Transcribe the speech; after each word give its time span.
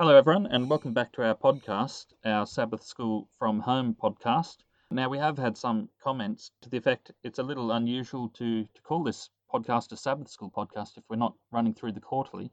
Hello, 0.00 0.16
everyone, 0.16 0.46
and 0.46 0.70
welcome 0.70 0.94
back 0.94 1.12
to 1.12 1.22
our 1.22 1.34
podcast, 1.34 2.06
our 2.24 2.46
Sabbath 2.46 2.82
School 2.82 3.28
from 3.38 3.60
Home 3.60 3.94
podcast. 3.94 4.56
Now, 4.90 5.10
we 5.10 5.18
have 5.18 5.36
had 5.36 5.58
some 5.58 5.90
comments 6.02 6.52
to 6.62 6.70
the 6.70 6.78
effect 6.78 7.10
it's 7.22 7.38
a 7.38 7.42
little 7.42 7.72
unusual 7.72 8.30
to, 8.30 8.64
to 8.64 8.82
call 8.82 9.02
this 9.02 9.28
podcast 9.52 9.92
a 9.92 9.98
Sabbath 9.98 10.30
School 10.30 10.50
podcast 10.50 10.96
if 10.96 11.04
we're 11.10 11.16
not 11.16 11.34
running 11.52 11.74
through 11.74 11.92
the 11.92 12.00
quarterly. 12.00 12.50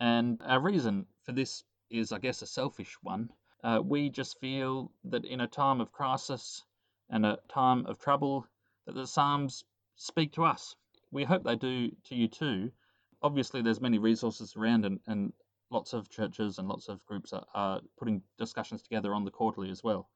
And 0.00 0.40
our 0.42 0.58
reason 0.58 1.04
for 1.22 1.32
this 1.32 1.64
is, 1.90 2.12
I 2.12 2.18
guess, 2.18 2.40
a 2.40 2.46
selfish 2.46 2.96
one. 3.02 3.28
Uh, 3.62 3.82
we 3.84 4.08
just 4.08 4.40
feel 4.40 4.90
that 5.04 5.26
in 5.26 5.42
a 5.42 5.46
time 5.46 5.82
of 5.82 5.92
crisis 5.92 6.64
and 7.10 7.26
a 7.26 7.40
time 7.50 7.84
of 7.84 7.98
trouble, 7.98 8.46
that 8.86 8.94
the 8.94 9.06
Psalms 9.06 9.64
speak 9.96 10.32
to 10.32 10.44
us. 10.44 10.74
We 11.10 11.24
hope 11.24 11.44
they 11.44 11.56
do 11.56 11.90
to 12.04 12.14
you 12.14 12.26
too. 12.26 12.72
Obviously, 13.20 13.60
there's 13.60 13.82
many 13.82 13.98
resources 13.98 14.56
around, 14.56 14.86
and, 14.86 14.98
and 15.06 15.34
lots 15.70 15.92
of 15.92 16.10
churches 16.10 16.58
and 16.58 16.68
lots 16.68 16.88
of 16.88 17.04
groups 17.06 17.32
are, 17.32 17.44
are 17.54 17.80
putting 17.98 18.22
discussions 18.38 18.82
together 18.82 19.14
on 19.14 19.24
the 19.24 19.30
quarterly 19.30 19.70
as 19.70 19.82
well. 19.82 20.08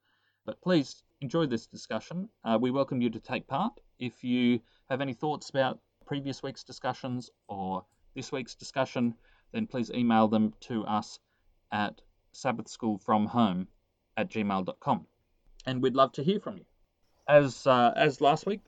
But 0.44 0.60
please 0.60 1.02
enjoy 1.20 1.46
this 1.46 1.66
discussion. 1.66 2.28
Uh, 2.44 2.58
we 2.60 2.70
welcome 2.70 3.00
you 3.00 3.10
to 3.10 3.20
take 3.20 3.46
part. 3.46 3.72
If 3.98 4.24
you 4.24 4.60
have 4.90 5.00
any 5.00 5.14
thoughts 5.14 5.50
about 5.50 5.78
previous 6.06 6.42
week's 6.42 6.64
discussions 6.64 7.30
or 7.48 7.84
this 8.14 8.30
week's 8.30 8.54
discussion, 8.54 9.14
then 9.52 9.66
please 9.66 9.90
email 9.90 10.28
them 10.28 10.52
to 10.60 10.84
us 10.84 11.18
at 11.72 12.00
sabbathschoolfromhome 12.34 13.66
at 14.16 14.30
gmail.com. 14.30 15.06
And 15.66 15.82
we'd 15.82 15.94
love 15.94 16.12
to 16.12 16.22
hear 16.22 16.40
from 16.40 16.58
you. 16.58 16.64
As, 17.26 17.66
uh, 17.66 17.92
as 17.96 18.20
last 18.20 18.44
week, 18.44 18.60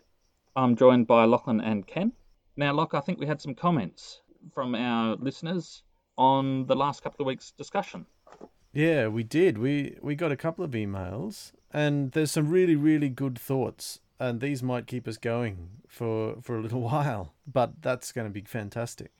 I'm 0.55 0.77
joined 0.77 1.07
by 1.07 1.27
Lachlan 1.27 1.61
and 1.61 1.87
Ken. 1.87 2.13
Now, 2.57 2.73
Loch, 2.73 2.95
I 2.95 3.01
think 3.01 3.19
we 3.19 3.27
had 3.27 3.43
some 3.43 3.55
comments 3.55 4.23
from 4.55 4.75
our 4.75 5.17
listeners 5.17 5.83
on 6.19 6.67
the 6.67 6.77
last 6.77 7.03
couple 7.03 7.23
of 7.23 7.27
weeks' 7.27 7.53
discussion. 7.53 8.07
Yeah, 8.73 9.09
we 9.09 9.23
did. 9.23 9.59
We 9.59 9.97
we 10.03 10.15
got 10.15 10.33
a 10.33 10.37
couple 10.37 10.65
of 10.65 10.73
emails, 10.73 11.53
and 11.73 12.13
there's 12.13 12.31
some 12.31 12.51
really 12.51 12.77
really 12.77 13.09
good 13.09 13.39
thoughts, 13.39 14.01
and 14.21 14.41
these 14.41 14.63
might 14.63 14.87
keep 14.87 15.09
us 15.09 15.17
going 15.17 15.71
for 15.89 16.37
for 16.43 16.59
a 16.59 16.61
little 16.61 16.81
while. 16.93 17.33
But 17.51 17.81
that's 17.81 18.13
going 18.13 18.27
to 18.27 18.33
be 18.33 18.43
fantastic. 18.43 19.13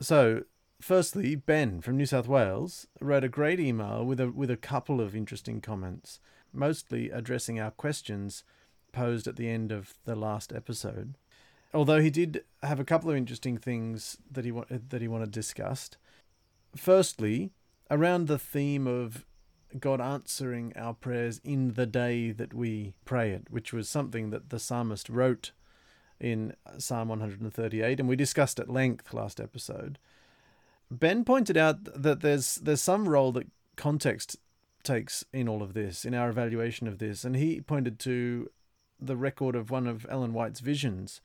So, 0.00 0.44
firstly, 0.80 1.34
Ben 1.34 1.80
from 1.80 1.96
New 1.96 2.06
South 2.06 2.28
Wales 2.28 2.86
wrote 3.00 3.24
a 3.24 3.28
great 3.28 3.58
email 3.58 4.04
with 4.04 4.20
a 4.20 4.30
with 4.30 4.50
a 4.50 4.56
couple 4.56 5.00
of 5.00 5.16
interesting 5.16 5.60
comments, 5.60 6.20
mostly 6.52 7.10
addressing 7.10 7.58
our 7.58 7.72
questions 7.72 8.44
posed 8.92 9.26
at 9.26 9.36
the 9.36 9.48
end 9.48 9.72
of 9.72 9.94
the 10.04 10.14
last 10.14 10.52
episode. 10.52 11.16
Although 11.74 12.00
he 12.00 12.10
did 12.10 12.44
have 12.62 12.80
a 12.80 12.84
couple 12.84 13.10
of 13.10 13.16
interesting 13.16 13.58
things 13.58 14.18
that 14.30 14.44
he 14.44 14.52
wanted 14.52 14.90
that 14.90 15.02
he 15.02 15.08
wanted 15.08 15.32
discussed. 15.32 15.96
Firstly, 16.76 17.52
around 17.90 18.26
the 18.26 18.38
theme 18.38 18.86
of 18.86 19.24
God 19.78 20.00
answering 20.00 20.72
our 20.76 20.94
prayers 20.94 21.40
in 21.44 21.74
the 21.74 21.86
day 21.86 22.30
that 22.30 22.54
we 22.54 22.94
pray 23.04 23.30
it, 23.30 23.50
which 23.50 23.72
was 23.72 23.88
something 23.88 24.30
that 24.30 24.50
the 24.50 24.58
psalmist 24.58 25.08
wrote 25.08 25.52
in 26.20 26.54
Psalm 26.78 27.08
138, 27.08 28.00
and 28.00 28.08
we 28.08 28.16
discussed 28.16 28.58
at 28.58 28.70
length 28.70 29.12
last 29.14 29.40
episode. 29.40 29.98
Ben 30.90 31.24
pointed 31.24 31.56
out 31.56 31.84
that 31.84 32.20
there's 32.20 32.56
there's 32.56 32.80
some 32.80 33.08
role 33.08 33.30
that 33.32 33.46
context 33.76 34.36
takes 34.82 35.24
in 35.32 35.48
all 35.48 35.62
of 35.62 35.74
this, 35.74 36.04
in 36.04 36.14
our 36.14 36.30
evaluation 36.30 36.88
of 36.88 36.98
this, 36.98 37.24
and 37.24 37.36
he 37.36 37.60
pointed 37.60 37.98
to 38.00 38.50
the 38.98 39.16
record 39.16 39.54
of 39.54 39.70
one 39.70 39.86
of 39.86 40.06
Ellen 40.08 40.32
White's 40.32 40.60
visions, 40.60 41.20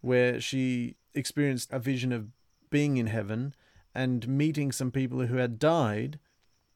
where 0.00 0.40
she 0.40 0.96
experienced 1.14 1.72
a 1.72 1.78
vision 1.78 2.10
of 2.10 2.28
being 2.70 2.96
in 2.96 3.06
heaven 3.06 3.54
and 3.94 4.26
meeting 4.28 4.72
some 4.72 4.90
people 4.90 5.26
who 5.26 5.36
had 5.36 5.58
died 5.58 6.18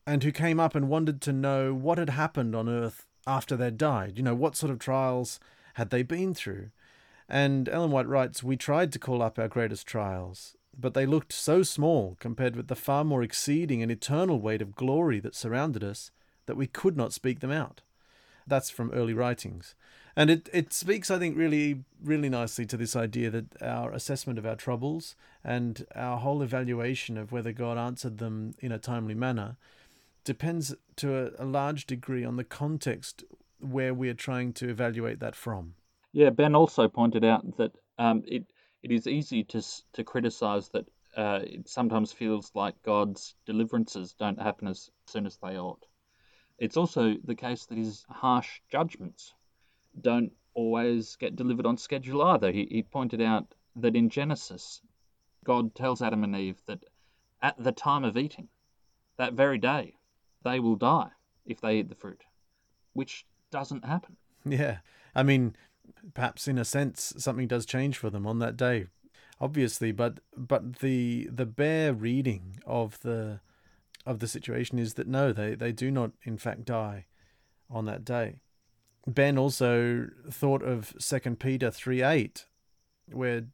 and 0.07 0.23
who 0.23 0.33
came 0.33 0.61
up 0.61 0.75
and 0.75 0.89
wanted 0.89 1.21
to 1.23 1.33
know 1.33 1.75
what 1.75 1.99
had 1.99 2.11
happened 2.11 2.55
on 2.55 2.69
earth 2.69 3.07
after 3.27 3.57
they'd 3.57 3.79
died. 3.79 4.17
You 4.17 4.23
know, 4.23 4.35
what 4.35 4.57
sort 4.57 4.71
of 4.71 4.79
trials 4.79 5.41
had 5.75 5.91
they 5.91 6.03
been 6.03 6.35
through? 6.35 6.71
And 7.29 7.69
Ellen 7.69 7.91
White 7.91 8.07
writes, 8.07 8.43
We 8.43 8.57
tried 8.57 8.93
to 8.93 8.99
call 8.99 9.21
up 9.21 9.39
our 9.39 9.49
greatest 9.49 9.87
trials, 9.87 10.57
but 10.79 10.95
they 10.95 11.07
looked 11.07 11.33
so 11.33 11.63
small 11.63 12.17
compared 12.21 12.55
with 12.55 12.69
the 12.69 12.77
far 12.77 13.05
more 13.05 13.23
exceeding 13.23 13.83
and 13.83 13.91
eternal 13.91 14.41
weight 14.41 14.63
of 14.63 14.77
glory 14.77 15.19
that 15.21 15.35
surrounded 15.35 15.83
us 15.83 16.13
that 16.47 16.57
we 16.57 16.69
could 16.69 16.97
not 16.97 17.13
speak 17.13 17.41
them 17.41 17.51
out. 17.51 17.83
That's 18.47 18.71
from 18.71 18.93
early 18.93 19.13
writings. 19.13 19.75
And 20.17 20.31
it, 20.31 20.49
it 20.53 20.73
speaks, 20.73 21.11
I 21.11 21.19
think, 21.19 21.37
really, 21.37 21.85
really 22.03 22.31
nicely 22.31 22.65
to 22.67 22.77
this 22.79 22.97
idea 22.97 23.29
that 23.31 23.63
our 23.63 23.93
assessment 23.93 24.39
of 24.39 24.47
our 24.47 24.57
troubles 24.57 25.15
and 25.45 25.85
our 25.95 26.17
whole 26.17 26.41
evaluation 26.41 27.19
of 27.19 27.33
whether 27.33 27.53
God 27.53 27.77
answered 27.77 28.17
them 28.17 28.55
in 28.61 28.73
a 28.73 28.79
timely 28.79 29.15
manner 29.15 29.59
depends 30.25 30.75
to 30.97 31.15
a, 31.39 31.45
a 31.45 31.45
large 31.45 31.87
degree 31.87 32.25
on 32.25 32.37
the 32.37 32.45
context 32.45 33.25
where 33.61 33.93
we 33.93 34.09
are 34.09 34.15
trying 34.15 34.55
to 34.55 34.69
evaluate 34.69 35.21
that 35.21 35.37
from. 35.37 35.75
Yeah, 36.13 36.31
Ben 36.31 36.55
also 36.55 36.89
pointed 36.89 37.25
out 37.25 37.59
that 37.59 37.73
um, 37.99 38.23
it 38.27 38.45
it 38.83 38.91
is 38.91 39.07
easy 39.07 39.45
to 39.45 39.63
to 39.93 40.05
criticize 40.05 40.69
that 40.71 40.87
uh, 41.17 41.41
it 41.43 41.69
sometimes 41.69 42.13
feels 42.13 42.51
like 42.55 42.83
God's 42.83 43.35
deliverances 43.47 44.15
don't 44.19 44.41
happen 44.41 44.69
as 44.69 44.91
soon 45.07 45.27
as 45.27 45.39
they 45.43 45.59
ought. 45.59 45.85
It's 46.59 46.77
also 46.77 47.17
the 47.25 47.35
case 47.35 47.67
that 47.67 47.79
his 47.79 48.05
harsh 48.09 48.61
judgments 48.71 49.35
don't 50.01 50.33
always 50.55 51.17
get 51.17 51.37
delivered 51.37 51.67
on 51.67 51.77
schedule 51.77 52.23
either. 52.23 52.51
He, 52.51 52.67
he 52.71 52.83
pointed 52.83 53.21
out 53.21 53.55
that 53.77 53.97
in 53.97 54.09
Genesis, 54.09 54.81
God 55.45 55.75
tells 55.75 56.03
Adam 56.03 56.25
and 56.25 56.35
Eve 56.35 56.61
that 56.67 56.85
at 57.43 57.63
the 57.63 57.73
time 57.73 58.05
of 58.05 58.17
eating, 58.17 58.49
that 59.19 59.35
very 59.35 59.59
day, 59.59 59.95
they 60.45 60.61
will 60.61 60.77
die 60.77 61.11
if 61.45 61.61
they 61.61 61.79
eat 61.79 61.89
the 61.89 61.95
fruit, 61.95 62.23
which 62.93 63.27
doesn't 63.51 63.85
happen. 63.85 64.17
Yeah. 64.45 64.79
I 65.15 65.23
mean, 65.23 65.57
perhaps 66.15 66.49
in 66.49 66.59
a 66.59 66.65
sense, 66.65 67.13
something 67.19 67.47
does 67.47 67.67
change 67.67 67.99
for 67.99 68.11
them 68.11 68.27
on 68.27 68.39
that 68.41 68.57
day, 68.57 68.87
obviously, 69.41 69.93
but 69.93 70.21
but 70.37 70.79
the 70.81 71.29
the 71.33 71.47
bare 71.47 71.93
reading 71.93 72.59
of 72.67 73.01
the 73.01 73.41
of 74.05 74.21
the 74.21 74.29
situation 74.29 74.79
is 74.79 74.95
that 74.95 75.09
no, 75.09 75.33
they, 75.33 75.55
they 75.55 75.73
do 75.73 75.91
not 75.91 76.13
in 76.23 76.39
fact 76.39 76.65
die 76.65 77.07
on 77.69 77.85
that 77.87 78.05
day. 78.05 78.41
Ben 79.07 79.39
also 79.39 80.09
thought 80.31 80.63
of 80.63 80.95
2 80.99 81.37
Peter 81.37 81.71
3 81.71 82.03
8, 82.03 82.47
where 83.13 83.45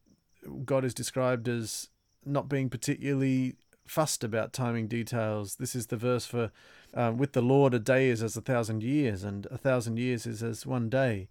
God 0.65 0.85
is 0.85 0.95
described 0.95 1.49
as 1.49 1.89
not 2.25 2.49
being 2.49 2.71
particularly 2.71 3.57
fussed 3.87 4.25
about 4.25 4.55
timing 4.55 4.89
details. 4.89 5.57
This 5.57 5.75
is 5.75 5.89
the 5.89 5.97
verse 5.97 6.25
for 6.25 6.51
uh, 6.95 7.13
with 7.15 7.33
the 7.33 7.43
Lord, 7.43 7.75
a 7.75 7.79
day 7.79 8.09
is 8.09 8.23
as 8.23 8.37
a 8.37 8.41
thousand 8.41 8.83
years, 8.83 9.25
and 9.25 9.47
a 9.51 9.59
thousand 9.59 9.99
years 9.99 10.27
is 10.27 10.43
as 10.43 10.67
one 10.67 10.89
day. 10.89 11.29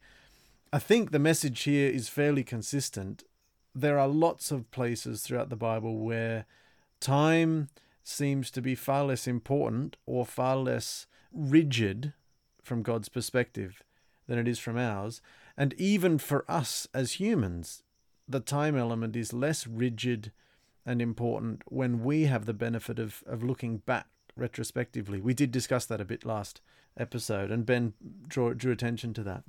I 0.74 0.80
think 0.80 1.12
the 1.12 1.20
message 1.20 1.64
here 1.64 1.90
is 1.90 2.08
fairly 2.08 2.44
consistent. 2.44 3.24
There 3.74 4.00
are 4.00 4.08
lots 4.08 4.52
of 4.52 4.70
places 4.72 5.22
throughout 5.22 5.50
the 5.50 5.56
Bible 5.56 5.98
where 5.98 6.46
time 7.00 7.70
seems 8.03 8.52
to 8.52 8.62
be 8.62 8.76
far 8.76 9.06
less 9.06 9.28
important 9.28 9.98
or 10.06 10.26
far 10.26 10.58
less 10.58 11.08
rigid 11.32 12.14
from 12.64 12.84
God's 12.84 13.09
perspective 13.09 13.84
than 14.31 14.40
it 14.40 14.47
is 14.47 14.59
from 14.59 14.78
ours. 14.78 15.22
And 15.58 15.74
even 15.74 16.18
for 16.18 16.46
us 16.50 16.88
as 16.94 17.19
humans, 17.19 17.84
the 18.30 18.40
time 18.40 18.78
element 18.78 19.14
is 19.18 19.34
less 19.34 19.68
rigid 19.68 20.31
and 20.86 21.02
important 21.02 21.64
when 21.66 22.02
we 22.02 22.24
have 22.28 22.46
the 22.46 22.53
benefit 22.53 22.97
of, 22.97 23.25
of 23.28 23.44
looking 23.44 23.80
back 23.80 24.08
retrospectively. 24.38 25.20
We 25.20 25.34
did 25.34 25.52
discuss 25.52 25.86
that 25.88 26.00
a 26.00 26.06
bit 26.06 26.25
last 26.25 26.62
episode, 26.96 27.52
and 27.52 27.66
Ben 27.66 27.94
drew, 28.25 28.53
drew 28.53 28.72
attention 28.72 29.14
to 29.16 29.24
that. 29.24 29.44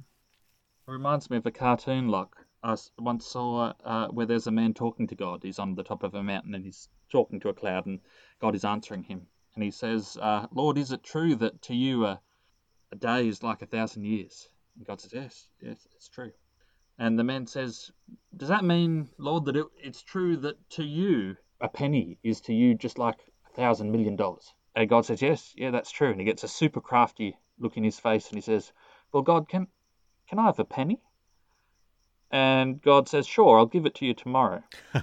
It 0.88 0.91
reminds 0.91 1.31
me 1.31 1.37
of 1.37 1.47
a 1.47 1.53
cartoon, 1.53 2.09
Loch. 2.09 2.34
I 2.65 2.75
once 2.98 3.25
saw 3.25 3.75
uh, 3.84 4.09
where 4.09 4.26
there's 4.26 4.48
a 4.48 4.50
man 4.50 4.75
talking 4.75 5.06
to 5.06 5.15
God. 5.15 5.44
He's 5.44 5.60
on 5.60 5.76
the 5.76 5.84
top 5.84 6.03
of 6.03 6.16
a 6.16 6.25
mountain 6.25 6.56
and 6.56 6.65
he's 6.65 6.88
talking 7.09 7.38
to 7.38 7.50
a 7.50 7.54
cloud, 7.54 7.87
and 7.87 8.00
God 8.41 8.56
is 8.56 8.65
answering 8.65 9.04
him. 9.04 9.28
And 9.54 9.62
he 9.62 9.71
says, 9.71 10.19
uh, 10.21 10.48
Lord, 10.53 10.76
is 10.76 10.91
it 10.91 11.04
true 11.04 11.36
that 11.36 11.62
to 11.62 11.74
you 11.77 12.04
a, 12.04 12.21
a 12.91 12.97
day 12.97 13.28
is 13.28 13.45
like 13.45 13.62
a 13.62 13.66
thousand 13.66 14.06
years? 14.06 14.48
And 14.77 14.86
God 14.86 15.01
says, 15.01 15.13
Yes, 15.13 15.48
yes, 15.60 15.86
it's 15.95 16.09
true. 16.09 16.33
And 16.98 17.19
the 17.19 17.24
man 17.24 17.47
says, 17.47 17.91
Does 18.36 18.48
that 18.48 18.65
mean, 18.65 19.09
Lord, 19.19 19.45
that 19.47 19.57
it, 19.57 19.66
it's 19.83 20.03
true 20.03 20.36
that 20.39 20.57
to 20.71 20.84
you 20.84 21.36
a 21.60 21.69
penny 21.69 22.19
is 22.22 22.41
to 22.42 22.53
you 22.53 22.74
just 22.74 22.98
like 22.98 23.19
a 23.51 23.54
thousand 23.54 23.91
million 23.91 24.16
dollars? 24.16 24.53
And 24.74 24.89
God 24.89 25.04
says, 25.04 25.22
Yes, 25.22 25.53
yeah, 25.57 25.71
that's 25.71 25.91
true. 25.91 26.10
And 26.10 26.21
he 26.21 26.24
gets 26.24 26.45
a 26.45 26.48
super 26.48 26.80
crafty 26.80 27.36
look 27.59 27.77
in 27.77 27.84
his 27.84 27.98
face 27.98 28.28
and 28.28 28.36
he 28.36 28.42
says, 28.42 28.72
Well, 29.13 29.22
God, 29.22 29.48
can 29.48 29.69
can 30.28 30.39
I 30.39 30.47
have 30.47 30.59
a 30.59 30.65
penny? 30.65 31.01
And 32.30 32.80
God 32.80 33.09
says, 33.09 33.27
Sure, 33.27 33.59
I'll 33.59 33.66
give 33.66 33.84
it 33.86 33.95
to 33.97 34.07
you 34.07 34.15
tomorrow. 34.15 34.63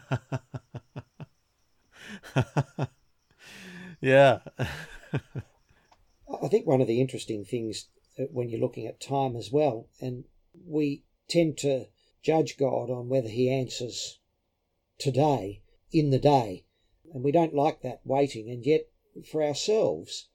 yeah. 4.02 4.40
I 6.44 6.48
think 6.48 6.66
one 6.66 6.82
of 6.82 6.88
the 6.88 7.02
interesting 7.02 7.44
things 7.46 7.88
when 8.32 8.50
you're 8.50 8.60
looking 8.60 8.88
at 8.88 9.00
time 9.00 9.36
as 9.36 9.52
well. 9.52 9.88
And 10.00 10.26
we 10.66 11.04
tend 11.28 11.58
to 11.60 11.88
judge 12.22 12.58
God 12.58 12.90
on 12.90 13.10
whether 13.10 13.30
he 13.30 13.50
answers 13.50 14.20
today, 14.98 15.62
in 15.92 16.10
the 16.10 16.20
day. 16.20 16.66
And 17.14 17.24
we 17.24 17.32
don't 17.32 17.56
like 17.56 17.82
that 17.82 18.02
waiting. 18.04 18.50
And 18.50 18.66
yet, 18.66 18.88
for 19.32 19.44
ourselves, 19.44 20.28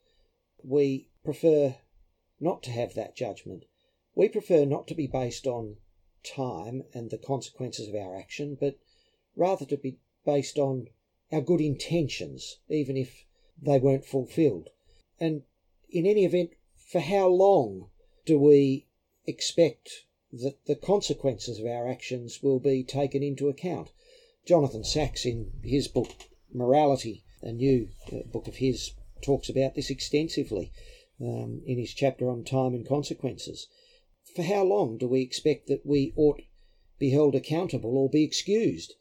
we 0.63 1.09
prefer 1.25 1.77
not 2.41 2.63
to 2.65 2.71
have 2.71 2.95
that 2.95 3.17
judgment. 3.17 3.65
We 4.15 4.29
prefer 4.29 4.65
not 4.65 4.87
to 4.89 4.95
be 4.95 5.07
based 5.07 5.47
on 5.47 5.77
time 6.25 6.85
and 6.93 7.11
the 7.11 7.19
consequences 7.19 7.89
of 7.89 7.95
our 7.95 8.17
action, 8.19 8.57
but 8.59 8.79
rather 9.37 9.67
to 9.67 9.77
be 9.77 9.99
based 10.25 10.59
on 10.59 10.89
our 11.33 11.41
good 11.41 11.61
intentions, 11.61 12.59
even 12.69 12.97
if 12.97 13.25
they 13.61 13.79
weren't 13.79 14.05
fulfilled. 14.05 14.71
And 15.21 15.43
in 15.91 16.07
any 16.07 16.25
event, 16.25 16.51
for 16.85 17.01
how 17.01 17.27
long 17.29 17.89
do 18.25 18.39
we 18.39 18.87
expect 19.27 20.05
that 20.33 20.65
the 20.67 20.77
consequences 20.77 21.59
of 21.59 21.67
our 21.67 21.89
actions 21.89 22.43
will 22.43 22.59
be 22.61 22.83
taken 22.83 23.23
into 23.23 23.49
account? 23.49 23.91
Jonathan 24.47 24.85
Sacks, 24.85 25.25
in 25.25 25.53
his 25.63 25.89
book 25.89 26.11
Morality, 26.53 27.25
a 27.43 27.53
new 27.53 27.89
uh, 28.13 28.19
book 28.27 28.47
of 28.47 28.57
his, 28.57 28.93
talks 29.23 29.49
about 29.49 29.75
this 29.75 29.91
extensively 29.91 30.71
um, 31.21 31.63
in 31.67 31.79
his 31.79 31.95
chapter 31.95 32.29
on 32.29 32.45
time 32.45 32.75
and 32.75 32.87
consequences. 32.87 33.67
For 34.35 34.43
how 34.43 34.65
long 34.65 34.99
do 34.99 35.09
we 35.09 35.23
expect 35.23 35.69
that 35.69 35.87
we 35.87 36.13
ought 36.17 36.43
be 36.99 37.11
held 37.11 37.35
accountable 37.35 37.97
or 37.97 38.09
be 38.09 38.25
excused 38.25 38.95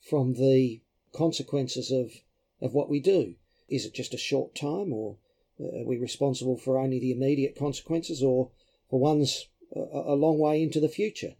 from 0.00 0.34
the 0.34 0.82
consequences 1.12 1.90
of, 1.90 2.12
of 2.60 2.74
what 2.74 2.88
we 2.88 3.00
do? 3.00 3.34
Is 3.68 3.86
it 3.86 3.94
just 3.94 4.14
a 4.14 4.18
short 4.18 4.54
time, 4.54 4.92
or 4.92 5.16
are 5.60 5.84
we 5.84 5.98
responsible 5.98 6.56
for 6.56 6.78
only 6.78 6.98
the 6.98 7.12
immediate 7.12 7.56
consequences, 7.56 8.22
or 8.22 8.50
for 8.88 8.98
ones 8.98 9.46
a, 9.74 9.80
a 9.80 10.14
long 10.14 10.38
way 10.38 10.62
into 10.62 10.80
the 10.80 10.88
future? 10.88 11.34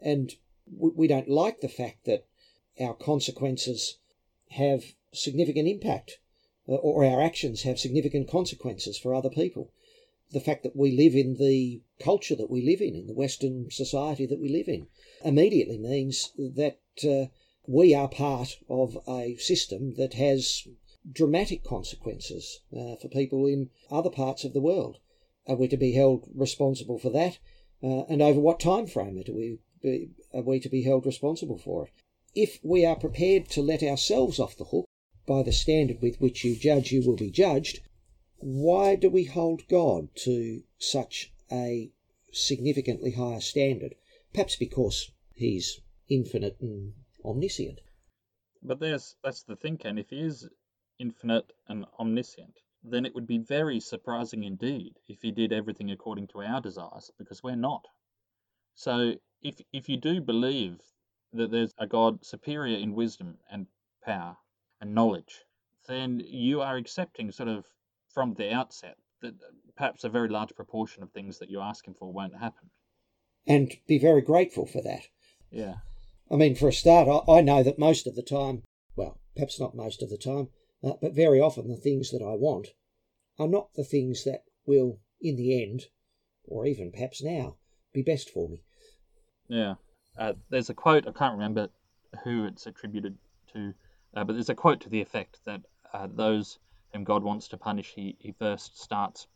And 0.00 0.34
we 0.70 1.08
don't 1.08 1.28
like 1.28 1.60
the 1.60 1.68
fact 1.68 2.04
that 2.04 2.26
our 2.80 2.94
consequences 2.94 3.98
have 4.50 4.84
significant 5.12 5.68
impact 5.68 6.18
uh, 6.68 6.74
or 6.74 7.04
our 7.04 7.22
actions 7.22 7.62
have 7.62 7.78
significant 7.78 8.28
consequences 8.28 8.98
for 8.98 9.14
other 9.14 9.30
people. 9.30 9.72
The 10.30 10.40
fact 10.40 10.62
that 10.62 10.76
we 10.76 10.96
live 10.96 11.14
in 11.14 11.36
the 11.38 11.80
culture 11.98 12.36
that 12.36 12.50
we 12.50 12.62
live 12.62 12.82
in, 12.82 12.94
in 12.94 13.06
the 13.06 13.14
Western 13.14 13.70
society 13.70 14.26
that 14.26 14.40
we 14.40 14.50
live 14.50 14.68
in, 14.68 14.86
immediately 15.24 15.78
means 15.78 16.32
that 16.36 16.80
uh, 17.02 17.30
we 17.66 17.94
are 17.94 18.08
part 18.08 18.58
of 18.68 18.98
a 19.08 19.36
system 19.36 19.94
that 19.94 20.14
has 20.14 20.68
dramatic 21.10 21.64
consequences 21.64 22.60
uh, 22.72 22.96
for 22.96 23.08
people 23.08 23.46
in 23.46 23.70
other 23.90 24.10
parts 24.10 24.44
of 24.44 24.52
the 24.52 24.60
world. 24.60 24.98
Are 25.46 25.56
we 25.56 25.68
to 25.68 25.76
be 25.76 25.92
held 25.92 26.28
responsible 26.34 26.98
for 26.98 27.10
that? 27.10 27.38
Uh, 27.82 28.04
and 28.08 28.20
over 28.20 28.40
what 28.40 28.60
time 28.60 28.86
frame 28.86 29.18
are 29.18 29.32
we, 29.32 29.58
be, 29.82 30.10
are 30.34 30.42
we 30.42 30.60
to 30.60 30.68
be 30.68 30.82
held 30.82 31.06
responsible 31.06 31.58
for 31.58 31.86
it? 31.86 31.92
If 32.34 32.58
we 32.62 32.84
are 32.84 32.96
prepared 32.96 33.48
to 33.50 33.62
let 33.62 33.82
ourselves 33.82 34.38
off 34.38 34.56
the 34.56 34.64
hook 34.64 34.86
by 35.26 35.42
the 35.42 35.52
standard 35.52 36.02
with 36.02 36.20
which 36.20 36.44
you 36.44 36.56
judge, 36.56 36.92
you 36.92 37.02
will 37.06 37.16
be 37.16 37.30
judged. 37.30 37.80
Why 38.38 38.94
do 38.94 39.08
we 39.08 39.24
hold 39.24 39.66
God 39.68 40.08
to 40.24 40.62
such 40.78 41.32
a 41.50 41.90
significantly 42.32 43.12
higher 43.12 43.40
standard? 43.40 43.94
Perhaps 44.32 44.56
because 44.56 45.10
he's 45.34 45.80
infinite 46.08 46.56
and 46.60 46.92
omniscient. 47.24 47.80
But 48.62 48.80
there's 48.80 49.16
that's 49.22 49.42
the 49.42 49.56
thing, 49.56 49.78
Ken. 49.78 49.98
If 49.98 50.10
he 50.10 50.20
is 50.20 50.48
infinite 50.98 51.52
and 51.68 51.86
omniscient, 51.98 52.58
then 52.82 53.04
it 53.04 53.14
would 53.14 53.26
be 53.26 53.38
very 53.38 53.80
surprising 53.80 54.44
indeed 54.44 54.98
if 55.06 55.22
he 55.22 55.30
did 55.30 55.52
everything 55.52 55.90
according 55.90 56.28
to 56.28 56.42
our 56.42 56.60
desires, 56.60 57.10
because 57.18 57.42
we're 57.42 57.56
not. 57.56 57.84
So 58.74 59.14
if 59.42 59.60
if 59.72 59.88
you 59.88 59.96
do 59.96 60.20
believe 60.20 60.80
that 61.32 61.50
there's 61.50 61.74
a 61.78 61.86
God 61.86 62.24
superior 62.24 62.78
in 62.78 62.94
wisdom 62.94 63.38
and 63.50 63.66
power, 64.04 64.36
and 64.80 64.94
knowledge, 64.94 65.44
then 65.86 66.22
you 66.24 66.60
are 66.60 66.76
accepting 66.76 67.32
sort 67.32 67.48
of 67.48 67.66
from 68.12 68.34
the 68.34 68.52
outset 68.52 68.96
that 69.20 69.34
perhaps 69.76 70.04
a 70.04 70.08
very 70.08 70.28
large 70.28 70.54
proportion 70.54 71.02
of 71.02 71.10
things 71.10 71.38
that 71.38 71.50
you're 71.50 71.62
asking 71.62 71.94
for 71.94 72.12
won't 72.12 72.38
happen. 72.38 72.70
And 73.46 73.72
be 73.86 73.98
very 73.98 74.20
grateful 74.20 74.66
for 74.66 74.82
that. 74.82 75.06
Yeah. 75.50 75.76
I 76.30 76.36
mean, 76.36 76.54
for 76.54 76.68
a 76.68 76.72
start, 76.72 77.24
I, 77.28 77.40
know 77.40 77.62
that 77.62 77.78
most 77.78 78.06
of 78.06 78.14
the 78.14 78.22
time, 78.22 78.62
well, 78.96 79.18
perhaps 79.34 79.58
not 79.58 79.74
most 79.74 80.02
of 80.02 80.10
the 80.10 80.18
time, 80.18 80.48
uh, 80.82 80.92
but 81.00 81.14
very 81.14 81.40
often 81.40 81.68
the 81.68 81.76
things 81.76 82.10
that 82.10 82.22
I 82.22 82.34
want 82.34 82.68
are 83.38 83.48
not 83.48 83.74
the 83.74 83.84
things 83.84 84.24
that 84.24 84.44
will, 84.66 85.00
in 85.20 85.36
the 85.36 85.62
end, 85.62 85.86
or 86.44 86.66
even 86.66 86.92
perhaps 86.92 87.22
now, 87.22 87.56
be 87.92 88.02
best 88.02 88.30
for 88.30 88.48
me. 88.48 88.62
Yeah. 89.48 89.74
Uh, 90.18 90.34
there's 90.50 90.70
a 90.70 90.74
quote, 90.74 91.06
I 91.06 91.12
can't 91.12 91.34
remember 91.34 91.68
who 92.24 92.46
it's 92.46 92.66
attributed 92.66 93.16
to, 93.52 93.74
uh, 94.14 94.24
but 94.24 94.32
there's 94.32 94.48
a 94.48 94.54
quote 94.54 94.80
to 94.80 94.88
the 94.88 95.00
effect 95.00 95.38
that 95.44 95.62
uh, 95.92 96.08
those 96.10 96.58
whom 96.92 97.04
God 97.04 97.22
wants 97.22 97.48
to 97.48 97.56
punish, 97.56 97.92
he, 97.94 98.16
he 98.18 98.32
first 98.32 98.80
starts 98.80 99.26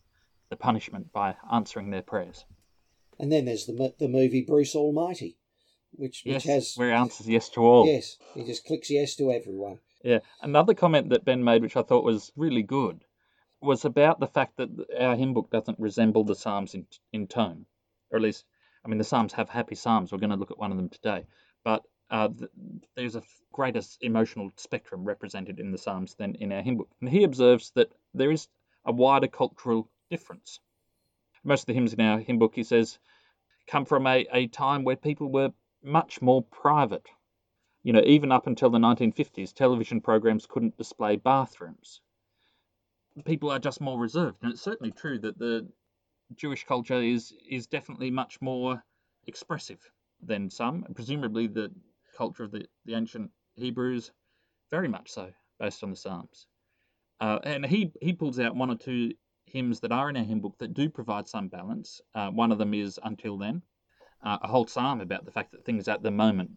the 0.50 0.56
punishment 0.56 1.12
by 1.12 1.36
answering 1.52 1.90
their 1.90 2.02
prayers. 2.02 2.44
And 3.18 3.30
then 3.30 3.44
there's 3.44 3.66
the 3.66 3.94
the 3.98 4.08
movie 4.08 4.42
Bruce 4.42 4.74
Almighty, 4.74 5.38
which, 5.92 6.22
yes, 6.24 6.44
which 6.44 6.52
has 6.52 6.74
where 6.76 6.88
he 6.88 6.94
answers 6.94 7.28
yes 7.28 7.48
to 7.50 7.60
all. 7.60 7.86
Yes, 7.86 8.16
he 8.34 8.44
just 8.44 8.64
clicks 8.64 8.90
yes 8.90 9.14
to 9.16 9.30
everyone. 9.30 9.78
Yeah, 10.02 10.18
another 10.40 10.74
comment 10.74 11.10
that 11.10 11.24
Ben 11.24 11.44
made, 11.44 11.62
which 11.62 11.76
I 11.76 11.82
thought 11.82 12.04
was 12.04 12.32
really 12.36 12.62
good, 12.62 13.04
was 13.60 13.84
about 13.84 14.18
the 14.18 14.26
fact 14.26 14.56
that 14.56 14.68
our 14.98 15.14
hymn 15.14 15.34
book 15.34 15.50
doesn't 15.50 15.78
resemble 15.78 16.24
the 16.24 16.34
Psalms 16.34 16.74
in 16.74 16.86
in 17.12 17.28
tone, 17.28 17.66
or 18.10 18.16
at 18.16 18.22
least, 18.22 18.44
I 18.84 18.88
mean, 18.88 18.98
the 18.98 19.04
Psalms 19.04 19.32
have 19.34 19.48
happy 19.48 19.76
Psalms. 19.76 20.10
We're 20.10 20.18
going 20.18 20.30
to 20.30 20.36
look 20.36 20.50
at 20.50 20.58
one 20.58 20.72
of 20.72 20.76
them 20.76 20.88
today, 20.88 21.26
but 21.62 21.84
uh, 22.10 22.28
there's 22.96 23.16
a 23.16 23.22
greater 23.52 23.80
emotional 24.00 24.50
spectrum 24.56 25.04
represented 25.04 25.60
in 25.60 25.70
the 25.70 25.78
Psalms 25.78 26.14
than 26.14 26.34
in 26.34 26.52
our 26.52 26.62
hymn 26.62 26.76
book. 26.78 26.90
And 27.00 27.08
he 27.08 27.22
observes 27.22 27.70
that 27.76 27.92
there 28.12 28.32
is 28.32 28.48
a 28.84 28.92
wider 28.92 29.28
cultural 29.28 29.88
difference. 30.10 30.58
Most 31.44 31.62
of 31.62 31.66
the 31.66 31.74
hymns 31.74 31.94
in 31.94 32.00
our 32.00 32.18
hymn 32.18 32.38
book, 32.38 32.54
he 32.54 32.64
says, 32.64 32.98
come 33.66 33.84
from 33.84 34.06
a, 34.06 34.26
a 34.32 34.46
time 34.48 34.84
where 34.84 34.96
people 34.96 35.30
were 35.30 35.52
much 35.82 36.20
more 36.20 36.42
private. 36.42 37.06
You 37.82 37.92
know, 37.92 38.02
even 38.04 38.30
up 38.30 38.46
until 38.46 38.70
the 38.70 38.78
1950s, 38.78 39.52
television 39.52 40.00
programs 40.00 40.46
couldn't 40.46 40.76
display 40.76 41.16
bathrooms. 41.16 42.00
People 43.24 43.50
are 43.50 43.58
just 43.58 43.80
more 43.80 43.98
reserved. 43.98 44.38
And 44.42 44.52
it's 44.52 44.62
certainly 44.62 44.92
true 44.92 45.18
that 45.18 45.38
the 45.38 45.68
Jewish 46.36 46.64
culture 46.64 47.02
is, 47.02 47.34
is 47.48 47.66
definitely 47.66 48.10
much 48.10 48.40
more 48.40 48.82
expressive 49.26 49.80
than 50.22 50.48
some. 50.48 50.86
Presumably, 50.94 51.46
the 51.46 51.70
culture 52.16 52.44
of 52.44 52.52
the, 52.52 52.66
the 52.84 52.94
ancient 52.94 53.30
Hebrews, 53.56 54.12
very 54.70 54.88
much 54.88 55.10
so, 55.10 55.30
based 55.58 55.82
on 55.82 55.90
the 55.90 55.96
Psalms. 55.96 56.46
Uh, 57.20 57.38
and 57.44 57.66
he, 57.66 57.92
he 58.00 58.12
pulls 58.12 58.38
out 58.38 58.56
one 58.56 58.70
or 58.70 58.76
two 58.76 59.12
hymns 59.46 59.80
that 59.80 59.92
are 59.92 60.08
in 60.08 60.16
our 60.16 60.24
hymn 60.24 60.40
book 60.40 60.56
that 60.58 60.74
do 60.74 60.88
provide 60.88 61.28
some 61.28 61.48
balance. 61.48 62.00
Uh, 62.14 62.30
one 62.30 62.52
of 62.52 62.58
them 62.58 62.74
is 62.74 62.98
Until 63.02 63.36
Then, 63.36 63.62
uh, 64.22 64.38
a 64.42 64.48
whole 64.48 64.66
psalm 64.66 65.00
about 65.00 65.24
the 65.24 65.30
fact 65.30 65.52
that 65.52 65.64
things 65.64 65.88
at 65.88 66.02
the 66.02 66.10
moment 66.10 66.50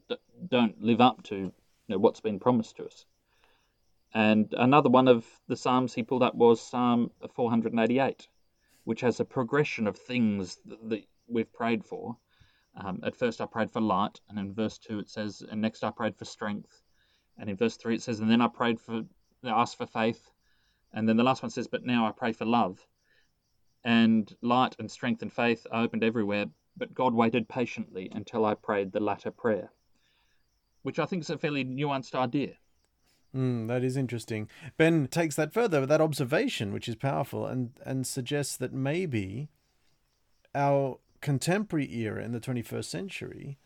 don't 0.47 0.81
live 0.81 1.01
up 1.01 1.23
to 1.23 1.35
you 1.35 1.53
know, 1.87 1.97
what's 1.97 2.21
been 2.21 2.39
promised 2.39 2.77
to 2.77 2.85
us. 2.85 3.05
And 4.13 4.53
another 4.57 4.89
one 4.89 5.07
of 5.07 5.25
the 5.47 5.57
psalms 5.57 5.93
he 5.93 6.03
pulled 6.03 6.23
up 6.23 6.35
was 6.35 6.61
Psalm 6.61 7.11
488, 7.33 8.27
which 8.85 9.01
has 9.01 9.19
a 9.19 9.25
progression 9.25 9.87
of 9.87 9.97
things 9.97 10.57
that, 10.65 11.03
we've 11.27 11.51
prayed 11.51 11.83
for 11.83 12.15
um, 12.77 12.99
at 13.03 13.15
first, 13.15 13.39
I 13.39 13.45
prayed 13.45 13.71
for 13.71 13.79
light, 13.79 14.19
and 14.27 14.37
in 14.37 14.53
verse 14.53 14.77
2 14.77 14.99
it 14.99 15.09
says, 15.09 15.41
and 15.49 15.61
next 15.61 15.83
I 15.83 15.91
prayed 15.91 16.17
for 16.17 16.25
strength. 16.25 16.81
And 17.37 17.49
in 17.49 17.55
verse 17.55 17.77
3 17.77 17.95
it 17.95 18.01
says, 18.01 18.19
and 18.19 18.29
then 18.29 18.41
I 18.41 18.47
prayed 18.47 18.81
for, 18.81 19.03
I 19.43 19.49
asked 19.49 19.77
for 19.77 19.85
faith. 19.85 20.31
And 20.93 21.07
then 21.07 21.17
the 21.17 21.23
last 21.23 21.41
one 21.41 21.49
says, 21.49 21.67
but 21.67 21.85
now 21.85 22.05
I 22.05 22.11
pray 22.11 22.33
for 22.33 22.45
love. 22.45 22.85
And 23.83 24.33
light 24.41 24.75
and 24.79 24.91
strength 24.91 25.21
and 25.21 25.31
faith 25.31 25.65
are 25.71 25.83
opened 25.83 26.03
everywhere, 26.03 26.47
but 26.77 26.93
God 26.93 27.13
waited 27.13 27.47
patiently 27.47 28.09
until 28.13 28.45
I 28.45 28.53
prayed 28.53 28.91
the 28.91 28.99
latter 28.99 29.31
prayer, 29.31 29.71
which 30.83 30.99
I 30.99 31.05
think 31.05 31.23
is 31.23 31.29
a 31.29 31.37
fairly 31.37 31.63
nuanced 31.63 32.15
idea. 32.15 32.53
Mm, 33.35 33.67
that 33.67 33.83
is 33.83 33.97
interesting. 33.97 34.49
Ben 34.77 35.07
takes 35.07 35.35
that 35.35 35.53
further, 35.53 35.81
with 35.81 35.89
that 35.89 36.01
observation, 36.01 36.71
which 36.71 36.87
is 36.87 36.95
powerful, 36.95 37.45
and, 37.45 37.71
and 37.85 38.07
suggests 38.07 38.55
that 38.57 38.73
maybe 38.73 39.49
our 40.53 40.99
contemporary 41.21 41.93
era 41.93 42.23
in 42.23 42.31
the 42.31 42.39
21st 42.39 42.85
century 42.85 43.57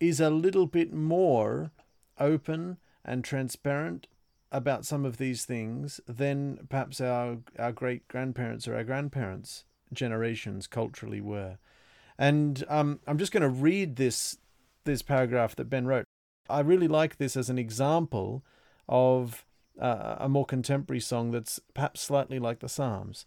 is 0.00 0.20
a 0.20 0.28
little 0.28 0.66
bit 0.66 0.92
more 0.92 1.70
open 2.18 2.76
and 3.04 3.24
transparent 3.24 4.06
about 4.52 4.84
some 4.84 5.04
of 5.04 5.16
these 5.16 5.44
things 5.44 6.00
than 6.06 6.66
perhaps 6.68 7.00
our 7.00 7.38
our 7.58 7.72
great 7.72 8.06
grandparents 8.08 8.68
or 8.68 8.74
our 8.76 8.84
grandparents 8.84 9.64
generations 9.92 10.66
culturally 10.66 11.20
were. 11.20 11.58
And 12.18 12.64
um, 12.68 13.00
I'm 13.06 13.18
just 13.18 13.32
going 13.32 13.42
to 13.42 13.48
read 13.48 13.96
this 13.96 14.38
this 14.84 15.02
paragraph 15.02 15.56
that 15.56 15.68
Ben 15.68 15.86
wrote. 15.86 16.04
I 16.48 16.60
really 16.60 16.86
like 16.86 17.16
this 17.16 17.36
as 17.36 17.50
an 17.50 17.58
example 17.58 18.44
of 18.88 19.44
uh, 19.80 20.16
a 20.20 20.28
more 20.28 20.46
contemporary 20.46 21.00
song 21.00 21.32
that's 21.32 21.58
perhaps 21.74 22.00
slightly 22.00 22.38
like 22.38 22.60
the 22.60 22.68
Psalms. 22.68 23.26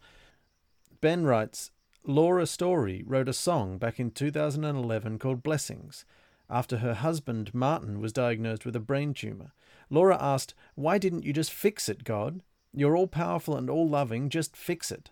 Ben 1.01 1.25
writes, 1.25 1.72
Laura 2.05 2.46
Story 2.46 3.03
wrote 3.05 3.27
a 3.27 3.34
song 3.34 3.77
back 3.77 4.00
in 4.00 4.12
2011 4.12 5.19
called 5.19 5.43
Blessings 5.43 6.05
after 6.50 6.77
her 6.77 6.96
husband 6.96 7.53
Martin 7.53 8.00
was 8.00 8.13
diagnosed 8.13 8.65
with 8.65 8.75
a 8.75 8.79
brain 8.79 9.13
tumor. 9.13 9.51
Laura 9.89 10.17
asked, 10.19 10.53
Why 10.75 10.98
didn't 10.98 11.25
you 11.25 11.34
just 11.34 11.51
fix 11.51 11.89
it, 11.89 12.03
God? 12.03 12.41
You're 12.74 12.96
all 12.96 13.08
powerful 13.08 13.55
and 13.55 13.69
all 13.69 13.88
loving, 13.88 14.29
just 14.29 14.55
fix 14.55 14.91
it. 14.91 15.12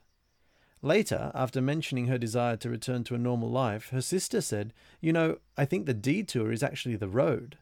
Later, 0.82 1.32
after 1.34 1.62
mentioning 1.62 2.08
her 2.08 2.18
desire 2.18 2.56
to 2.58 2.70
return 2.70 3.04
to 3.06 3.16
a 3.16 3.20
normal 3.20 3.50
life, 3.50 3.90
her 3.90 4.02
sister 4.02 4.42
said, 4.42 4.74
You 5.02 5.12
know, 5.12 5.38
I 5.58 5.66
think 5.66 5.86
the 5.86 5.94
detour 5.94 6.52
is 6.52 6.62
actually 6.62 6.96
the 6.96 7.08
road. 7.08 7.58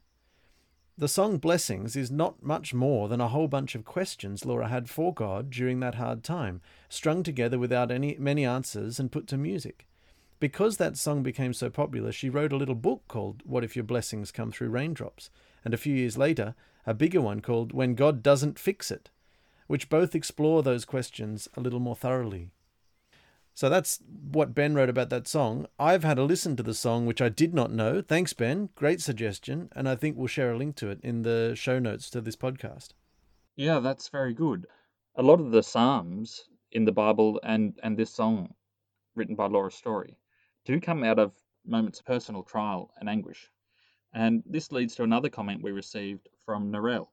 The 0.97 1.07
song 1.07 1.37
Blessings 1.37 1.95
is 1.95 2.09
not 2.09 2.41
much 2.41 2.73
more 2.73 3.09
than 3.09 3.19
a 3.19 3.27
whole 3.27 3.49
bunch 3.49 3.75
of 3.75 3.83
questions 3.83 4.45
Laura 4.45 4.69
had 4.69 4.89
for 4.89 5.13
God 5.13 5.49
during 5.49 5.81
that 5.81 5.95
hard 5.95 6.23
time, 6.23 6.61
strung 6.87 7.21
together 7.21 7.59
without 7.59 7.91
any 7.91 8.15
many 8.17 8.45
answers 8.45 8.99
and 8.99 9.11
put 9.11 9.27
to 9.27 9.37
music. 9.37 9.85
Because 10.39 10.77
that 10.77 10.97
song 10.97 11.23
became 11.23 11.53
so 11.53 11.69
popular, 11.69 12.11
she 12.11 12.29
wrote 12.29 12.53
a 12.53 12.57
little 12.57 12.75
book 12.75 13.03
called 13.07 13.41
What 13.45 13.63
If 13.63 13.75
Your 13.75 13.83
Blessings 13.83 14.31
Come 14.31 14.51
Through 14.51 14.69
Raindrops, 14.69 15.29
and 15.63 15.73
a 15.73 15.77
few 15.77 15.95
years 15.95 16.17
later, 16.17 16.55
a 16.85 16.93
bigger 16.93 17.21
one 17.21 17.41
called 17.41 17.73
When 17.73 17.95
God 17.95 18.21
Doesn't 18.21 18.59
Fix 18.59 18.91
It, 18.91 19.09
which 19.67 19.89
both 19.89 20.15
explore 20.15 20.63
those 20.63 20.85
questions 20.85 21.47
a 21.55 21.61
little 21.61 21.79
more 21.79 21.95
thoroughly. 21.95 22.51
So 23.55 23.69
that's 23.69 24.01
what 24.31 24.53
Ben 24.53 24.75
wrote 24.75 24.89
about 24.89 25.09
that 25.11 25.29
song. 25.29 25.65
I've 25.79 26.03
had 26.03 26.19
a 26.19 26.23
listen 26.23 26.57
to 26.57 26.63
the 26.63 26.73
song, 26.73 27.05
which 27.05 27.21
I 27.21 27.29
did 27.29 27.53
not 27.53 27.71
know. 27.71 28.01
Thanks, 28.01 28.33
Ben. 28.33 28.67
Great 28.75 28.99
suggestion. 28.99 29.69
And 29.73 29.87
I 29.87 29.95
think 29.95 30.17
we'll 30.17 30.27
share 30.27 30.51
a 30.51 30.57
link 30.57 30.75
to 30.75 30.89
it 30.89 30.99
in 31.01 31.21
the 31.21 31.53
show 31.55 31.79
notes 31.79 32.09
to 32.09 32.19
this 32.19 32.35
podcast. 32.35 32.89
Yeah, 33.55 33.79
that's 33.79 34.09
very 34.09 34.33
good. 34.33 34.67
A 35.15 35.23
lot 35.23 35.39
of 35.39 35.51
the 35.51 35.63
Psalms 35.63 36.49
in 36.73 36.83
the 36.83 36.91
Bible 36.91 37.39
and, 37.43 37.79
and 37.81 37.95
this 37.97 38.13
song, 38.13 38.53
written 39.15 39.35
by 39.35 39.47
Laura 39.47 39.71
Story, 39.71 40.17
do 40.65 40.81
come 40.81 41.05
out 41.05 41.17
of 41.17 41.31
moments 41.65 42.01
of 42.01 42.05
personal 42.05 42.43
trial 42.43 42.91
and 42.99 43.07
anguish. 43.07 43.49
And 44.13 44.43
this 44.45 44.73
leads 44.73 44.95
to 44.95 45.03
another 45.03 45.29
comment 45.29 45.63
we 45.63 45.71
received 45.71 46.27
from 46.45 46.73
Narelle. 46.73 47.07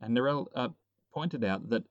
And 0.00 0.16
Narelle 0.16 0.46
uh, 0.54 0.70
pointed 1.12 1.44
out 1.44 1.68
that 1.68 1.84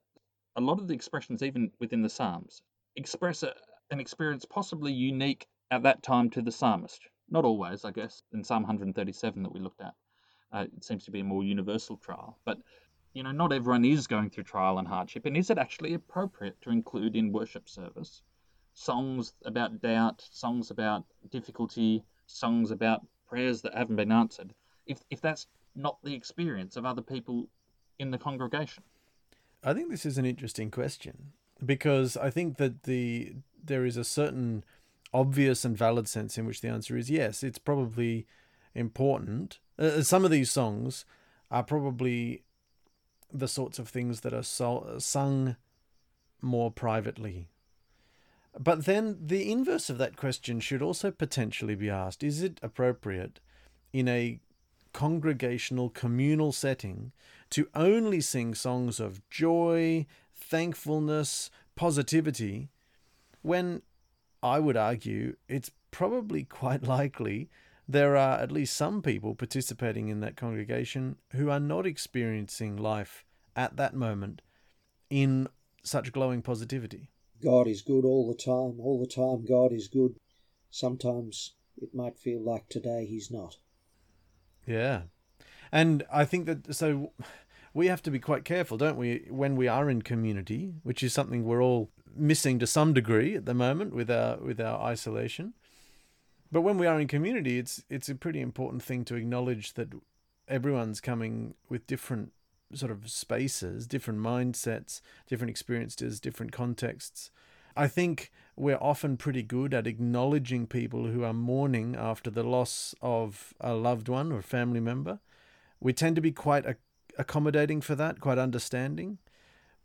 a 0.55 0.61
lot 0.61 0.79
of 0.79 0.87
the 0.87 0.95
expressions, 0.95 1.43
even 1.43 1.69
within 1.79 2.01
the 2.01 2.09
Psalms, 2.09 2.63
express 2.95 3.43
a, 3.43 3.53
an 3.91 3.99
experience 3.99 4.45
possibly 4.45 4.91
unique 4.91 5.47
at 5.71 5.83
that 5.83 6.03
time 6.03 6.29
to 6.31 6.41
the 6.41 6.51
psalmist. 6.51 7.01
Not 7.29 7.45
always, 7.45 7.85
I 7.85 7.91
guess. 7.91 8.23
In 8.33 8.43
Psalm 8.43 8.63
137 8.63 9.43
that 9.43 9.53
we 9.53 9.59
looked 9.59 9.81
at, 9.81 9.93
uh, 10.51 10.65
it 10.75 10.83
seems 10.83 11.05
to 11.05 11.11
be 11.11 11.21
a 11.21 11.23
more 11.23 11.43
universal 11.43 11.97
trial. 11.97 12.37
But 12.45 12.59
you 13.13 13.23
know, 13.23 13.31
not 13.31 13.53
everyone 13.53 13.85
is 13.85 14.07
going 14.07 14.29
through 14.29 14.45
trial 14.45 14.79
and 14.79 14.87
hardship. 14.87 15.25
And 15.25 15.37
is 15.37 15.49
it 15.49 15.57
actually 15.57 15.93
appropriate 15.93 16.59
to 16.61 16.71
include 16.71 17.15
in 17.15 17.31
worship 17.31 17.69
service 17.69 18.21
songs 18.73 19.33
about 19.45 19.81
doubt, 19.81 20.27
songs 20.31 20.71
about 20.71 21.05
difficulty, 21.29 22.03
songs 22.25 22.71
about 22.71 23.05
prayers 23.27 23.61
that 23.61 23.75
haven't 23.75 23.95
been 23.95 24.11
answered, 24.11 24.53
if 24.85 25.03
if 25.09 25.21
that's 25.21 25.47
not 25.75 25.97
the 26.03 26.13
experience 26.13 26.75
of 26.75 26.85
other 26.85 27.01
people 27.01 27.47
in 27.99 28.11
the 28.11 28.17
congregation? 28.17 28.83
I 29.63 29.73
think 29.73 29.89
this 29.89 30.05
is 30.05 30.17
an 30.17 30.25
interesting 30.25 30.71
question 30.71 31.33
because 31.65 32.17
I 32.17 32.29
think 32.29 32.57
that 32.57 32.83
the 32.83 33.33
there 33.63 33.85
is 33.85 33.97
a 33.97 34.03
certain 34.03 34.63
obvious 35.13 35.63
and 35.63 35.77
valid 35.77 36.07
sense 36.07 36.37
in 36.37 36.45
which 36.45 36.61
the 36.61 36.67
answer 36.67 36.97
is 36.97 37.09
yes. 37.09 37.43
It's 37.43 37.59
probably 37.59 38.25
important. 38.73 39.59
Uh, 39.77 40.01
some 40.01 40.25
of 40.25 40.31
these 40.31 40.51
songs 40.51 41.05
are 41.51 41.63
probably 41.63 42.43
the 43.31 43.47
sorts 43.47 43.79
of 43.79 43.87
things 43.87 44.21
that 44.21 44.33
are 44.33 44.43
so, 44.43 44.95
sung 44.97 45.55
more 46.41 46.71
privately. 46.71 47.49
But 48.59 48.85
then 48.85 49.17
the 49.19 49.51
inverse 49.51 49.89
of 49.89 49.97
that 49.97 50.15
question 50.15 50.59
should 50.59 50.81
also 50.81 51.09
potentially 51.09 51.75
be 51.75 51.89
asked 51.89 52.23
is 52.23 52.43
it 52.43 52.59
appropriate 52.61 53.39
in 53.91 54.07
a 54.07 54.39
congregational 54.93 55.89
communal 55.89 56.51
setting 56.51 57.11
to 57.49 57.67
only 57.73 58.21
sing 58.21 58.53
songs 58.53 58.99
of 58.99 59.27
joy, 59.29 60.05
thankfulness, 60.49 61.49
positivity 61.75 62.69
when 63.41 63.81
I 64.41 64.59
would 64.59 64.77
argue 64.77 65.35
it's 65.47 65.71
probably 65.91 66.43
quite 66.61 66.83
likely 66.83 67.49
there 67.87 68.15
are 68.15 68.39
at 68.39 68.51
least 68.51 68.77
some 68.77 69.01
people 69.01 69.35
participating 69.35 70.07
in 70.07 70.21
that 70.21 70.37
congregation 70.37 71.17
who 71.31 71.49
are 71.49 71.59
not 71.59 71.85
experiencing 71.85 72.77
life 72.77 73.25
at 73.55 73.75
that 73.75 73.93
moment 73.93 74.41
in 75.09 75.47
such 75.83 76.13
glowing 76.13 76.41
positivity. 76.41 77.09
God 77.43 77.67
is 77.67 77.81
good 77.81 78.05
all 78.05 78.27
the 78.27 78.41
time. 78.41 78.79
All 78.79 78.99
the 79.01 79.07
time, 79.07 79.45
God 79.45 79.73
is 79.73 79.89
good. 79.89 80.15
Sometimes 80.69 81.55
it 81.81 81.93
might 81.93 82.17
feel 82.17 82.41
like 82.41 82.69
today 82.69 83.05
He's 83.05 83.29
not. 83.29 83.57
Yeah. 84.65 85.03
And 85.71 86.03
I 86.11 86.23
think 86.23 86.45
that 86.45 86.73
so 86.73 87.11
we 87.73 87.87
have 87.87 88.03
to 88.03 88.11
be 88.11 88.19
quite 88.19 88.45
careful, 88.45 88.77
don't 88.77 88.97
we, 88.97 89.25
when 89.29 89.55
we 89.55 89.67
are 89.67 89.89
in 89.89 90.01
community, 90.01 90.75
which 90.83 91.01
is 91.01 91.13
something 91.13 91.43
we're 91.43 91.63
all 91.63 91.89
missing 92.15 92.59
to 92.59 92.67
some 92.67 92.93
degree 92.93 93.35
at 93.35 93.45
the 93.45 93.53
moment 93.53 93.93
with 93.93 94.11
our 94.11 94.37
with 94.37 94.61
our 94.61 94.79
isolation. 94.81 95.53
But 96.51 96.61
when 96.61 96.77
we 96.77 96.85
are 96.85 96.99
in 96.99 97.07
community, 97.07 97.57
it's 97.57 97.83
it's 97.89 98.09
a 98.09 98.15
pretty 98.15 98.41
important 98.41 98.83
thing 98.83 99.03
to 99.05 99.15
acknowledge 99.15 99.73
that 99.73 99.89
everyone's 100.47 101.01
coming 101.01 101.55
with 101.69 101.87
different 101.87 102.31
sort 102.73 102.91
of 102.91 103.09
spaces, 103.09 103.87
different 103.87 104.19
mindsets, 104.19 105.01
different 105.27 105.49
experiences, 105.49 106.19
different 106.19 106.51
contexts. 106.51 107.31
I 107.75 107.87
think 107.87 108.31
we're 108.55 108.77
often 108.77 109.17
pretty 109.17 109.41
good 109.41 109.73
at 109.73 109.87
acknowledging 109.87 110.67
people 110.67 111.07
who 111.07 111.23
are 111.23 111.33
mourning 111.33 111.95
after 111.95 112.29
the 112.29 112.43
loss 112.43 112.93
of 113.01 113.53
a 113.59 113.73
loved 113.73 114.09
one 114.09 114.31
or 114.31 114.39
a 114.39 114.43
family 114.43 114.79
member. 114.79 115.19
We 115.79 115.91
tend 115.91 116.15
to 116.17 116.21
be 116.21 116.31
quite 116.31 116.65
accommodating 117.17 117.81
for 117.81 117.95
that, 117.95 118.19
quite 118.19 118.37
understanding. 118.37 119.19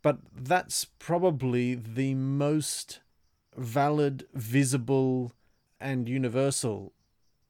But 0.01 0.19
that's 0.33 0.85
probably 0.85 1.75
the 1.75 2.13
most 2.15 3.01
valid, 3.57 4.25
visible, 4.33 5.33
and 5.79 6.07
universal 6.07 6.93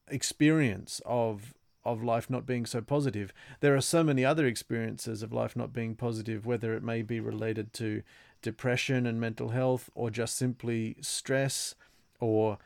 experience 0.08 1.02
of 1.06 1.54
of 1.86 2.04
life 2.04 2.30
not 2.30 2.46
being 2.46 2.66
so 2.66 2.82
positive. 2.82 3.34
There 3.62 3.76
are 3.76 3.82
so 3.82 4.04
many 4.04 4.26
other 4.26 4.46
experiences 4.46 5.24
of 5.24 5.32
life 5.32 5.56
not 5.56 5.72
being 5.72 5.96
positive, 5.96 6.46
whether 6.46 6.74
it 6.74 6.84
may 6.84 7.02
be 7.02 7.22
related 7.22 7.72
to 7.74 8.04
depression 8.42 9.06
and 9.06 9.20
mental 9.20 9.50
health, 9.50 9.90
or 9.96 10.10
just 10.10 10.36
simply 10.36 10.98
stress, 11.02 11.76
or 12.20 12.58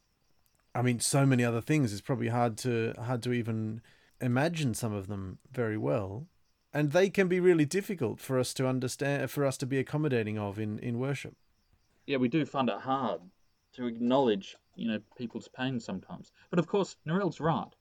I 0.73 0.81
mean, 0.81 0.99
so 0.99 1.25
many 1.25 1.43
other 1.43 1.61
things. 1.61 1.91
It's 1.91 2.01
probably 2.01 2.29
hard 2.29 2.57
to 2.59 2.93
hard 2.97 3.21
to 3.23 3.33
even 3.33 3.81
imagine 4.19 4.73
some 4.73 4.93
of 4.93 5.07
them 5.07 5.37
very 5.51 5.77
well 5.77 6.27
and 6.73 6.91
they 6.91 7.09
can 7.09 7.27
be 7.27 7.39
really 7.39 7.65
difficult 7.65 8.19
for 8.19 8.39
us 8.39 8.53
to 8.55 8.67
understand, 8.67 9.29
for 9.29 9.45
us 9.45 9.57
to 9.57 9.65
be 9.65 9.77
accommodating 9.77 10.39
of 10.39 10.59
in, 10.59 10.79
in 10.79 10.99
worship. 10.99 11.35
Yeah, 12.07 12.17
we 12.17 12.27
do 12.27 12.45
find 12.45 12.69
it 12.69 12.79
hard 12.79 13.21
to 13.73 13.85
acknowledge, 13.85 14.57
you 14.75 14.87
know, 14.87 14.99
people's 15.17 15.47
pain 15.47 15.79
sometimes. 15.79 16.31
But 16.49 16.59
of 16.59 16.67
course, 16.67 16.95
Narelle's 17.07 17.39
right. 17.39 17.73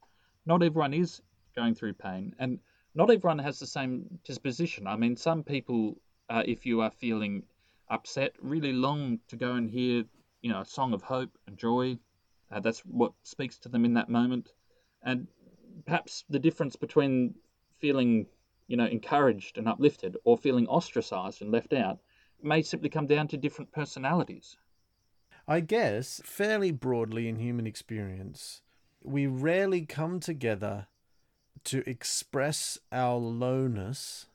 Not 0.47 0.63
everyone 0.63 0.95
is 0.95 1.23
going 1.57 1.75
through 1.75 1.95
pain, 1.95 2.35
and 2.39 2.59
not 2.95 3.11
everyone 3.11 3.39
has 3.39 3.59
the 3.59 3.67
same 3.67 4.07
disposition. 4.25 4.87
I 4.87 4.97
mean, 4.97 5.17
some 5.17 5.43
people, 5.43 5.97
uh, 6.29 6.43
if 6.47 6.67
you 6.67 6.81
are 6.83 6.91
feeling 6.91 7.43
upset, 7.89 8.35
really 8.41 8.73
long 8.73 9.19
to 9.29 9.37
go 9.37 9.53
and 9.53 9.71
hear, 9.71 10.05
you 10.41 10.51
know, 10.51 10.61
a 10.61 10.65
song 10.65 10.93
of 10.93 11.03
hope 11.03 11.31
and 11.47 11.57
joy. 11.57 11.99
Uh, 12.51 12.61
that's 12.61 12.81
what 12.81 13.13
speaks 13.23 13.59
to 13.59 13.69
them 13.69 13.85
in 13.85 13.95
that 13.95 14.09
moment. 14.09 14.53
And 15.03 15.27
perhaps 15.85 16.25
the 16.29 16.39
difference 16.39 16.77
between 16.77 17.35
feeling 17.79 18.27
you 18.67 18.77
know, 18.77 18.87
encouraged 18.87 19.59
and 19.59 19.69
uplifted 19.69 20.17
or 20.25 20.39
feeling 20.39 20.67
ostracized 20.67 21.43
and 21.43 21.51
left 21.51 21.73
out 21.73 21.99
may 22.43 22.63
simply 22.63 22.89
come 22.89 23.07
down 23.07 23.29
to 23.29 23.37
different 23.37 23.73
personalities. 23.73 24.57
I 25.47 25.61
guess, 25.61 26.21
fairly 26.25 26.71
broadly 26.71 27.29
in 27.29 27.37
human 27.37 27.67
experience, 27.67 28.63
we 29.03 29.27
rarely 29.27 29.83
come 29.83 30.21
together 30.21 30.87
to 31.65 31.89
express 31.89 32.79
our 32.91 33.17
lowness. 33.17 34.27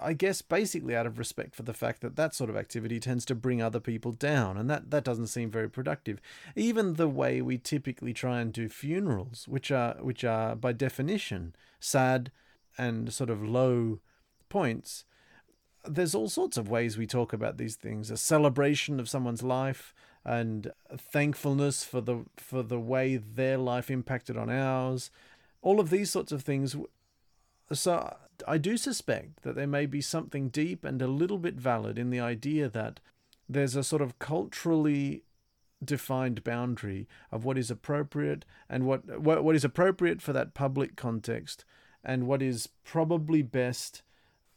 I 0.00 0.14
guess 0.14 0.40
basically 0.40 0.96
out 0.96 1.06
of 1.06 1.18
respect 1.18 1.54
for 1.54 1.62
the 1.62 1.74
fact 1.74 2.00
that 2.00 2.16
that 2.16 2.34
sort 2.34 2.48
of 2.48 2.56
activity 2.56 2.98
tends 2.98 3.24
to 3.26 3.34
bring 3.34 3.60
other 3.60 3.80
people 3.80 4.12
down, 4.12 4.56
and 4.56 4.70
that, 4.70 4.90
that 4.90 5.04
doesn't 5.04 5.26
seem 5.26 5.50
very 5.50 5.68
productive. 5.68 6.20
Even 6.56 6.94
the 6.94 7.08
way 7.08 7.42
we 7.42 7.58
typically 7.58 8.14
try 8.14 8.40
and 8.40 8.52
do 8.52 8.68
funerals, 8.68 9.46
which 9.46 9.70
are 9.70 9.96
which 10.00 10.24
are 10.24 10.56
by 10.56 10.72
definition 10.72 11.54
sad, 11.80 12.30
and 12.76 13.12
sort 13.12 13.30
of 13.30 13.42
low 13.42 14.00
points, 14.48 15.04
there's 15.86 16.14
all 16.14 16.28
sorts 16.28 16.56
of 16.56 16.68
ways 16.68 16.96
we 16.96 17.06
talk 17.06 17.32
about 17.32 17.58
these 17.58 17.76
things. 17.76 18.10
A 18.10 18.16
celebration 18.16 18.98
of 18.98 19.08
someone's 19.08 19.42
life 19.42 19.94
and 20.24 20.72
thankfulness 20.96 21.84
for 21.84 22.00
the 22.00 22.24
for 22.36 22.62
the 22.62 22.80
way 22.80 23.16
their 23.16 23.58
life 23.58 23.90
impacted 23.90 24.36
on 24.36 24.50
ours. 24.50 25.10
All 25.60 25.80
of 25.80 25.90
these 25.90 26.10
sorts 26.10 26.32
of 26.32 26.42
things. 26.42 26.76
So 27.72 28.16
i 28.48 28.58
do 28.58 28.76
suspect 28.76 29.42
that 29.42 29.54
there 29.54 29.66
may 29.66 29.86
be 29.86 30.00
something 30.00 30.48
deep 30.48 30.84
and 30.84 31.00
a 31.00 31.06
little 31.06 31.38
bit 31.38 31.54
valid 31.54 31.98
in 31.98 32.10
the 32.10 32.20
idea 32.20 32.68
that 32.68 33.00
there's 33.48 33.76
a 33.76 33.84
sort 33.84 34.02
of 34.02 34.18
culturally 34.18 35.22
defined 35.84 36.42
boundary 36.42 37.06
of 37.30 37.44
what 37.44 37.58
is 37.58 37.70
appropriate 37.70 38.44
and 38.68 38.86
what 38.86 39.20
what, 39.20 39.44
what 39.44 39.54
is 39.54 39.64
appropriate 39.64 40.22
for 40.22 40.32
that 40.32 40.54
public 40.54 40.96
context 40.96 41.64
and 42.04 42.26
what 42.26 42.42
is 42.42 42.68
probably 42.84 43.42
best 43.42 44.02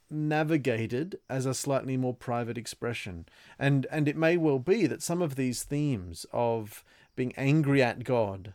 navigated 0.10 1.20
as 1.30 1.46
a 1.46 1.54
slightly 1.54 1.98
more 1.98 2.14
private 2.14 2.58
expression. 2.58 3.26
And 3.60 3.86
and 3.92 4.08
it 4.08 4.16
may 4.16 4.38
well 4.38 4.60
be 4.60 4.88
that 4.88 5.04
some 5.04 5.22
of 5.22 5.36
these 5.36 5.64
themes 5.64 6.26
of 6.32 6.84
being 7.16 7.34
angry 7.36 7.82
at 7.82 8.04
God, 8.04 8.54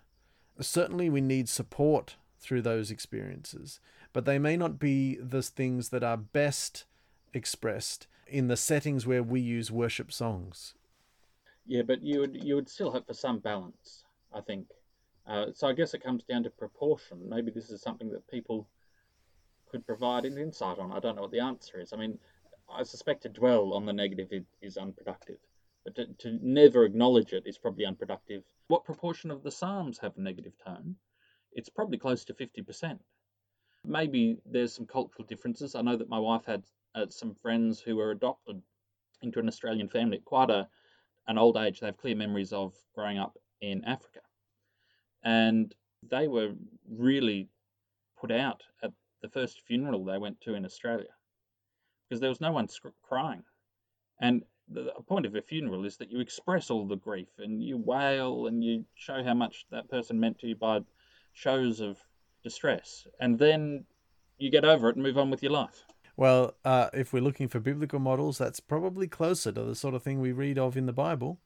certainly 0.61 1.11
we 1.11 1.21
need 1.21 1.49
support 1.49 2.17
through 2.39 2.63
those 2.63 2.91
experiences, 2.91 3.81
but 4.13 4.25
they 4.25 4.39
may 4.39 4.57
not 4.57 4.79
be 4.79 5.17
the 5.17 5.43
things 5.43 5.91
that 5.91 6.03
are 6.03 6.17
best 6.17 6.85
expressed 7.33 8.07
in 8.27 8.49
the 8.49 8.57
settings 8.57 9.07
where 9.07 9.23
we 9.23 9.41
use 9.41 9.71
worship 9.71 10.13
songs. 10.13 10.75
Yeah, 11.67 11.83
but 11.83 12.03
you 12.03 12.21
would 12.21 12.43
you 12.43 12.55
would 12.57 12.69
still 12.69 12.91
hope 12.91 13.07
for 13.07 13.15
some 13.15 13.39
balance, 13.39 14.05
I 14.33 14.41
think. 14.41 14.67
Uh, 15.27 15.47
so 15.55 15.69
I 15.69 15.73
guess 15.73 15.95
it 15.95 16.03
comes 16.03 16.25
down 16.25 16.43
to 16.43 16.51
proportion. 16.51 17.19
Maybe 17.29 17.51
this 17.53 17.71
is 17.71 17.81
something 17.81 18.11
that 18.11 18.27
people 18.29 18.67
could 19.73 19.87
provide 19.87 20.27
an 20.27 20.39
insight 20.39 20.79
on. 20.79 20.93
I 20.93 21.01
don't 21.01 21.17
know 21.17 21.23
what 21.23 21.33
the 21.33 21.41
answer 21.41 21.81
is. 21.81 21.93
I 21.93 21.97
mean, 21.97 22.19
I 22.71 22.83
suspect 22.85 23.23
to 23.23 23.29
dwell 23.29 23.73
on 23.73 23.87
the 23.87 23.93
negative 23.93 24.45
is 24.61 24.77
unproductive, 24.77 25.39
but 25.85 25.95
to, 25.97 26.07
to 26.19 26.39
never 26.43 26.85
acknowledge 26.85 27.33
it 27.33 27.45
is 27.47 27.59
probably 27.59 27.87
unproductive. 27.87 28.45
What 28.69 28.85
proportion 28.85 29.31
of 29.31 29.43
the 29.43 29.51
Psalms 29.51 29.99
have 29.99 30.17
a 30.17 30.21
negative 30.21 30.53
tone? 30.65 30.97
It's 31.53 31.71
probably 31.71 31.99
close 31.99 32.25
to 32.27 32.35
50%. 32.35 32.99
Maybe 33.85 34.39
there's 34.47 34.75
some 34.75 34.87
cultural 34.87 35.27
differences. 35.27 35.75
I 35.75 35.83
know 35.83 35.97
that 35.97 36.09
my 36.09 36.19
wife 36.19 36.45
had 36.47 36.63
uh, 36.95 37.07
some 37.09 37.35
friends 37.35 37.81
who 37.81 37.97
were 37.97 38.13
adopted 38.13 38.63
into 39.23 39.41
an 39.41 39.49
Australian 39.49 39.89
family 39.89 40.19
at 40.19 40.25
quite 40.25 40.51
a, 40.51 40.69
an 41.27 41.39
old 41.39 41.57
age. 41.57 41.81
They 41.81 41.87
have 41.87 41.97
clear 41.97 42.15
memories 42.15 42.53
of 42.53 42.75
growing 42.95 43.19
up 43.19 43.37
in 43.61 43.85
Africa. 43.85 44.21
And 45.25 45.75
they 46.09 46.29
were 46.29 46.53
really 46.89 47.49
put 48.19 48.31
out 48.31 48.63
at 48.83 48.93
the 49.23 49.29
first 49.29 49.63
funeral 49.67 50.05
they 50.05 50.19
went 50.19 50.41
to 50.43 50.55
in 50.55 50.65
Australia 50.65 51.15
because 52.09 52.21
there 52.21 52.29
was 52.29 52.41
no 52.41 52.53
one 52.53 52.69
crying. 53.03 53.43
And 54.21 54.43
the 54.69 54.93
point 55.09 55.27
of 55.27 55.35
a 55.35 55.43
funeral 55.43 55.85
is 55.85 55.97
that 55.97 56.11
you 56.11 56.21
express 56.21 56.71
all 56.71 56.87
the 56.87 56.97
grief 56.97 57.29
and 57.39 57.63
you 57.63 57.79
wail 57.79 58.47
and 58.47 58.63
you 58.63 58.85
show 58.95 59.23
how 59.25 59.35
much 59.35 59.67
that 59.71 59.89
person 59.89 60.21
meant 60.21 60.39
to 60.41 60.47
you 60.47 60.57
by 60.57 60.81
shows 61.33 61.81
of 61.81 61.99
distress. 62.43 63.07
And 63.21 63.39
then 63.39 63.85
you 64.39 64.51
get 64.51 64.65
over 64.65 64.89
it 64.89 64.97
and 64.97 65.03
move 65.03 65.19
on 65.19 65.31
with 65.31 65.43
your 65.43 65.53
life. 65.53 65.85
Well, 66.17 66.55
uh, 66.65 66.91
if 66.93 67.13
we're 67.13 67.23
looking 67.23 67.49
for 67.49 67.61
biblical 67.61 67.99
models, 67.99 68.39
that's 68.39 68.61
probably 68.61 69.09
closer 69.09 69.51
to 69.53 69.63
the 69.63 69.75
sort 69.75 69.95
of 69.95 70.03
thing 70.03 70.21
we 70.21 70.33
read 70.33 70.59
of 70.59 70.77
in 70.77 70.87
the 70.87 70.93
Bible 70.93 71.39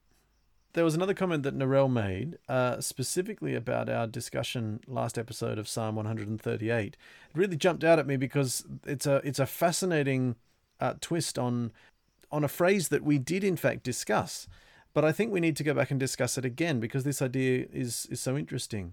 there 0.76 0.84
was 0.84 0.94
another 0.94 1.14
comment 1.14 1.42
that 1.42 1.56
Narelle 1.56 1.90
made 1.90 2.36
uh, 2.50 2.82
specifically 2.82 3.54
about 3.54 3.88
our 3.88 4.06
discussion 4.06 4.80
last 4.86 5.16
episode 5.16 5.58
of 5.58 5.66
Psalm 5.66 5.96
138. 5.96 6.84
It 6.84 6.98
really 7.32 7.56
jumped 7.56 7.82
out 7.82 7.98
at 7.98 8.06
me 8.06 8.18
because 8.18 8.62
it's 8.84 9.06
a 9.06 9.22
it's 9.24 9.38
a 9.38 9.46
fascinating 9.46 10.36
uh, 10.78 10.92
twist 11.00 11.38
on 11.38 11.72
on 12.30 12.44
a 12.44 12.48
phrase 12.48 12.88
that 12.88 13.02
we 13.02 13.18
did 13.18 13.42
in 13.42 13.56
fact 13.56 13.84
discuss. 13.84 14.48
But 14.92 15.02
I 15.02 15.12
think 15.12 15.32
we 15.32 15.40
need 15.40 15.56
to 15.56 15.64
go 15.64 15.72
back 15.72 15.90
and 15.90 15.98
discuss 15.98 16.36
it 16.36 16.44
again 16.44 16.78
because 16.78 17.04
this 17.04 17.22
idea 17.22 17.66
is, 17.72 18.06
is 18.10 18.20
so 18.20 18.36
interesting. 18.36 18.92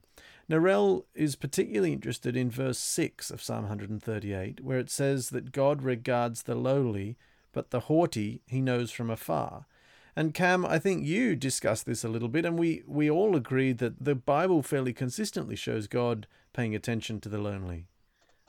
Narelle 0.50 1.04
is 1.14 1.36
particularly 1.36 1.92
interested 1.92 2.38
in 2.38 2.50
verse 2.50 2.80
6 2.80 3.30
of 3.30 3.42
Psalm 3.42 3.64
138, 3.64 4.64
where 4.64 4.80
it 4.80 4.90
says 4.90 5.32
that 5.32 5.52
God 5.52 5.82
regards 5.82 6.44
the 6.44 6.56
lowly, 6.56 7.18
but 7.52 7.72
the 7.72 7.82
haughty 7.82 8.42
he 8.48 8.62
knows 8.62 8.92
from 8.92 9.10
afar. 9.10 9.66
And 10.16 10.34
Cam, 10.34 10.66
I 10.66 10.78
think 10.78 11.06
you 11.06 11.36
discussed 11.36 11.86
this 11.86 12.04
a 12.04 12.10
little 12.10 12.28
bit, 12.28 12.46
and 12.46 12.58
we, 12.58 12.84
we 12.86 13.10
all 13.10 13.36
agreed 13.36 13.80
that 13.80 14.04
the 14.04 14.14
Bible 14.14 14.62
fairly 14.62 14.94
consistently 14.94 15.56
shows 15.56 15.88
God 15.88 16.28
paying 16.54 16.76
attention 16.76 17.20
to 17.22 17.30
the 17.30 17.40
lonely. 17.40 17.88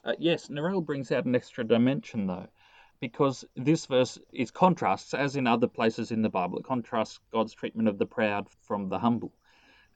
Uh, 0.04 0.12
yes, 0.18 0.49
Narelle 0.49 0.85
brings 0.85 1.11
out 1.11 1.25
an 1.25 1.35
extra 1.35 1.64
dimension, 1.64 2.26
though, 2.26 2.49
because 3.00 3.47
this 3.56 3.87
verse 3.87 4.18
is 4.33 4.50
contrasts, 4.50 5.14
as 5.14 5.37
in 5.37 5.47
other 5.47 5.66
places 5.66 6.11
in 6.11 6.21
the 6.21 6.28
Bible, 6.28 6.59
it 6.59 6.64
contrasts 6.64 7.18
God's 7.33 7.54
treatment 7.54 7.88
of 7.88 7.97
the 7.97 8.06
proud 8.06 8.47
from 8.61 8.90
the 8.90 8.99
humble. 8.99 9.33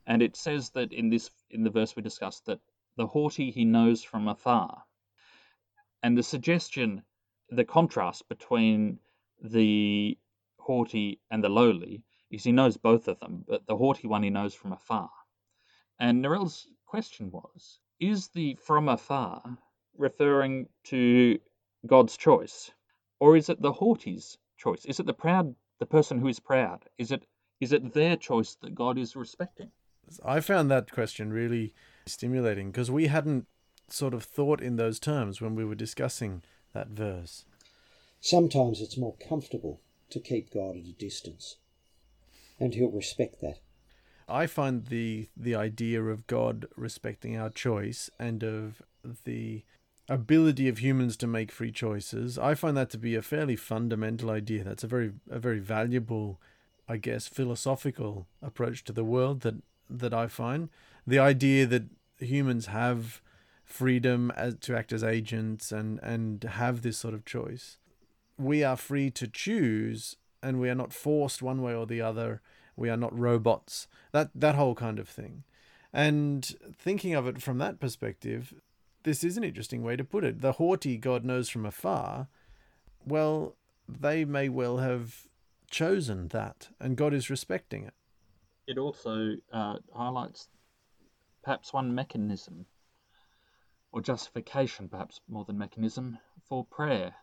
And 0.07 0.23
it 0.23 0.37
says 0.37 0.71
that 0.71 0.91
in 0.91 1.11
this 1.11 1.31
in 1.51 1.65
the 1.65 1.71
verse 1.71 1.95
we 1.95 2.01
discussed 2.01 2.47
that 2.47 2.61
the 2.97 3.07
haughty 3.07 3.51
he 3.51 3.67
knows 3.67 4.03
from 4.03 4.27
afar. 4.27 4.85
And 6.03 6.17
the 6.17 6.23
suggestion, 6.23 7.03
the 7.51 7.67
contrast 7.67 8.27
between 8.31 9.01
the 9.43 10.17
haughty 10.69 11.19
and 11.31 11.43
the 11.43 11.49
lowly 11.49 12.03
is 12.31 12.45
he 12.45 12.53
knows 12.53 12.77
both 12.77 13.09
of 13.09 13.19
them, 13.21 13.43
but 13.49 13.67
the 13.67 13.77
haughty 13.77 14.07
one 14.07 14.23
he 14.23 14.29
knows 14.29 14.55
from 14.55 14.73
afar. 14.73 15.11
And 15.99 16.23
Narelle's 16.23 16.69
question 16.87 17.31
was 17.31 17.81
Is 17.99 18.29
the 18.29 18.55
from 18.63 18.89
afar 18.89 19.59
referring 19.97 20.69
to 20.85 21.39
God's 21.87 22.19
choice, 22.19 22.71
or 23.19 23.35
is 23.35 23.49
it 23.49 23.63
the 23.63 23.73
haughty's 23.73 24.37
choice? 24.59 24.85
Is 24.85 25.01
it 25.01 25.07
the 25.07 25.15
proud, 25.15 25.55
the 25.79 25.87
person 25.87 26.19
who 26.19 26.29
is 26.29 26.39
proud? 26.39 26.85
Is 26.99 27.11
it 27.13 27.27
is 27.61 27.73
it 27.73 27.95
their 27.95 28.17
choice 28.17 28.55
that 28.57 28.75
God 28.75 28.99
is 28.99 29.17
respecting? 29.17 29.71
I 30.23 30.41
found 30.41 30.71
that 30.71 30.93
question 30.93 31.33
really 31.33 31.75
stimulating 32.07 32.71
because 32.71 32.91
we 32.91 33.07
hadn't 33.07 33.47
sort 33.89 34.13
of 34.15 34.23
thought 34.23 34.61
in 34.61 34.77
those 34.77 35.01
terms 35.01 35.41
when 35.41 35.55
we 35.55 35.65
were 35.65 35.75
discussing 35.75 36.43
that 36.75 36.89
verse. 36.89 37.47
Sometimes 38.21 38.81
it's 38.81 38.99
more 38.99 39.17
comfortable 39.29 39.81
to 40.11 40.21
keep 40.21 40.53
God 40.53 40.77
at 40.77 40.87
a 40.87 40.93
distance. 40.93 41.57
And 42.61 42.75
he'll 42.75 42.91
respect 42.91 43.41
that. 43.41 43.59
I 44.29 44.47
find 44.47 44.87
the 44.87 45.29
the 45.37 45.55
idea 45.55 46.03
of 46.03 46.27
God 46.27 46.67
respecting 46.77 47.37
our 47.37 47.51
choice 47.51 48.11
and 48.19 48.43
of 48.43 48.83
the 49.25 49.65
ability 50.09 50.69
of 50.69 50.79
humans 50.79 51.17
to 51.19 51.27
make 51.27 51.53
free 51.53 51.71
choices, 51.71 52.39
I 52.39 52.55
find 52.55 52.77
that 52.77 52.91
to 52.91 52.99
be 52.99 53.15
a 53.15 53.23
fairly 53.23 53.57
fundamental 53.57 54.31
idea. 54.31 54.65
That's 54.65 54.85
a 54.85 54.89
very 54.89 55.13
a 55.31 55.39
very 55.39 55.61
valuable, 55.61 56.41
I 56.89 56.97
guess, 56.97 57.27
philosophical 57.27 58.27
approach 58.43 58.85
to 58.85 58.93
the 58.93 59.05
world 59.05 59.41
that 59.41 59.57
that 59.91 60.15
I 60.15 60.27
find. 60.27 60.71
The 61.07 61.19
idea 61.19 61.67
that 61.67 61.85
humans 62.19 62.67
have 62.67 63.23
freedom 63.65 64.31
as, 64.33 64.57
to 64.61 64.77
act 64.77 64.93
as 64.93 65.05
agents 65.05 65.73
and 65.73 66.01
and 66.03 66.43
have 66.43 66.83
this 66.83 66.99
sort 66.99 67.15
of 67.15 67.25
choice 67.25 67.77
we 68.39 68.63
are 68.63 68.77
free 68.77 69.11
to 69.11 69.27
choose 69.27 70.17
and 70.43 70.61
we 70.61 70.71
are 70.71 70.75
not 70.75 70.93
forced 70.93 71.43
one 71.43 71.61
way 71.61 71.75
or 71.75 71.87
the 71.87 72.01
other. 72.01 72.41
We 72.77 72.89
are 72.89 72.97
not 72.97 73.17
robots. 73.19 73.89
That 74.13 74.31
that 74.35 74.55
whole 74.55 74.75
kind 74.75 74.99
of 74.99 75.09
thing. 75.09 75.43
And 75.93 76.45
thinking 76.77 77.15
of 77.15 77.27
it 77.27 77.43
from 77.43 77.59
that 77.59 77.81
perspective, 77.81 78.55
this 79.03 79.25
is 79.25 79.37
an 79.37 79.45
interesting 79.45 79.83
way 79.83 79.97
to 79.97 80.05
put 80.05 80.25
it. 80.25 80.41
The 80.41 80.53
haughty 80.53 80.97
God 80.97 81.25
knows 81.25 81.49
from 81.49 81.67
afar. 81.67 82.29
Well, 83.05 83.57
they 83.89 84.25
may 84.25 84.49
well 84.49 84.79
have 84.79 85.27
chosen 85.71 86.29
that, 86.29 86.69
and 86.79 86.97
God 86.97 87.15
is 87.15 87.31
respecting 87.31 87.85
it. 87.85 87.95
It 88.67 88.79
also 88.79 89.37
uh, 89.53 89.77
highlights 89.95 90.49
perhaps 91.43 91.73
one 91.73 91.95
mechanism, 91.95 92.67
or 93.93 94.03
justification, 94.03 94.89
perhaps 94.89 95.21
more 95.29 95.47
than 95.47 95.57
mechanism, 95.57 96.19
for 96.47 96.65
prayer 96.67 97.15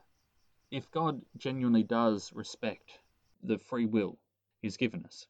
if 0.71 0.89
God 0.91 1.21
genuinely 1.37 1.83
does 1.83 2.33
respect 2.33 2.99
the 3.43 3.57
free 3.57 3.85
will 3.85 4.17
He's 4.61 4.77
given 4.77 5.05
us, 5.05 5.27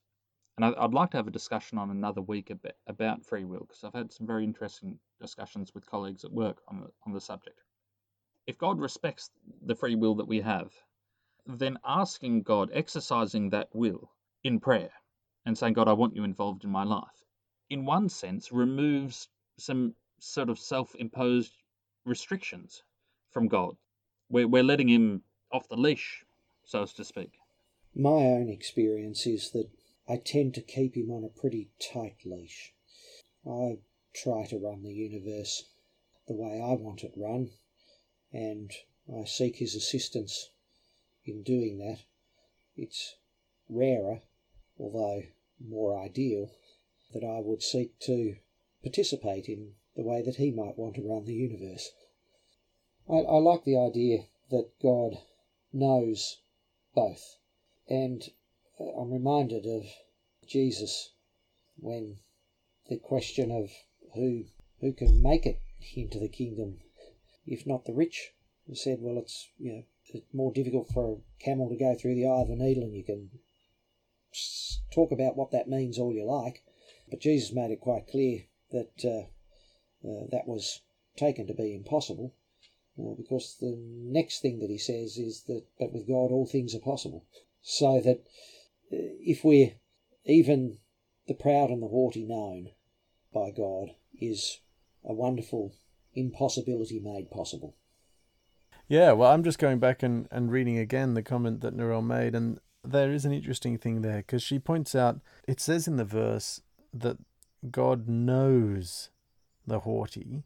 and 0.56 0.66
I'd 0.66 0.94
like 0.94 1.12
to 1.12 1.18
have 1.18 1.28
a 1.28 1.32
discussion 1.32 1.78
on 1.78 1.90
another 1.90 2.22
week 2.22 2.52
about 2.88 3.26
free 3.26 3.44
will 3.44 3.60
because 3.62 3.84
I've 3.84 3.94
had 3.94 4.14
some 4.14 4.26
very 4.26 4.46
interesting 4.46 4.98
discussions 5.20 5.74
with 5.74 5.86
colleagues 5.86 6.24
at 6.24 6.32
work 6.32 6.62
on 6.70 6.80
the, 6.80 6.92
on 7.06 7.12
the 7.12 7.20
subject. 7.20 7.60
If 8.48 8.58
God 8.58 8.80
respects 8.80 9.30
the 9.62 9.76
free 9.76 9.96
will 9.96 10.16
that 10.16 10.28
we 10.28 10.40
have, 10.42 10.72
then 11.46 11.78
asking 11.84 12.44
God, 12.44 12.70
exercising 12.72 13.50
that 13.50 13.76
will 13.76 14.12
in 14.44 14.60
prayer, 14.60 14.92
and 15.46 15.58
saying, 15.58 15.74
God, 15.74 15.90
I 15.90 15.94
want 15.94 16.16
you 16.16 16.24
involved 16.24 16.64
in 16.64 16.70
my 16.70 16.84
life, 16.84 17.26
in 17.70 17.86
one 17.86 18.08
sense, 18.08 18.52
removes 18.52 19.28
some 19.58 19.96
sort 20.20 20.50
of 20.50 20.58
self 20.58 20.96
imposed 20.96 21.54
restrictions 22.06 22.84
from 23.32 23.48
God 23.48 23.76
we're, 24.30 24.48
we're 24.48 24.64
letting 24.64 24.90
him 24.90 25.24
off 25.52 25.68
the 25.68 25.78
leash, 25.78 26.26
so 26.64 26.84
as 26.84 26.94
to 26.94 27.06
speak. 27.06 27.40
My 27.96 28.10
own 28.10 28.50
experience 28.50 29.26
is 29.26 29.52
that 29.52 29.70
I 30.08 30.18
tend 30.18 30.54
to 30.56 30.62
keep 30.62 30.96
him 30.96 31.10
on 31.10 31.24
a 31.24 31.40
pretty 31.40 31.70
tight 31.80 32.18
leash. 32.26 32.74
I 33.48 33.78
try 34.14 34.46
to 34.48 34.60
run 34.60 34.84
the 34.84 34.94
universe 34.94 35.66
the 36.28 36.34
way 36.34 36.62
I 36.62 36.74
want 36.74 37.04
it 37.04 37.14
run, 37.16 37.52
and 38.34 38.72
I 39.14 39.26
seek 39.26 39.58
his 39.58 39.76
assistance 39.76 40.50
in 41.26 41.44
doing 41.44 41.78
that. 41.80 42.00
It's 42.76 43.16
rarer, 43.70 44.22
although 44.78 45.24
more 45.60 46.00
ideal, 46.00 46.52
that 47.14 47.24
I 47.24 47.40
would 47.40 47.64
seek 47.64 47.98
to 48.02 48.36
participate 48.82 49.48
in 49.48 49.74
the 49.96 50.04
way 50.04 50.22
that 50.22 50.36
he 50.36 50.52
might 50.52 50.78
want 50.78 50.96
to 50.96 51.08
run 51.08 51.26
the 51.26 51.34
universe. 51.34 51.92
I, 53.08 53.18
I 53.18 53.38
like 53.38 53.64
the 53.64 53.78
idea 53.78 54.26
that 54.50 54.72
God 54.82 55.20
knows 55.72 56.42
both. 56.96 57.38
And 57.88 58.24
uh, 58.80 59.00
I'm 59.00 59.12
reminded 59.12 59.66
of 59.66 59.84
Jesus 60.48 61.12
when 61.78 62.18
the 62.90 62.98
question 62.98 63.52
of 63.52 63.70
who 64.14 64.46
who 64.82 64.94
can 64.94 65.22
make 65.22 65.46
it 65.46 65.62
into 65.96 66.20
the 66.20 66.30
kingdom, 66.30 66.80
if 67.46 67.66
not 67.66 67.86
the 67.86 67.94
rich, 67.94 68.34
he 68.68 68.76
said, 68.76 69.00
well, 69.02 69.18
it's 69.18 69.50
you 69.60 69.72
know 69.74 69.84
it's 70.08 70.34
more 70.34 70.52
difficult 70.52 70.90
for 70.90 71.14
a 71.14 71.44
camel 71.44 71.70
to 71.70 71.76
go 71.76 71.96
through 71.96 72.16
the 72.16 72.26
eye 72.26 72.42
of 72.42 72.50
a 72.50 72.56
needle, 72.56 72.84
and 72.84 72.96
you 72.96 73.04
can 73.04 73.30
talk 74.92 75.12
about 75.12 75.36
what 75.36 75.52
that 75.52 75.70
means 75.70 76.00
all 76.00 76.14
you 76.14 76.26
like. 76.26 76.64
But 77.10 77.22
Jesus 77.22 77.54
made 77.54 77.72
it 77.72 77.82
quite 77.82 78.08
clear 78.08 78.46
that 78.72 79.06
uh, 79.06 80.08
uh, 80.08 80.26
that 80.32 80.48
was 80.48 80.82
taken 81.16 81.48
to 81.48 81.54
be 81.54 81.76
impossible, 81.76 82.34
uh, 83.00 83.14
because 83.18 83.58
the 83.60 83.76
next 83.78 84.42
thing 84.42 84.60
that 84.60 84.70
he 84.70 84.78
says 84.78 85.18
is 85.18 85.44
that, 85.48 85.64
but 85.80 85.94
with 85.94 86.08
God 86.08 86.32
all 86.32 86.48
things 86.50 86.76
are 86.76 86.80
possible. 86.80 87.26
So 87.62 88.00
that 88.02 88.20
uh, 88.92 89.16
if 89.22 89.44
we're 89.44 89.74
even 90.26 90.78
the 91.28 91.34
proud 91.34 91.70
and 91.70 91.82
the 91.82 91.88
haughty 91.88 92.24
known 92.24 92.70
by 93.34 93.52
God 93.52 93.90
is 94.20 94.60
a 95.04 95.14
wonderful 95.14 95.74
impossibility 96.14 97.00
made 97.00 97.30
possible. 97.30 97.76
Yeah, 98.88 99.14
well, 99.14 99.32
I'm 99.32 99.44
just 99.44 99.60
going 99.60 99.80
back 99.80 100.04
and, 100.04 100.28
and 100.32 100.52
reading 100.52 100.78
again 100.78 101.16
the 101.16 101.24
comment 101.24 101.62
that 101.62 101.76
Narelle 101.76 102.06
made, 102.06 102.36
and 102.36 102.60
there 102.84 103.12
is 103.12 103.26
an 103.26 103.34
interesting 103.34 103.78
thing 103.78 104.02
there 104.02 104.18
because 104.18 104.44
she 104.44 104.60
points 104.60 104.94
out 104.94 105.20
it 105.48 105.60
says 105.60 105.88
in 105.88 105.98
the 105.98 106.06
verse 106.06 106.62
that 106.94 107.18
God 107.72 108.08
knows 108.08 109.10
the 109.66 109.80
haughty 109.80 110.44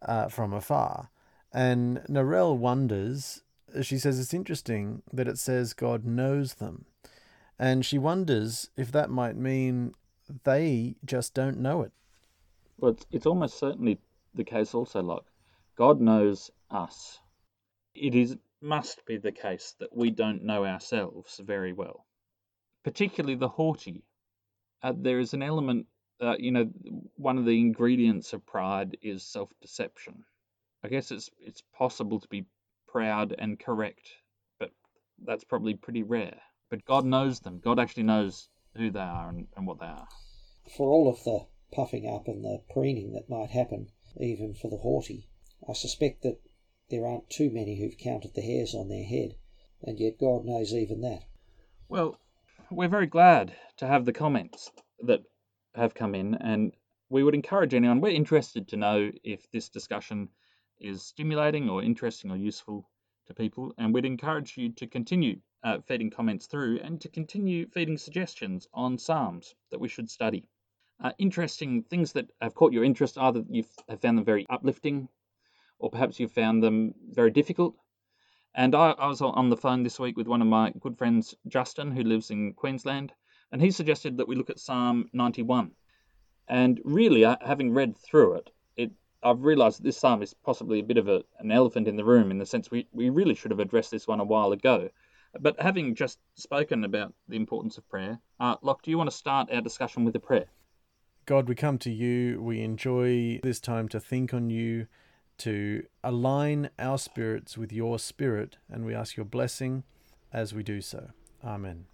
uh, 0.00 0.28
from 0.28 0.52
afar. 0.52 1.10
And 1.52 1.98
Narelle 2.08 2.56
wonders, 2.56 3.42
she 3.82 3.98
says 3.98 4.18
it's 4.18 4.34
interesting 4.34 5.02
that 5.12 5.28
it 5.28 5.38
says 5.38 5.72
God 5.72 6.04
knows 6.04 6.54
them. 6.54 6.84
And 7.58 7.84
she 7.84 7.98
wonders 7.98 8.70
if 8.76 8.92
that 8.92 9.10
might 9.10 9.36
mean 9.36 9.94
they 10.44 10.96
just 11.04 11.34
don't 11.34 11.58
know 11.58 11.82
it. 11.82 11.92
Well, 12.78 12.92
it's, 12.92 13.06
it's 13.10 13.26
almost 13.26 13.58
certainly 13.58 13.98
the 14.34 14.44
case 14.44 14.74
also, 14.74 15.02
like 15.02 15.22
God 15.76 16.00
knows 16.00 16.50
us. 16.70 17.18
It 17.94 18.14
is 18.14 18.36
must 18.60 19.04
be 19.06 19.16
the 19.16 19.32
case 19.32 19.74
that 19.78 19.96
we 19.96 20.10
don't 20.10 20.44
know 20.44 20.64
ourselves 20.64 21.40
very 21.44 21.72
well, 21.72 22.04
particularly 22.84 23.36
the 23.36 23.48
haughty. 23.48 24.04
Uh, 24.82 24.92
there 24.96 25.20
is 25.20 25.32
an 25.32 25.42
element, 25.42 25.86
uh, 26.20 26.36
you 26.38 26.50
know, 26.50 26.68
one 27.16 27.38
of 27.38 27.44
the 27.44 27.58
ingredients 27.58 28.32
of 28.32 28.44
pride 28.46 28.96
is 29.02 29.22
self-deception. 29.22 30.24
I 30.82 30.88
guess 30.88 31.10
it's 31.10 31.30
it's 31.40 31.62
possible 31.76 32.20
to 32.20 32.28
be 32.28 32.46
proud 32.86 33.34
and 33.38 33.58
correct, 33.58 34.10
but 34.58 34.70
that's 35.24 35.44
probably 35.44 35.74
pretty 35.74 36.02
rare. 36.02 36.40
But 36.70 36.84
God 36.84 37.04
knows 37.04 37.40
them. 37.40 37.58
God 37.58 37.78
actually 37.78 38.04
knows 38.04 38.48
who 38.76 38.90
they 38.90 39.00
are 39.00 39.28
and, 39.28 39.48
and 39.56 39.66
what 39.66 39.80
they 39.80 39.86
are. 39.86 40.08
For 40.76 40.90
all 40.90 41.08
of 41.08 41.24
the 41.24 41.46
puffing 41.72 42.06
up 42.06 42.28
and 42.28 42.44
the 42.44 42.62
preening 42.70 43.12
that 43.12 43.28
might 43.28 43.50
happen, 43.50 43.90
even 44.20 44.54
for 44.54 44.70
the 44.70 44.76
haughty, 44.76 45.28
I 45.68 45.72
suspect 45.72 46.22
that 46.22 46.40
there 46.90 47.06
aren't 47.06 47.28
too 47.28 47.50
many 47.50 47.78
who've 47.78 47.98
counted 47.98 48.34
the 48.34 48.42
hairs 48.42 48.74
on 48.74 48.88
their 48.88 49.04
head, 49.04 49.34
and 49.82 49.98
yet 49.98 50.18
God 50.18 50.44
knows 50.44 50.72
even 50.72 51.00
that. 51.00 51.24
Well, 51.88 52.18
we're 52.70 52.88
very 52.88 53.06
glad 53.06 53.56
to 53.78 53.86
have 53.86 54.04
the 54.04 54.12
comments 54.12 54.70
that 55.00 55.24
have 55.74 55.94
come 55.94 56.14
in, 56.14 56.34
and 56.34 56.72
we 57.10 57.22
would 57.22 57.34
encourage 57.34 57.74
anyone, 57.74 58.00
we're 58.00 58.12
interested 58.12 58.68
to 58.68 58.76
know 58.76 59.10
if 59.24 59.50
this 59.50 59.68
discussion 59.68 60.28
is 60.80 61.02
stimulating 61.02 61.68
or 61.68 61.82
interesting 61.82 62.30
or 62.30 62.36
useful 62.36 62.88
to 63.26 63.34
people, 63.34 63.74
and 63.78 63.92
we'd 63.92 64.04
encourage 64.04 64.56
you 64.56 64.70
to 64.72 64.86
continue 64.86 65.40
uh, 65.62 65.78
feeding 65.86 66.10
comments 66.10 66.46
through 66.46 66.78
and 66.80 67.00
to 67.00 67.08
continue 67.08 67.66
feeding 67.68 67.98
suggestions 67.98 68.68
on 68.72 68.98
Psalms 68.98 69.54
that 69.70 69.80
we 69.80 69.88
should 69.88 70.10
study. 70.10 70.48
Uh, 71.00 71.12
interesting 71.18 71.82
things 71.82 72.12
that 72.12 72.30
have 72.40 72.54
caught 72.54 72.72
your 72.72 72.84
interest, 72.84 73.18
either 73.18 73.44
you 73.48 73.64
have 73.88 74.00
found 74.00 74.18
them 74.18 74.24
very 74.24 74.46
uplifting 74.48 75.08
or 75.78 75.90
perhaps 75.90 76.18
you've 76.18 76.32
found 76.32 76.62
them 76.62 76.94
very 77.10 77.30
difficult. 77.30 77.76
And 78.54 78.74
I, 78.74 78.90
I, 78.90 79.06
was 79.06 79.20
on 79.20 79.50
the 79.50 79.56
phone 79.56 79.82
this 79.84 80.00
week 80.00 80.16
with 80.16 80.26
one 80.26 80.42
of 80.42 80.48
my 80.48 80.72
good 80.80 80.98
friends, 80.98 81.34
Justin, 81.46 81.92
who 81.92 82.02
lives 82.02 82.30
in 82.30 82.54
Queensland, 82.54 83.12
and 83.52 83.62
he 83.62 83.70
suggested 83.70 84.16
that 84.16 84.26
we 84.26 84.34
look 84.34 84.50
at 84.50 84.58
Psalm 84.58 85.08
91. 85.12 85.70
And 86.48 86.80
really, 86.84 87.22
having 87.22 87.72
read 87.72 87.96
through 87.96 88.34
it 88.34 88.50
I've 89.22 89.42
realised 89.42 89.78
that 89.78 89.84
this 89.84 89.98
psalm 89.98 90.22
is 90.22 90.34
possibly 90.34 90.80
a 90.80 90.84
bit 90.84 90.96
of 90.96 91.08
a, 91.08 91.22
an 91.40 91.50
elephant 91.50 91.88
in 91.88 91.96
the 91.96 92.04
room 92.04 92.30
in 92.30 92.38
the 92.38 92.46
sense 92.46 92.70
we, 92.70 92.86
we 92.92 93.10
really 93.10 93.34
should 93.34 93.50
have 93.50 93.60
addressed 93.60 93.90
this 93.90 94.06
one 94.06 94.20
a 94.20 94.24
while 94.24 94.52
ago. 94.52 94.90
But 95.40 95.60
having 95.60 95.94
just 95.94 96.18
spoken 96.34 96.84
about 96.84 97.12
the 97.28 97.36
importance 97.36 97.78
of 97.78 97.88
prayer, 97.88 98.20
uh, 98.40 98.56
Locke, 98.62 98.82
do 98.82 98.90
you 98.90 98.98
want 98.98 99.10
to 99.10 99.16
start 99.16 99.48
our 99.52 99.60
discussion 99.60 100.04
with 100.04 100.16
a 100.16 100.20
prayer? 100.20 100.46
God, 101.26 101.48
we 101.48 101.54
come 101.54 101.78
to 101.78 101.90
you. 101.90 102.40
We 102.40 102.62
enjoy 102.62 103.40
this 103.42 103.60
time 103.60 103.88
to 103.88 104.00
think 104.00 104.32
on 104.32 104.48
you 104.48 104.86
to 105.38 105.84
align 106.02 106.70
our 106.78 106.98
spirits 106.98 107.58
with 107.58 107.72
your 107.72 107.98
spirit, 107.98 108.56
and 108.70 108.84
we 108.84 108.94
ask 108.94 109.16
your 109.16 109.26
blessing 109.26 109.84
as 110.32 110.54
we 110.54 110.62
do 110.62 110.80
so. 110.80 111.10
Amen. 111.44 111.86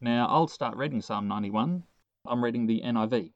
Now 0.00 0.26
I'll 0.28 0.48
start 0.48 0.76
reading 0.76 1.00
Psalm 1.00 1.28
91. 1.28 1.84
I'm 2.26 2.42
reading 2.42 2.66
the 2.66 2.82
NIV. 2.84 3.32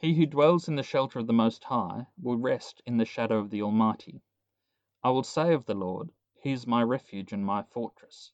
He 0.00 0.14
who 0.14 0.24
dwells 0.24 0.66
in 0.66 0.76
the 0.76 0.82
shelter 0.82 1.18
of 1.18 1.26
the 1.26 1.34
Most 1.34 1.64
High 1.64 2.06
will 2.18 2.38
rest 2.38 2.80
in 2.86 2.96
the 2.96 3.04
shadow 3.04 3.38
of 3.38 3.50
the 3.50 3.60
Almighty. 3.60 4.22
I 5.02 5.10
will 5.10 5.22
say 5.22 5.52
of 5.52 5.66
the 5.66 5.74
Lord, 5.74 6.10
He 6.40 6.52
is 6.52 6.66
my 6.66 6.82
refuge 6.82 7.34
and 7.34 7.44
my 7.44 7.64
fortress, 7.64 8.32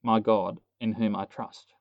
my 0.00 0.20
God, 0.20 0.60
in 0.78 0.92
whom 0.92 1.16
I 1.16 1.24
trust. 1.24 1.74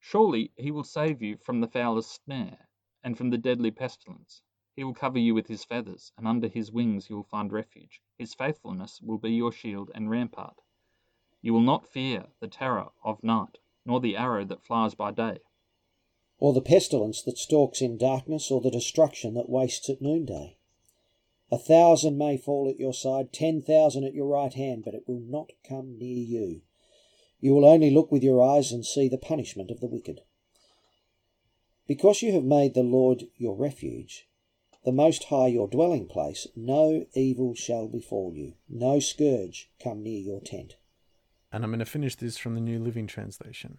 Surely 0.00 0.52
he 0.56 0.70
will 0.70 0.84
save 0.84 1.20
you 1.20 1.36
from 1.36 1.60
the 1.60 1.68
fowler's 1.68 2.06
snare, 2.06 2.70
and 3.04 3.18
from 3.18 3.28
the 3.28 3.36
deadly 3.36 3.70
pestilence. 3.70 4.40
He 4.74 4.84
will 4.84 4.94
cover 4.94 5.18
you 5.18 5.34
with 5.34 5.48
his 5.48 5.64
feathers, 5.64 6.12
and 6.16 6.26
under 6.26 6.48
his 6.48 6.72
wings 6.72 7.10
you 7.10 7.16
will 7.16 7.24
find 7.24 7.52
refuge. 7.52 8.00
His 8.16 8.32
faithfulness 8.32 9.02
will 9.02 9.18
be 9.18 9.32
your 9.32 9.52
shield 9.52 9.90
and 9.94 10.08
rampart. 10.08 10.62
You 11.42 11.52
will 11.52 11.60
not 11.60 11.86
fear 11.86 12.28
the 12.40 12.48
terror 12.48 12.88
of 13.04 13.22
night, 13.22 13.58
nor 13.84 14.00
the 14.00 14.16
arrow 14.16 14.46
that 14.46 14.64
flies 14.64 14.94
by 14.94 15.10
day, 15.10 15.40
or 16.38 16.52
the 16.52 16.60
pestilence 16.60 17.22
that 17.22 17.38
stalks 17.38 17.80
in 17.80 17.96
darkness, 17.96 18.50
or 18.50 18.60
the 18.60 18.70
destruction 18.70 19.34
that 19.34 19.48
wastes 19.48 19.88
at 19.88 20.02
noonday. 20.02 20.56
A 21.50 21.58
thousand 21.58 22.18
may 22.18 22.36
fall 22.36 22.68
at 22.68 22.78
your 22.78 22.92
side, 22.92 23.32
ten 23.32 23.62
thousand 23.62 24.04
at 24.04 24.14
your 24.14 24.26
right 24.26 24.52
hand, 24.52 24.82
but 24.84 24.94
it 24.94 25.04
will 25.06 25.20
not 25.20 25.52
come 25.66 25.96
near 25.96 26.24
you. 26.24 26.62
You 27.40 27.54
will 27.54 27.64
only 27.64 27.90
look 27.90 28.10
with 28.10 28.22
your 28.22 28.42
eyes 28.42 28.72
and 28.72 28.84
see 28.84 29.08
the 29.08 29.18
punishment 29.18 29.70
of 29.70 29.80
the 29.80 29.86
wicked. 29.86 30.20
Because 31.86 32.20
you 32.20 32.32
have 32.32 32.44
made 32.44 32.74
the 32.74 32.82
Lord 32.82 33.24
your 33.36 33.54
refuge, 33.54 34.28
the 34.84 34.92
Most 34.92 35.24
High 35.24 35.48
your 35.48 35.68
dwelling 35.68 36.08
place, 36.08 36.46
no 36.56 37.06
evil 37.14 37.54
shall 37.54 37.86
befall 37.86 38.32
you, 38.34 38.54
no 38.68 38.98
scourge 38.98 39.70
come 39.82 40.02
near 40.02 40.20
your 40.20 40.40
tent. 40.40 40.76
And 41.52 41.62
I'm 41.62 41.70
going 41.70 41.78
to 41.78 41.84
finish 41.84 42.16
this 42.16 42.36
from 42.36 42.54
the 42.54 42.60
New 42.60 42.80
Living 42.80 43.06
Translation. 43.06 43.78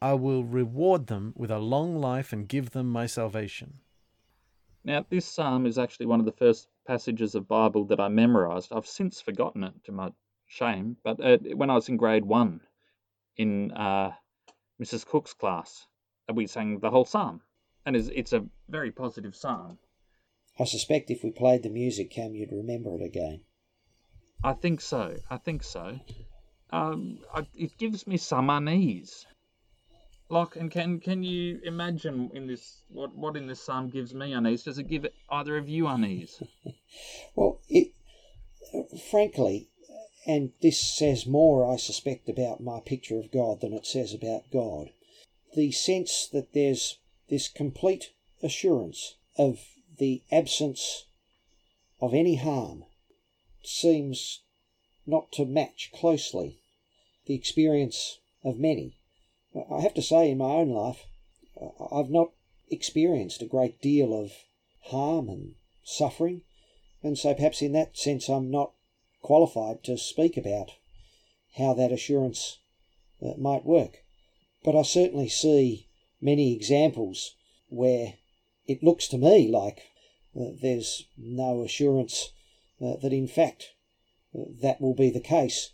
I 0.00 0.14
will 0.14 0.44
reward 0.44 1.08
them 1.08 1.32
with 1.36 1.50
a 1.50 1.58
long 1.58 1.96
life 1.96 2.32
and 2.32 2.48
give 2.48 2.70
them 2.70 2.88
my 2.88 3.06
salvation. 3.06 3.80
Now, 4.84 5.04
this 5.08 5.26
psalm 5.26 5.66
is 5.66 5.76
actually 5.76 6.06
one 6.06 6.20
of 6.20 6.26
the 6.26 6.32
first 6.32 6.68
passages 6.86 7.34
of 7.34 7.48
Bible 7.48 7.84
that 7.86 8.00
I 8.00 8.08
memorized. 8.08 8.72
I've 8.72 8.86
since 8.86 9.20
forgotten 9.20 9.64
it 9.64 9.74
to 9.84 9.92
my 9.92 10.12
shame, 10.46 10.96
but 11.02 11.20
uh, 11.20 11.38
when 11.54 11.68
I 11.68 11.74
was 11.74 11.88
in 11.88 11.96
grade 11.96 12.24
one 12.24 12.60
in 13.36 13.72
uh, 13.72 14.12
Mrs. 14.80 15.04
Cook's 15.04 15.34
class, 15.34 15.86
we 16.32 16.46
sang 16.46 16.78
the 16.78 16.90
whole 16.90 17.04
psalm, 17.04 17.42
and 17.84 17.96
it's, 17.96 18.08
it's 18.14 18.32
a 18.32 18.46
very 18.68 18.92
positive 18.92 19.34
psalm. 19.34 19.78
I 20.58 20.64
suspect 20.64 21.10
if 21.10 21.22
we 21.24 21.30
played 21.32 21.64
the 21.64 21.70
music, 21.70 22.10
Cam, 22.10 22.34
you'd 22.34 22.52
remember 22.52 22.94
it 22.94 23.02
again. 23.02 23.40
I 24.42 24.52
think 24.52 24.80
so. 24.80 25.16
I 25.28 25.36
think 25.38 25.64
so. 25.64 25.98
Um, 26.70 27.18
I, 27.34 27.46
it 27.56 27.76
gives 27.78 28.06
me 28.06 28.16
some 28.16 28.50
unease. 28.50 29.26
Like, 30.30 30.56
and 30.56 30.70
can 30.70 31.00
can 31.00 31.22
you 31.22 31.60
imagine 31.64 32.30
in 32.34 32.46
this 32.46 32.82
what 32.88 33.14
what 33.16 33.36
in 33.36 33.46
this 33.46 33.62
psalm 33.62 33.88
gives 33.88 34.14
me 34.14 34.34
unease? 34.34 34.62
Does 34.62 34.78
it 34.78 34.88
give 34.88 35.06
either 35.30 35.56
of 35.56 35.68
you 35.68 35.86
unease? 35.86 36.42
well, 37.34 37.60
it 37.68 37.92
frankly, 39.10 39.68
and 40.26 40.52
this 40.60 40.80
says 40.80 41.26
more, 41.26 41.70
I 41.70 41.76
suspect, 41.76 42.28
about 42.28 42.60
my 42.60 42.80
picture 42.80 43.18
of 43.18 43.32
God 43.32 43.62
than 43.62 43.72
it 43.72 43.86
says 43.86 44.12
about 44.12 44.50
God. 44.52 44.90
The 45.56 45.72
sense 45.72 46.28
that 46.32 46.52
there's 46.52 46.98
this 47.30 47.48
complete 47.48 48.12
assurance 48.42 49.16
of 49.36 49.60
the 49.98 50.22
absence 50.30 51.06
of 52.00 52.12
any 52.12 52.36
harm 52.36 52.84
seems 53.62 54.42
not 55.06 55.32
to 55.32 55.46
match 55.46 55.90
closely 55.94 56.58
the 57.26 57.34
experience 57.34 58.18
of 58.44 58.58
many. 58.58 58.97
I 59.70 59.80
have 59.80 59.94
to 59.94 60.02
say, 60.02 60.30
in 60.30 60.38
my 60.38 60.44
own 60.44 60.70
life, 60.70 61.06
I've 61.92 62.10
not 62.10 62.32
experienced 62.70 63.42
a 63.42 63.46
great 63.46 63.80
deal 63.80 64.12
of 64.14 64.32
harm 64.84 65.28
and 65.28 65.54
suffering, 65.84 66.42
and 67.02 67.18
so 67.18 67.34
perhaps 67.34 67.62
in 67.62 67.72
that 67.72 67.96
sense 67.96 68.28
I'm 68.28 68.50
not 68.50 68.72
qualified 69.22 69.82
to 69.84 69.98
speak 69.98 70.36
about 70.36 70.72
how 71.56 71.74
that 71.74 71.92
assurance 71.92 72.58
uh, 73.22 73.34
might 73.36 73.64
work. 73.64 74.04
But 74.64 74.76
I 74.76 74.82
certainly 74.82 75.28
see 75.28 75.88
many 76.20 76.54
examples 76.54 77.34
where 77.68 78.14
it 78.66 78.82
looks 78.82 79.08
to 79.08 79.18
me 79.18 79.48
like 79.48 79.82
uh, 80.38 80.50
there's 80.60 81.06
no 81.16 81.62
assurance 81.62 82.32
uh, 82.80 82.96
that 83.02 83.12
in 83.12 83.26
fact 83.26 83.74
that 84.34 84.80
will 84.80 84.94
be 84.94 85.10
the 85.10 85.20
case 85.20 85.70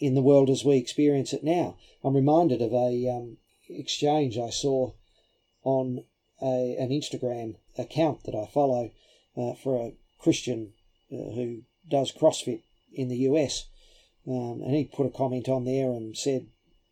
in 0.00 0.14
the 0.14 0.22
world 0.22 0.50
as 0.50 0.64
we 0.64 0.78
experience 0.78 1.32
it 1.32 1.44
now. 1.44 1.76
I'm 2.02 2.16
reminded 2.16 2.62
of 2.62 2.72
a 2.72 3.08
um, 3.08 3.36
exchange 3.68 4.38
I 4.38 4.50
saw 4.50 4.92
on 5.62 6.04
a, 6.42 6.76
an 6.78 6.88
Instagram 6.88 7.56
account 7.78 8.24
that 8.24 8.34
I 8.34 8.50
follow 8.52 8.90
uh, 9.36 9.54
for 9.54 9.76
a 9.76 9.92
Christian 10.18 10.72
uh, 11.12 11.34
who 11.34 11.62
does 11.88 12.12
CrossFit 12.12 12.62
in 12.92 13.08
the 13.08 13.18
US. 13.18 13.66
Um, 14.26 14.62
and 14.64 14.74
he 14.74 14.84
put 14.84 15.06
a 15.06 15.10
comment 15.16 15.48
on 15.48 15.64
there 15.64 15.90
and 15.90 16.16
said 16.16 16.46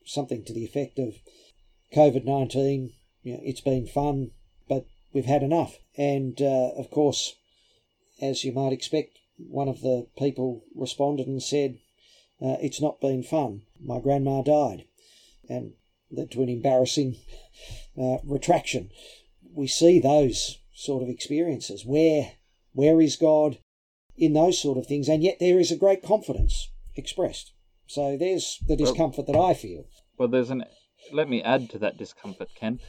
something 0.05 0.45
to 0.45 0.53
the 0.53 0.65
effect 0.65 0.99
of 0.99 1.15
COVID 1.95 2.25
19, 2.25 2.93
you 3.23 3.33
know, 3.35 3.41
it's 3.43 3.61
been 3.61 3.87
fun, 3.87 4.31
but 4.69 4.87
we've 5.13 5.25
had 5.25 5.43
enough. 5.43 5.79
And 5.97 6.41
uh, 6.41 6.71
of 6.77 6.91
course, 6.91 7.35
as 8.21 8.45
you 8.45 8.53
might 8.53 8.73
expect, 8.73 9.19
one 9.37 9.69
of 9.69 9.81
the 9.81 10.07
people 10.19 10.65
responded 10.75 11.27
and 11.27 11.43
said, 11.43 11.79
uh, 12.41 12.57
It's 12.61 12.81
not 12.81 13.01
been 13.01 13.23
fun. 13.23 13.63
My 13.81 14.01
grandma 14.01 14.43
died. 14.43 14.85
And 15.49 15.73
led 16.11 16.31
to 16.33 16.43
an 16.43 16.49
embarrassing 16.49 17.17
uh, 18.01 18.19
retraction. 18.25 18.91
We 19.55 19.67
see 19.67 19.99
those 19.99 20.59
sort 20.75 21.03
of 21.03 21.09
experiences. 21.09 21.85
Where, 21.85 22.33
where 22.73 23.01
is 23.01 23.17
God 23.17 23.59
in 24.17 24.33
those 24.35 24.61
sort 24.61 24.79
of 24.79 24.87
things? 24.87 25.09
And 25.09 25.23
yet 25.23 25.39
there 25.41 25.59
is 25.59 25.73
a 25.73 25.77
great 25.77 26.03
confidence 26.03 26.71
expressed. 26.97 27.53
So 27.87 28.17
there's 28.19 28.59
the 28.67 28.77
discomfort 28.77 29.27
well, 29.29 29.49
that 29.49 29.51
I 29.51 29.55
feel. 29.55 29.85
Well, 30.19 30.29
there's 30.29 30.51
an. 30.51 30.65
Let 31.13 31.29
me 31.29 31.43
add 31.43 31.71
to 31.71 31.79
that 31.79 31.97
discomfort, 31.97 32.49
Ken. 32.55 32.81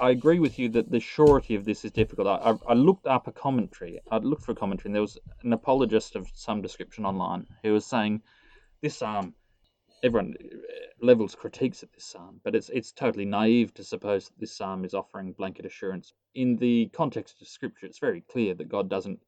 I 0.00 0.10
agree 0.10 0.38
with 0.38 0.58
you 0.58 0.68
that 0.70 0.90
the 0.90 1.00
surety 1.00 1.54
of 1.54 1.64
this 1.64 1.84
is 1.84 1.90
difficult. 1.90 2.28
I, 2.28 2.54
I, 2.66 2.74
looked 2.74 3.06
up 3.06 3.26
a 3.26 3.32
commentary. 3.32 4.00
I 4.10 4.18
looked 4.18 4.44
for 4.44 4.52
a 4.52 4.54
commentary, 4.54 4.88
and 4.88 4.94
there 4.94 5.02
was 5.02 5.18
an 5.42 5.52
apologist 5.52 6.16
of 6.16 6.28
some 6.32 6.62
description 6.62 7.04
online 7.04 7.46
who 7.62 7.72
was 7.72 7.84
saying 7.84 8.22
this 8.86 8.98
psalm. 8.98 9.34
Everyone 10.04 10.34
uh, 10.40 10.56
levels 11.04 11.34
critiques 11.34 11.82
of 11.82 11.90
this 11.92 12.04
psalm, 12.04 12.40
but 12.44 12.54
it's 12.54 12.68
it's 12.68 12.92
totally 12.92 13.24
naive 13.24 13.74
to 13.74 13.82
suppose 13.82 14.26
that 14.26 14.38
this 14.38 14.56
psalm 14.56 14.84
is 14.84 14.94
offering 14.94 15.32
blanket 15.32 15.66
assurance. 15.66 16.14
In 16.36 16.56
the 16.56 16.88
context 16.92 17.42
of 17.42 17.48
Scripture, 17.48 17.86
it's 17.86 17.98
very 17.98 18.20
clear 18.20 18.54
that 18.54 18.68
God 18.68 18.88
doesn't 18.88 19.18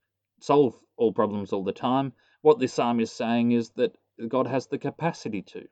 solve 0.40 0.79
all 0.97 1.12
problems 1.12 1.53
all 1.53 1.64
the 1.64 1.73
time. 1.73 2.12
What 2.42 2.61
this 2.61 2.73
psalm 2.73 3.01
is 3.01 3.11
saying 3.11 3.51
is 3.51 3.71
that 3.71 3.97
God 4.29 4.47
has 4.47 4.68
the 4.68 4.79
capacity 4.79 5.42
to. 5.42 5.66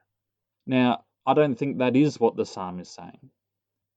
Now, 0.67 1.05
I 1.25 1.35
don't 1.35 1.55
think 1.55 1.79
that 1.79 1.95
is 1.95 2.19
what 2.19 2.35
the 2.35 2.45
psalm 2.45 2.81
is 2.81 2.89
saying. 2.89 3.31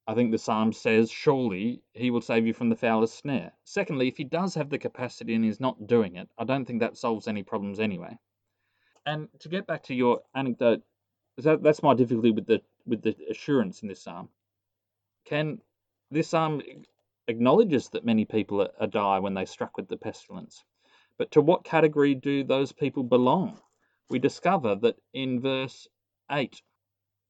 I 0.06 0.14
think 0.14 0.30
the 0.30 0.38
psalm 0.38 0.72
says, 0.72 1.10
surely 1.10 1.82
he 1.94 2.12
will 2.12 2.22
save 2.22 2.46
you 2.46 2.54
from 2.54 2.70
the 2.70 2.76
fowler's 2.76 3.14
snare. 3.14 3.54
Secondly, 3.64 4.08
if 4.08 4.18
he 4.18 4.24
does 4.24 4.54
have 4.54 4.70
the 4.70 4.78
capacity 4.78 5.34
and 5.34 5.46
is 5.46 5.60
not 5.60 5.88
doing 5.88 6.16
it, 6.16 6.30
I 6.38 6.44
don't 6.44 6.66
think 6.66 6.82
that 6.82 6.98
solves 6.98 7.28
any 7.28 7.42
problems 7.42 7.80
anyway. 7.80 8.20
And 9.06 9.28
to 9.40 9.50
get 9.50 9.68
back 9.68 9.84
to 9.84 9.96
your 9.96 10.22
anecdote, 10.36 10.82
that, 11.38 11.64
that's 11.64 11.84
my 11.84 11.94
difficulty 11.94 12.32
with 12.32 12.46
the 12.46 12.62
with 12.86 13.02
the 13.02 13.16
assurance 13.30 13.82
in 13.82 13.88
this 13.88 14.02
psalm. 14.02 14.30
Can 15.26 15.60
this 16.12 16.30
psalm 16.30 16.62
acknowledges 17.28 17.90
that 17.90 18.06
many 18.06 18.26
people 18.26 18.62
are, 18.62 18.72
are 18.80 18.88
die 18.88 19.20
when 19.20 19.34
they 19.34 19.46
struck 19.46 19.78
with 19.78 19.88
the 19.88 19.98
pestilence, 19.98 20.64
but 21.18 21.32
to 21.32 21.42
what 21.42 21.64
category 21.64 22.16
do 22.16 22.44
those 22.44 22.72
people 22.72 23.04
belong? 23.04 23.60
We 24.10 24.20
discover 24.20 24.76
that 24.76 24.98
in 25.14 25.40
verse 25.40 25.88
eight 26.32 26.62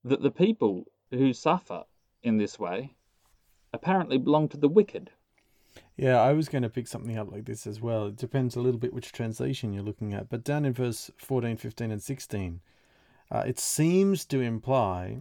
that 0.06 0.22
the 0.22 0.32
people 0.32 0.86
who 1.12 1.34
suffer 1.34 1.84
in 2.24 2.38
this 2.38 2.58
way 2.58 2.96
apparently 3.74 4.18
belong 4.18 4.48
to 4.50 4.58
the 4.58 4.70
wicked. 4.70 5.12
Yeah, 5.98 6.22
I 6.22 6.34
was 6.34 6.50
going 6.50 6.63
to 6.63 6.70
pick 6.70 6.88
something 6.88 7.18
up 7.18 7.32
like 7.32 7.46
this 7.46 7.68
as 7.68 7.82
well. 7.82 8.08
It 8.08 8.15
depends 8.15 8.56
a 8.56 8.62
little 8.62 8.80
bit 8.80 8.94
which 8.94 9.12
translation 9.12 9.74
you're 9.74 9.84
looking 9.84 10.13
at. 10.13 10.30
But 10.30 10.44
down 10.44 10.65
in 10.65 10.74
verse 10.74 11.12
14, 11.18 11.58
15, 11.58 11.92
and 11.92 12.02
16, 12.02 12.62
uh, 13.32 13.44
it 13.46 13.60
seems 13.60 14.26
to 14.26 14.42
imply 14.42 15.20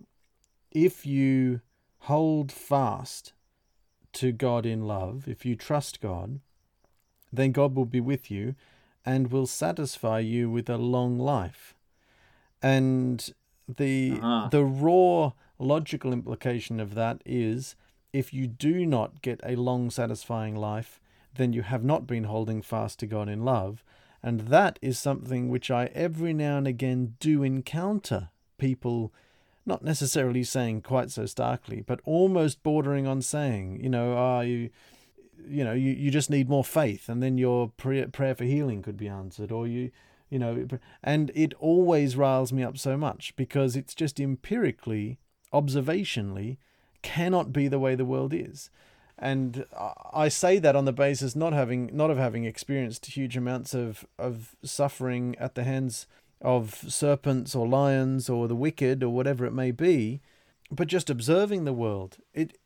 if 0.70 1.04
you 1.04 1.60
hold 2.00 2.52
fast 2.52 3.32
to 4.14 4.32
God 4.32 4.64
in 4.64 4.86
love, 4.86 5.26
if 5.26 5.44
you 5.44 5.56
trust 5.56 6.00
God, 6.00 6.40
then 7.32 7.52
God 7.52 7.74
will 7.74 7.84
be 7.84 8.00
with 8.00 8.30
you 8.30 8.54
and 9.04 9.30
will 9.30 9.46
satisfy 9.46 10.20
you 10.20 10.50
with 10.50 10.68
a 10.68 10.78
long 10.78 11.18
life. 11.18 11.74
And 12.62 13.32
the 13.68 14.18
uh-huh. 14.20 14.48
the 14.50 14.64
raw 14.64 15.32
logical 15.58 16.12
implication 16.12 16.80
of 16.80 16.94
that 16.94 17.20
is 17.24 17.74
if 18.18 18.34
you 18.34 18.48
do 18.48 18.84
not 18.84 19.22
get 19.22 19.40
a 19.44 19.54
long, 19.54 19.90
satisfying 19.90 20.56
life, 20.56 21.00
then 21.36 21.52
you 21.52 21.62
have 21.62 21.84
not 21.84 22.04
been 22.04 22.24
holding 22.24 22.60
fast 22.60 22.98
to 22.98 23.06
God 23.06 23.28
in 23.28 23.44
love. 23.44 23.84
And 24.24 24.40
that 24.40 24.76
is 24.82 24.98
something 24.98 25.48
which 25.48 25.70
I 25.70 25.84
every 25.94 26.34
now 26.34 26.58
and 26.58 26.66
again 26.66 27.14
do 27.20 27.44
encounter 27.44 28.30
people 28.58 29.12
not 29.64 29.84
necessarily 29.84 30.42
saying 30.42 30.82
quite 30.82 31.12
so 31.12 31.26
starkly, 31.26 31.80
but 31.80 32.00
almost 32.04 32.64
bordering 32.64 33.06
on 33.06 33.22
saying, 33.22 33.78
you 33.80 33.88
know, 33.88 34.14
are 34.14 34.44
you 34.44 34.70
you 35.48 35.62
know, 35.62 35.72
you, 35.72 35.92
you 35.92 36.10
just 36.10 36.28
need 36.28 36.48
more 36.48 36.64
faith 36.64 37.08
and 37.08 37.22
then 37.22 37.38
your 37.38 37.68
prayer, 37.68 38.08
prayer 38.08 38.34
for 38.34 38.42
healing 38.42 38.82
could 38.82 38.96
be 38.96 39.06
answered 39.06 39.52
or 39.52 39.68
you 39.68 39.92
you 40.28 40.40
know 40.40 40.66
and 41.04 41.30
it 41.36 41.54
always 41.60 42.16
riles 42.16 42.52
me 42.52 42.64
up 42.64 42.76
so 42.76 42.96
much 42.96 43.32
because 43.36 43.76
it's 43.76 43.94
just 43.94 44.18
empirically 44.18 45.20
observationally 45.54 46.56
cannot 47.02 47.52
be 47.52 47.68
the 47.68 47.78
way 47.78 47.94
the 47.94 48.04
world 48.04 48.32
is 48.34 48.70
and 49.18 49.66
I 50.12 50.28
say 50.28 50.58
that 50.60 50.76
on 50.76 50.84
the 50.84 50.92
basis 50.92 51.34
not 51.34 51.52
having 51.52 51.90
not 51.92 52.10
of 52.10 52.18
having 52.18 52.44
experienced 52.44 53.06
huge 53.06 53.36
amounts 53.36 53.74
of 53.74 54.06
of 54.18 54.54
suffering 54.62 55.34
at 55.38 55.54
the 55.56 55.64
hands 55.64 56.06
of 56.40 56.84
serpents 56.86 57.54
or 57.54 57.66
lions 57.66 58.28
or 58.28 58.46
the 58.46 58.54
wicked 58.54 59.02
or 59.02 59.08
whatever 59.08 59.44
it 59.44 59.52
may 59.52 59.72
be, 59.72 60.20
but 60.70 60.86
just 60.86 61.10
observing 61.10 61.64
the 61.64 61.72
world. 61.72 62.18
It 62.32 62.58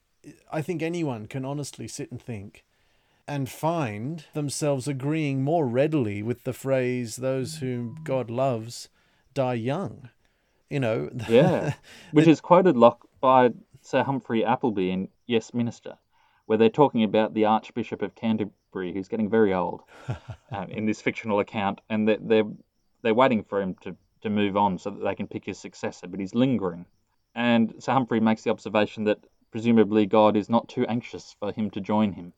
I 0.53 0.61
think 0.61 0.83
anyone 0.83 1.27
can 1.27 1.45
honestly 1.45 1.89
sit 1.89 2.11
and 2.11 2.21
think 2.21 2.65
and 3.27 3.49
find 3.49 4.27
themselves 4.35 4.87
agreeing 4.87 5.43
more 5.43 5.67
readily 5.67 6.23
with 6.23 6.45
the 6.45 6.53
phrase 6.53 7.17
those 7.17 7.57
whom 7.57 7.99
God 8.05 8.31
loves 8.31 8.89
die 9.33 9.55
young 9.55 10.11
you 10.69 10.81
know. 10.81 11.11
yeah, 11.29 11.75
which 12.13 12.27
is 12.27 12.41
quoted 12.41 12.77
Locke 12.77 13.07
by 13.21 13.51
Sir 13.93 14.05
Humphrey 14.05 14.43
Appleby 14.43 14.91
in 14.91 15.09
Yes 15.27 15.53
Minister, 15.53 15.99
where 16.47 16.57
they're 16.57 16.71
talking 16.71 17.05
about 17.05 17.35
the 17.35 17.45
Archbishop 17.45 18.01
of 18.01 18.15
Canterbury, 18.15 18.91
who's 18.91 19.07
getting 19.07 19.29
very 19.29 19.53
old, 19.53 19.83
um, 20.51 20.71
in 20.71 20.87
this 20.87 21.03
fictional 21.03 21.41
account, 21.41 21.83
and 21.91 22.09
they're, 22.09 22.17
they're 22.19 22.51
they're 23.03 23.13
waiting 23.13 23.45
for 23.45 23.61
him 23.61 23.75
to 23.83 23.95
to 24.23 24.31
move 24.31 24.57
on 24.57 24.79
so 24.79 24.89
that 24.89 25.05
they 25.05 25.15
can 25.15 25.27
pick 25.27 25.45
his 25.45 25.59
successor, 25.59 26.07
but 26.07 26.21
he's 26.21 26.35
lingering. 26.35 26.87
And 27.35 27.75
Sir 27.81 27.93
Humphrey 27.93 28.19
makes 28.19 28.45
the 28.45 28.51
observation 28.51 29.05
that 29.05 29.19
presumably 29.51 30.07
God 30.07 30.39
is 30.39 30.49
not 30.49 30.71
too 30.71 30.87
anxious 30.87 31.37
for 31.39 31.53
him 31.53 31.69
to 31.73 31.81
join 31.83 32.13
him. 32.15 32.33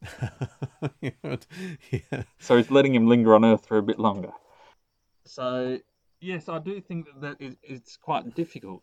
yeah. 1.00 2.24
So 2.40 2.56
he's 2.56 2.72
letting 2.72 2.96
him 2.96 3.06
linger 3.06 3.32
on 3.32 3.44
Earth 3.44 3.64
for 3.64 3.78
a 3.78 3.82
bit 3.82 4.00
longer. 4.00 4.32
So 5.24 5.78
yes, 6.20 6.48
I 6.48 6.58
do 6.58 6.80
think 6.80 7.06
that 7.20 7.36
it's 7.38 7.96
quite 7.96 8.34
difficult 8.34 8.82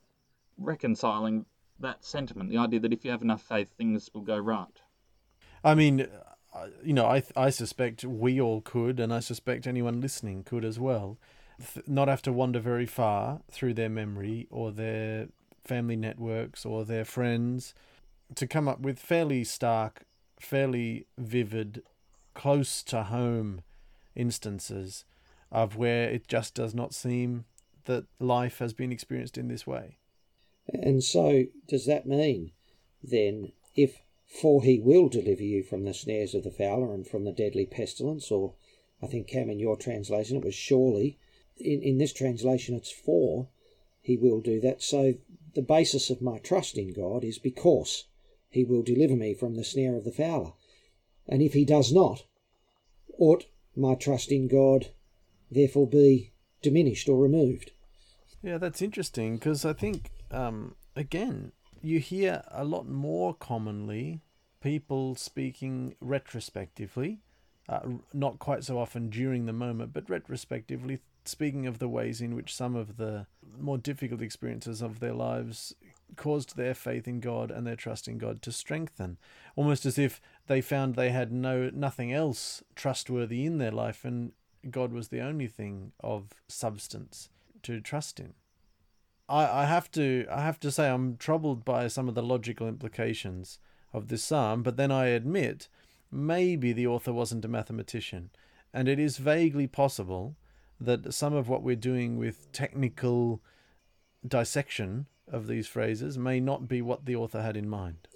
reconciling 0.57 1.45
that 1.81 2.03
sentiment, 2.03 2.49
the 2.49 2.57
idea 2.57 2.79
that 2.79 2.93
if 2.93 3.03
you 3.05 3.11
have 3.11 3.21
enough 3.21 3.41
faith, 3.41 3.69
things 3.77 4.09
will 4.13 4.21
go 4.21 4.37
right. 4.37 4.81
I 5.63 5.75
mean, 5.75 6.07
uh, 6.53 6.67
you 6.83 6.93
know, 6.93 7.05
I 7.05 7.23
I 7.35 7.49
suspect 7.49 8.03
we 8.03 8.41
all 8.41 8.61
could, 8.61 8.99
and 8.99 9.13
I 9.13 9.19
suspect 9.19 9.67
anyone 9.67 10.01
listening 10.01 10.43
could 10.43 10.65
as 10.65 10.79
well, 10.79 11.17
not 11.87 12.07
have 12.07 12.21
to 12.23 12.33
wander 12.33 12.59
very 12.59 12.85
far 12.85 13.41
through 13.49 13.73
their 13.75 13.89
memory 13.89 14.47
or 14.49 14.71
their 14.71 15.27
family 15.63 15.95
networks 15.95 16.65
or 16.65 16.85
their 16.85 17.05
friends 17.05 17.73
to 18.35 18.47
come 18.47 18.67
up 18.67 18.79
with 18.79 18.99
fairly 18.99 19.43
stark, 19.43 20.05
fairly 20.39 21.05
vivid, 21.17 21.83
close 22.33 22.81
to 22.83 23.03
home 23.03 23.61
instances 24.15 25.05
of 25.51 25.75
where 25.75 26.09
it 26.09 26.27
just 26.27 26.55
does 26.55 26.73
not 26.73 26.93
seem 26.93 27.45
that 27.85 28.05
life 28.19 28.59
has 28.59 28.73
been 28.73 28.91
experienced 28.91 29.37
in 29.37 29.47
this 29.47 29.67
way. 29.67 29.97
And 30.67 31.03
so, 31.03 31.45
does 31.67 31.85
that 31.85 32.05
mean 32.05 32.51
then, 33.03 33.51
if 33.75 34.01
for 34.27 34.63
he 34.63 34.79
will 34.79 35.09
deliver 35.09 35.43
you 35.43 35.63
from 35.63 35.83
the 35.83 35.93
snares 35.93 36.33
of 36.33 36.43
the 36.43 36.51
fowler 36.51 36.93
and 36.93 37.05
from 37.05 37.25
the 37.25 37.31
deadly 37.31 37.65
pestilence, 37.65 38.31
or 38.31 38.53
I 39.01 39.07
think, 39.07 39.27
Cam, 39.27 39.49
in 39.49 39.59
your 39.59 39.75
translation, 39.75 40.37
it 40.37 40.45
was 40.45 40.55
surely. 40.55 41.17
In, 41.57 41.81
in 41.81 41.97
this 41.97 42.13
translation, 42.13 42.75
it's 42.75 42.91
for 42.91 43.49
he 44.01 44.17
will 44.17 44.41
do 44.41 44.59
that. 44.61 44.81
So 44.81 45.15
the 45.53 45.61
basis 45.61 46.09
of 46.09 46.21
my 46.21 46.37
trust 46.37 46.77
in 46.77 46.93
God 46.93 47.23
is 47.23 47.37
because 47.39 48.05
he 48.49 48.63
will 48.63 48.83
deliver 48.83 49.15
me 49.15 49.33
from 49.33 49.55
the 49.55 49.63
snare 49.63 49.95
of 49.95 50.05
the 50.05 50.11
fowler. 50.11 50.53
And 51.27 51.41
if 51.41 51.53
he 51.53 51.65
does 51.65 51.91
not, 51.91 52.23
ought 53.17 53.45
my 53.75 53.95
trust 53.95 54.31
in 54.31 54.47
God 54.47 54.87
therefore 55.49 55.87
be 55.87 56.31
diminished 56.61 57.09
or 57.09 57.17
removed? 57.17 57.71
Yeah, 58.41 58.57
that's 58.57 58.81
interesting 58.81 59.35
because 59.37 59.65
I 59.65 59.73
think, 59.73 60.09
um, 60.31 60.75
again, 60.95 61.51
you 61.81 61.99
hear 61.99 62.43
a 62.49 62.63
lot 62.63 62.87
more 62.87 63.33
commonly 63.33 64.21
people 64.61 65.15
speaking 65.15 65.95
retrospectively, 65.99 67.19
uh, 67.67 67.79
not 68.13 68.39
quite 68.39 68.63
so 68.63 68.77
often 68.77 69.09
during 69.09 69.45
the 69.45 69.53
moment, 69.53 69.93
but 69.93 70.09
retrospectively 70.09 70.99
speaking 71.25 71.67
of 71.67 71.79
the 71.79 71.87
ways 71.87 72.21
in 72.21 72.35
which 72.35 72.55
some 72.55 72.75
of 72.75 72.97
the 72.97 73.27
more 73.59 73.77
difficult 73.77 74.21
experiences 74.21 74.81
of 74.81 74.99
their 74.99 75.13
lives 75.13 75.75
caused 76.15 76.55
their 76.55 76.73
faith 76.73 77.07
in 77.07 77.19
God 77.19 77.51
and 77.51 77.65
their 77.65 77.75
trust 77.75 78.07
in 78.07 78.17
God 78.17 78.41
to 78.41 78.51
strengthen, 78.51 79.17
almost 79.55 79.85
as 79.85 79.97
if 79.97 80.19
they 80.47 80.61
found 80.61 80.95
they 80.95 81.09
had 81.11 81.31
no 81.31 81.69
nothing 81.73 82.11
else 82.11 82.63
trustworthy 82.75 83.45
in 83.45 83.59
their 83.59 83.71
life 83.71 84.03
and 84.03 84.33
God 84.69 84.91
was 84.91 85.07
the 85.07 85.21
only 85.21 85.47
thing 85.47 85.91
of 86.01 86.29
substance 86.47 87.29
to 87.63 87.79
trust 87.79 88.19
in. 88.19 88.33
I, 89.31 89.63
I 89.63 89.65
have 89.65 89.89
to 89.91 90.25
I 90.29 90.41
have 90.41 90.59
to 90.59 90.71
say 90.71 90.89
I'm 90.89 91.15
troubled 91.15 91.63
by 91.63 91.87
some 91.87 92.09
of 92.09 92.15
the 92.15 92.21
logical 92.21 92.67
implications 92.67 93.59
of 93.93 94.09
this 94.09 94.23
psalm, 94.23 94.61
but 94.61 94.77
then 94.77 94.91
I 94.91 95.07
admit 95.07 95.69
maybe 96.11 96.73
the 96.73 96.87
author 96.87 97.13
wasn't 97.13 97.45
a 97.45 97.47
mathematician, 97.47 98.29
and 98.73 98.89
it 98.89 98.99
is 98.99 99.17
vaguely 99.17 99.67
possible 99.67 100.35
that 100.79 101.13
some 101.13 101.33
of 101.33 101.47
what 101.47 101.63
we're 101.63 101.75
doing 101.75 102.17
with 102.17 102.51
technical 102.51 103.41
dissection 104.27 105.05
of 105.31 105.47
these 105.47 105.67
phrases 105.67 106.17
may 106.17 106.39
not 106.39 106.67
be 106.67 106.81
what 106.81 107.05
the 107.05 107.15
author 107.15 107.41
had 107.41 107.55
in 107.55 107.69
mind. 107.69 108.07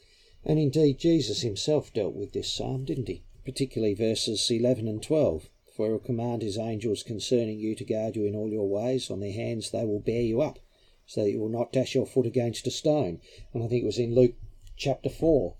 And 0.43 0.60
indeed, 0.60 0.99
Jesus 0.99 1.41
himself 1.41 1.93
dealt 1.93 2.13
with 2.13 2.34
this 2.34 2.51
psalm, 2.54 2.86
didn't 2.86 3.08
he? 3.08 3.23
Particularly 3.45 3.93
verses 3.93 4.49
11 4.49 4.88
and 4.88 5.01
12. 5.01 5.49
For 5.75 5.88
he 5.88 5.91
will 5.91 5.99
command 5.99 6.41
his 6.41 6.58
angels 6.58 7.04
concerning 7.04 7.60
you 7.60 7.75
to 7.75 7.84
guard 7.84 8.15
you 8.15 8.25
in 8.25 8.36
all 8.36 8.49
your 8.49 8.67
ways. 8.67 9.10
On 9.10 9.19
their 9.19 9.34
hands 9.34 9.71
they 9.71 9.84
will 9.86 9.99
bear 9.99 10.21
you 10.21 10.41
up, 10.41 10.60
so 11.06 11.24
that 11.24 11.32
you 11.32 11.39
will 11.39 11.50
not 11.50 11.72
dash 11.72 11.96
your 11.96 12.06
foot 12.06 12.26
against 12.26 12.68
a 12.68 12.72
stone. 12.72 13.20
And 13.54 13.63
I 13.63 13.68
think 13.68 13.84
it 13.84 13.88
was 13.88 14.00
in 14.00 14.15
Luke 14.15 14.36
chapter 14.78 15.10
4. 15.10 15.56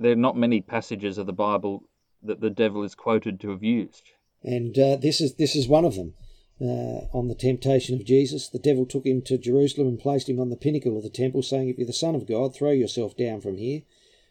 There 0.00 0.12
are 0.12 0.16
not 0.16 0.36
many 0.36 0.60
passages 0.60 1.18
of 1.18 1.26
the 1.26 1.32
Bible 1.32 1.84
that 2.22 2.40
the 2.40 2.50
devil 2.50 2.82
is 2.82 2.94
quoted 2.94 3.38
to 3.40 3.50
have 3.50 3.62
used. 3.62 4.10
And 4.42 4.78
uh, 4.78 4.96
this 4.96 5.20
is 5.20 5.34
this 5.34 5.54
is 5.54 5.68
one 5.68 5.84
of 5.84 5.94
them 5.94 6.14
uh, 6.60 7.06
on 7.12 7.28
the 7.28 7.34
temptation 7.34 7.94
of 7.94 8.04
Jesus. 8.04 8.48
The 8.48 8.58
devil 8.58 8.86
took 8.86 9.06
him 9.06 9.22
to 9.22 9.38
Jerusalem 9.38 9.88
and 9.88 9.98
placed 9.98 10.28
him 10.28 10.40
on 10.40 10.50
the 10.50 10.56
pinnacle 10.56 10.96
of 10.96 11.02
the 11.02 11.10
temple, 11.10 11.42
saying, 11.42 11.68
If 11.68 11.78
you're 11.78 11.86
the 11.86 11.92
Son 11.92 12.14
of 12.14 12.26
God, 12.26 12.54
throw 12.54 12.70
yourself 12.70 13.16
down 13.16 13.40
from 13.40 13.58
here, 13.58 13.82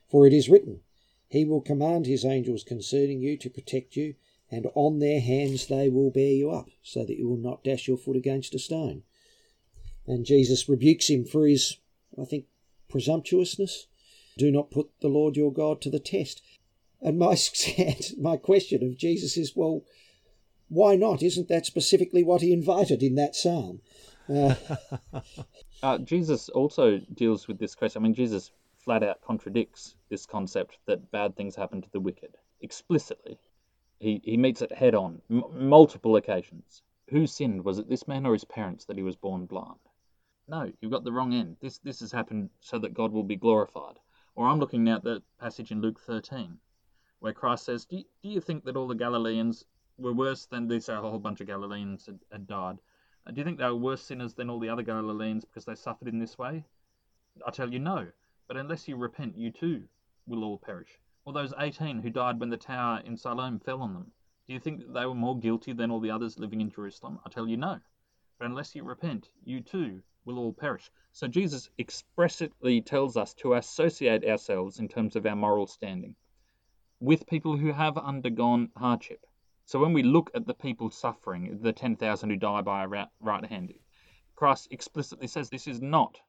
for 0.09 0.25
it 0.25 0.33
is 0.33 0.49
written, 0.49 0.81
He 1.29 1.45
will 1.45 1.61
command 1.61 2.05
His 2.05 2.25
angels 2.25 2.63
concerning 2.63 3.21
you 3.21 3.37
to 3.37 3.49
protect 3.49 3.95
you, 3.95 4.15
and 4.51 4.67
on 4.73 4.99
their 4.99 5.21
hands 5.21 5.67
they 5.67 5.89
will 5.89 6.11
bear 6.11 6.31
you 6.31 6.51
up, 6.51 6.69
so 6.81 7.05
that 7.05 7.17
you 7.17 7.27
will 7.27 7.37
not 7.37 7.63
dash 7.63 7.87
your 7.87 7.97
foot 7.97 8.15
against 8.15 8.55
a 8.55 8.59
stone. 8.59 9.03
And 10.07 10.25
Jesus 10.25 10.69
rebukes 10.69 11.09
him 11.09 11.25
for 11.25 11.47
his, 11.47 11.77
I 12.19 12.25
think, 12.25 12.45
presumptuousness. 12.89 13.87
Do 14.37 14.51
not 14.51 14.71
put 14.71 14.89
the 15.01 15.07
Lord 15.07 15.35
your 15.35 15.51
God 15.51 15.81
to 15.81 15.89
the 15.89 15.99
test. 15.99 16.41
And 17.01 17.17
my 17.17 17.37
my 18.19 18.37
question 18.37 18.83
of 18.83 18.97
Jesus 18.97 19.37
is, 19.37 19.55
well, 19.55 19.83
why 20.69 20.95
not? 20.95 21.21
Isn't 21.21 21.47
that 21.49 21.65
specifically 21.65 22.23
what 22.23 22.41
he 22.41 22.51
invited 22.51 23.03
in 23.03 23.15
that 23.15 23.35
psalm? 23.35 23.81
Uh, 24.27 24.55
uh, 25.83 25.97
Jesus 25.99 26.49
also 26.49 26.97
deals 27.13 27.47
with 27.47 27.59
this 27.59 27.75
question. 27.75 28.01
I 28.01 28.03
mean, 28.03 28.13
Jesus 28.13 28.51
flat 28.77 29.03
out 29.03 29.21
contradicts 29.21 29.95
this 30.09 30.25
concept 30.25 30.77
that 30.85 31.11
bad 31.11 31.35
things 31.35 31.55
happen 31.55 31.81
to 31.81 31.91
the 31.91 31.99
wicked 31.99 32.37
explicitly. 32.61 33.37
He, 33.99 34.21
he 34.23 34.37
meets 34.37 34.61
it 34.61 34.71
head 34.71 34.95
on, 34.95 35.21
m- 35.29 35.43
multiple 35.53 36.15
occasions. 36.15 36.81
Who 37.09 37.27
sinned? 37.27 37.63
Was 37.63 37.79
it 37.79 37.89
this 37.89 38.07
man 38.07 38.25
or 38.25 38.33
his 38.33 38.45
parents 38.45 38.85
that 38.85 38.97
he 38.97 39.03
was 39.03 39.15
born 39.15 39.45
blind? 39.45 39.79
No, 40.47 40.71
you've 40.79 40.91
got 40.91 41.03
the 41.03 41.11
wrong 41.11 41.33
end. 41.33 41.57
This 41.59 41.79
this 41.79 41.99
has 42.01 42.11
happened 42.11 42.49
so 42.59 42.77
that 42.79 42.93
God 42.93 43.11
will 43.11 43.23
be 43.23 43.35
glorified. 43.35 43.99
Or 44.35 44.47
I'm 44.47 44.59
looking 44.59 44.83
now 44.83 44.97
at 44.97 45.03
the 45.03 45.23
passage 45.39 45.71
in 45.71 45.81
Luke 45.81 45.99
13, 45.99 46.59
where 47.19 47.33
Christ 47.33 47.65
says, 47.65 47.85
do 47.85 47.97
you, 47.97 48.03
do 48.21 48.29
you 48.29 48.41
think 48.41 48.65
that 48.65 48.75
all 48.75 48.87
the 48.87 48.95
Galileans 48.95 49.65
were 49.97 50.13
worse 50.13 50.45
than 50.45 50.67
this 50.67 50.89
a 50.89 50.99
whole 50.99 51.19
bunch 51.19 51.39
of 51.39 51.47
Galileans 51.47 52.05
had, 52.05 52.19
had 52.31 52.47
died. 52.47 52.79
Uh, 53.25 53.31
do 53.31 53.39
you 53.39 53.45
think 53.45 53.57
they 53.57 53.65
were 53.65 53.75
worse 53.75 54.01
sinners 54.01 54.33
than 54.33 54.49
all 54.49 54.59
the 54.59 54.69
other 54.69 54.83
Galileans 54.83 55.45
because 55.45 55.65
they 55.65 55.75
suffered 55.75 56.09
in 56.09 56.19
this 56.19 56.37
way? 56.37 56.65
I 57.47 57.51
tell 57.51 57.71
you 57.71 57.79
no. 57.79 58.07
But 58.47 58.57
unless 58.57 58.87
you 58.87 58.97
repent, 58.97 59.37
you 59.37 59.51
too 59.51 59.87
will 60.27 60.43
all 60.43 60.57
perish. 60.57 60.99
Or 61.23 61.33
those 61.33 61.53
18 61.57 61.99
who 61.99 62.09
died 62.09 62.39
when 62.39 62.49
the 62.49 62.57
tower 62.57 63.01
in 63.05 63.17
Siloam 63.17 63.59
fell 63.59 63.81
on 63.81 63.93
them. 63.93 64.11
Do 64.47 64.53
you 64.53 64.59
think 64.59 64.79
that 64.79 64.93
they 64.93 65.05
were 65.05 65.15
more 65.15 65.39
guilty 65.39 65.73
than 65.73 65.89
all 65.89 65.99
the 65.99 66.11
others 66.11 66.37
living 66.37 66.61
in 66.61 66.69
Jerusalem? 66.69 67.19
I 67.25 67.29
tell 67.29 67.47
you 67.47 67.57
no. 67.57 67.79
But 68.37 68.47
unless 68.47 68.75
you 68.75 68.83
repent, 68.83 69.29
you 69.43 69.61
too 69.61 70.03
will 70.25 70.39
all 70.39 70.53
perish. 70.53 70.91
So 71.11 71.27
Jesus 71.27 71.69
expressly 71.79 72.81
tells 72.81 73.15
us 73.15 73.33
to 73.35 73.53
associate 73.53 74.25
ourselves 74.25 74.79
in 74.79 74.87
terms 74.87 75.15
of 75.15 75.25
our 75.25 75.35
moral 75.35 75.67
standing 75.67 76.15
with 76.99 77.27
people 77.27 77.57
who 77.57 77.71
have 77.71 77.97
undergone 77.97 78.69
hardship. 78.75 79.25
So 79.65 79.79
when 79.79 79.93
we 79.93 80.03
look 80.03 80.31
at 80.33 80.45
the 80.45 80.53
people 80.53 80.89
suffering, 80.89 81.59
the 81.61 81.73
10,000 81.73 82.29
who 82.29 82.35
die 82.35 82.61
by 82.61 82.83
a 82.83 83.07
right 83.19 83.45
hand, 83.45 83.73
Christ 84.35 84.67
explicitly 84.71 85.27
says 85.27 85.49
this 85.49 85.67
is 85.67 85.81
not, 85.81 86.19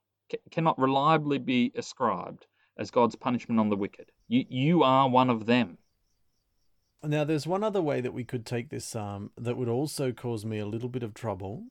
cannot 0.50 0.78
reliably 0.78 1.38
be 1.38 1.72
ascribed 1.74 2.46
as 2.78 2.90
God's 2.90 3.16
punishment 3.16 3.60
on 3.60 3.68
the 3.68 3.76
wicked. 3.76 4.10
You, 4.28 4.44
you 4.48 4.82
are 4.82 5.08
one 5.08 5.30
of 5.30 5.46
them. 5.46 5.78
Now, 7.02 7.24
there's 7.24 7.46
one 7.46 7.62
other 7.62 7.82
way 7.82 8.00
that 8.00 8.14
we 8.14 8.24
could 8.24 8.44
take 8.44 8.70
this 8.70 8.86
psalm 8.86 9.30
that 9.36 9.56
would 9.56 9.68
also 9.68 10.12
cause 10.12 10.44
me 10.44 10.58
a 10.58 10.66
little 10.66 10.88
bit 10.88 11.02
of 11.02 11.14
trouble. 11.14 11.66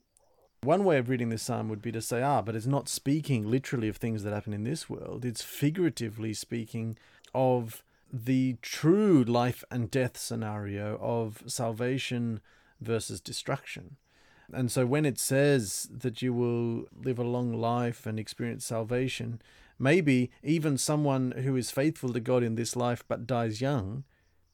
One 0.65 0.83
way 0.83 0.97
of 0.97 1.09
reading 1.09 1.29
this 1.29 1.43
psalm 1.43 1.69
would 1.69 1.83
be 1.83 1.91
to 1.91 2.01
say, 2.01 2.23
ah, 2.23 2.41
but 2.41 2.55
it's 2.55 2.65
not 2.65 2.89
speaking 2.89 3.47
literally 3.47 3.87
of 3.87 3.97
things 3.97 4.23
that 4.23 4.33
happen 4.33 4.51
in 4.51 4.63
this 4.63 4.89
world. 4.89 5.23
It's 5.23 5.43
figuratively 5.43 6.33
speaking 6.33 6.97
of 7.35 7.83
the 8.11 8.57
true 8.63 9.23
life 9.23 9.63
and 9.69 9.91
death 9.91 10.17
scenario 10.17 10.97
of 10.99 11.43
salvation 11.45 12.39
versus 12.81 13.21
destruction. 13.21 13.97
And 14.51 14.71
so 14.71 14.87
when 14.87 15.05
it 15.05 15.19
says 15.19 15.87
that 15.91 16.23
you 16.23 16.33
will 16.33 16.85
live 16.99 17.19
a 17.19 17.23
long 17.23 17.53
life 17.53 18.07
and 18.07 18.19
experience 18.19 18.65
salvation, 18.65 19.43
maybe 19.77 20.31
even 20.41 20.79
someone 20.79 21.31
who 21.43 21.55
is 21.55 21.69
faithful 21.69 22.11
to 22.11 22.19
God 22.19 22.41
in 22.41 22.55
this 22.55 22.75
life 22.75 23.03
but 23.07 23.27
dies 23.27 23.61
young, 23.61 24.03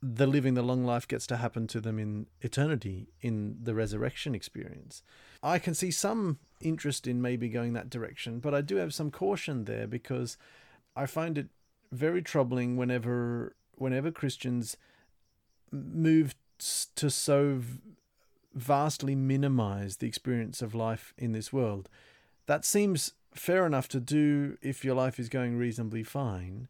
the 0.02 0.28
living 0.28 0.56
the 0.56 0.62
long 0.62 0.84
life 0.84 1.08
gets 1.08 1.26
to 1.28 1.38
happen 1.38 1.68
to 1.68 1.80
them 1.80 1.98
in 1.98 2.26
eternity 2.42 3.08
in 3.22 3.60
the 3.64 3.74
resurrection 3.74 4.36
experience. 4.36 5.04
I 5.44 5.60
can 5.60 5.74
see 5.74 5.92
some 5.92 6.40
interest 6.60 7.08
in 7.08 7.22
maybe 7.22 7.50
going 7.50 7.74
that 7.74 7.90
direction, 7.90 8.40
but 8.40 8.54
I 8.54 8.62
do 8.62 8.76
have 8.76 8.94
some 8.94 9.12
caution 9.12 9.66
there 9.66 9.88
because 9.88 10.38
I 10.96 11.06
find 11.06 11.38
it 11.38 11.48
very 11.92 12.22
troubling 12.22 12.78
whenever 12.78 13.56
whenever 13.76 14.12
Christians 14.12 14.78
move 15.72 16.36
to 16.96 17.10
so 17.10 17.62
vastly 18.54 19.16
minimize 19.16 19.98
the 19.98 20.08
experience 20.08 20.62
of 20.62 20.76
life 20.76 21.14
in 21.18 21.32
this 21.32 21.52
world. 21.52 21.90
That 22.46 22.66
seems 22.66 23.14
fair 23.34 23.66
enough 23.66 23.88
to 23.90 24.00
do 24.00 24.58
if 24.62 24.84
your 24.84 24.96
life 24.96 25.20
is 25.20 25.30
going 25.30 25.58
reasonably 25.58 26.04
fine, 26.04 26.68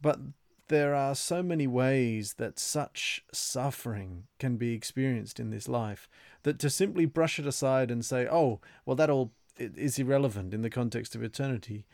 but 0.00 0.20
there 0.68 0.94
are 0.94 1.14
so 1.14 1.42
many 1.42 1.66
ways 1.66 2.34
that 2.34 2.58
such 2.58 3.24
suffering 3.32 4.24
can 4.38 4.56
be 4.56 4.72
experienced 4.72 5.38
in 5.38 5.50
this 5.50 5.68
life 5.68 6.08
that 6.42 6.58
to 6.58 6.70
simply 6.70 7.06
brush 7.06 7.38
it 7.38 7.46
aside 7.46 7.90
and 7.90 8.04
say, 8.04 8.26
oh, 8.26 8.60
well, 8.84 8.96
that 8.96 9.10
all 9.10 9.32
is 9.58 9.98
irrelevant 9.98 10.54
in 10.54 10.62
the 10.62 10.70
context 10.70 11.14
of 11.14 11.22
eternity 11.22 11.84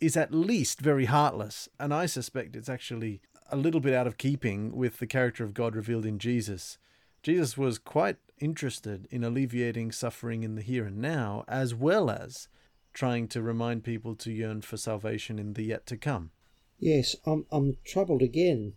is 0.00 0.16
at 0.16 0.32
least 0.32 0.80
very 0.80 1.06
heartless, 1.06 1.68
and 1.80 1.92
I 1.92 2.06
suspect 2.06 2.54
it's 2.54 2.68
actually 2.68 3.20
a 3.50 3.56
little 3.56 3.80
bit 3.80 3.94
out 3.94 4.06
of 4.06 4.18
keeping 4.18 4.76
with 4.76 4.98
the 4.98 5.06
character 5.06 5.42
of 5.42 5.54
God 5.54 5.74
revealed 5.74 6.06
in 6.06 6.18
Jesus. 6.18 6.78
Jesus 7.22 7.56
was 7.56 7.78
quite 7.78 8.16
interested 8.38 9.08
in 9.10 9.24
alleviating 9.24 9.90
suffering 9.90 10.44
in 10.44 10.54
the 10.54 10.62
here 10.62 10.86
and 10.86 10.98
now, 10.98 11.44
as 11.48 11.74
well 11.74 12.10
as 12.10 12.48
trying 12.92 13.26
to 13.28 13.42
remind 13.42 13.82
people 13.84 14.14
to 14.14 14.30
yearn 14.30 14.60
for 14.60 14.76
salvation 14.76 15.38
in 15.38 15.54
the 15.54 15.64
yet 15.64 15.86
to 15.86 15.96
come. 15.96 16.30
Yes, 16.78 17.16
I'm, 17.26 17.46
I'm 17.50 17.76
troubled 17.84 18.22
again 18.22 18.74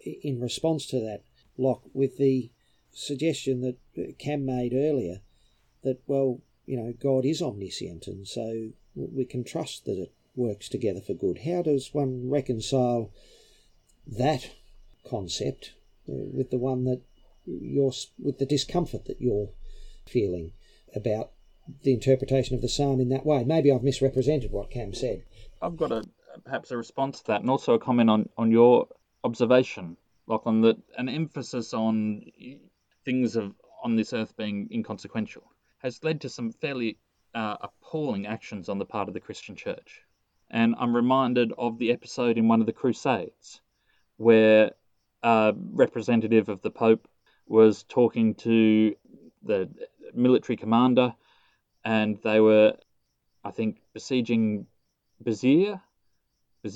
in 0.00 0.40
response 0.40 0.86
to 0.86 1.00
that, 1.00 1.22
Locke, 1.56 1.84
with 1.92 2.16
the 2.18 2.50
suggestion 2.92 3.60
that 3.60 4.18
Cam 4.18 4.44
made 4.44 4.74
earlier 4.74 5.20
that, 5.82 6.00
well, 6.06 6.40
you 6.66 6.76
know, 6.76 6.92
God 7.00 7.24
is 7.24 7.40
omniscient, 7.40 8.06
and 8.06 8.26
so 8.26 8.70
we 8.94 9.24
can 9.24 9.44
trust 9.44 9.84
that 9.84 9.98
it 9.98 10.12
works 10.34 10.68
together 10.68 11.00
for 11.00 11.14
good. 11.14 11.38
How 11.38 11.62
does 11.62 11.94
one 11.94 12.28
reconcile 12.28 13.10
that 14.06 14.50
concept 15.08 15.72
uh, 16.08 16.12
with 16.32 16.50
the 16.50 16.58
one 16.58 16.84
that 16.84 17.02
you're 17.46 17.92
with 18.18 18.38
the 18.38 18.46
discomfort 18.46 19.06
that 19.06 19.20
you're 19.20 19.48
feeling 20.06 20.52
about 20.94 21.30
the 21.82 21.92
interpretation 21.92 22.54
of 22.54 22.62
the 22.62 22.68
psalm 22.68 23.00
in 23.00 23.08
that 23.10 23.26
way. 23.26 23.44
Maybe 23.44 23.70
I've 23.70 23.82
misrepresented 23.82 24.50
what 24.52 24.70
Cam 24.70 24.94
said. 24.94 25.22
I've 25.60 25.76
got 25.76 25.92
a 25.92 26.04
perhaps 26.44 26.70
a 26.70 26.76
response 26.76 27.20
to 27.20 27.26
that, 27.28 27.40
and 27.40 27.50
also 27.50 27.74
a 27.74 27.78
comment 27.78 28.10
on 28.10 28.28
on 28.36 28.50
your 28.50 28.88
observation, 29.24 29.96
Lachlan, 30.26 30.60
that 30.62 30.76
an 30.96 31.08
emphasis 31.08 31.74
on 31.74 32.30
things 33.04 33.36
of 33.36 33.54
on 33.82 33.96
this 33.96 34.12
earth 34.12 34.36
being 34.36 34.68
inconsequential 34.72 35.42
has 35.78 36.02
led 36.02 36.20
to 36.20 36.28
some 36.28 36.50
fairly 36.50 36.98
uh, 37.34 37.56
appalling 37.60 38.26
actions 38.26 38.68
on 38.68 38.78
the 38.78 38.84
part 38.84 39.08
of 39.08 39.14
the 39.14 39.20
Christian 39.20 39.54
Church. 39.54 40.02
And 40.50 40.74
I'm 40.78 40.96
reminded 40.96 41.52
of 41.56 41.78
the 41.78 41.92
episode 41.92 42.38
in 42.38 42.48
one 42.48 42.60
of 42.60 42.66
the 42.66 42.72
Crusades 42.72 43.60
where 44.16 44.72
a 45.22 45.54
representative 45.72 46.48
of 46.48 46.62
the 46.62 46.70
Pope 46.70 47.06
was 47.46 47.84
talking 47.84 48.34
to 48.34 48.94
the 49.42 49.68
military 50.14 50.56
commander, 50.56 51.14
and 51.84 52.18
they 52.22 52.40
were, 52.40 52.74
I 53.44 53.50
think, 53.50 53.80
besieging 53.94 54.66
Bazir. 55.20 55.80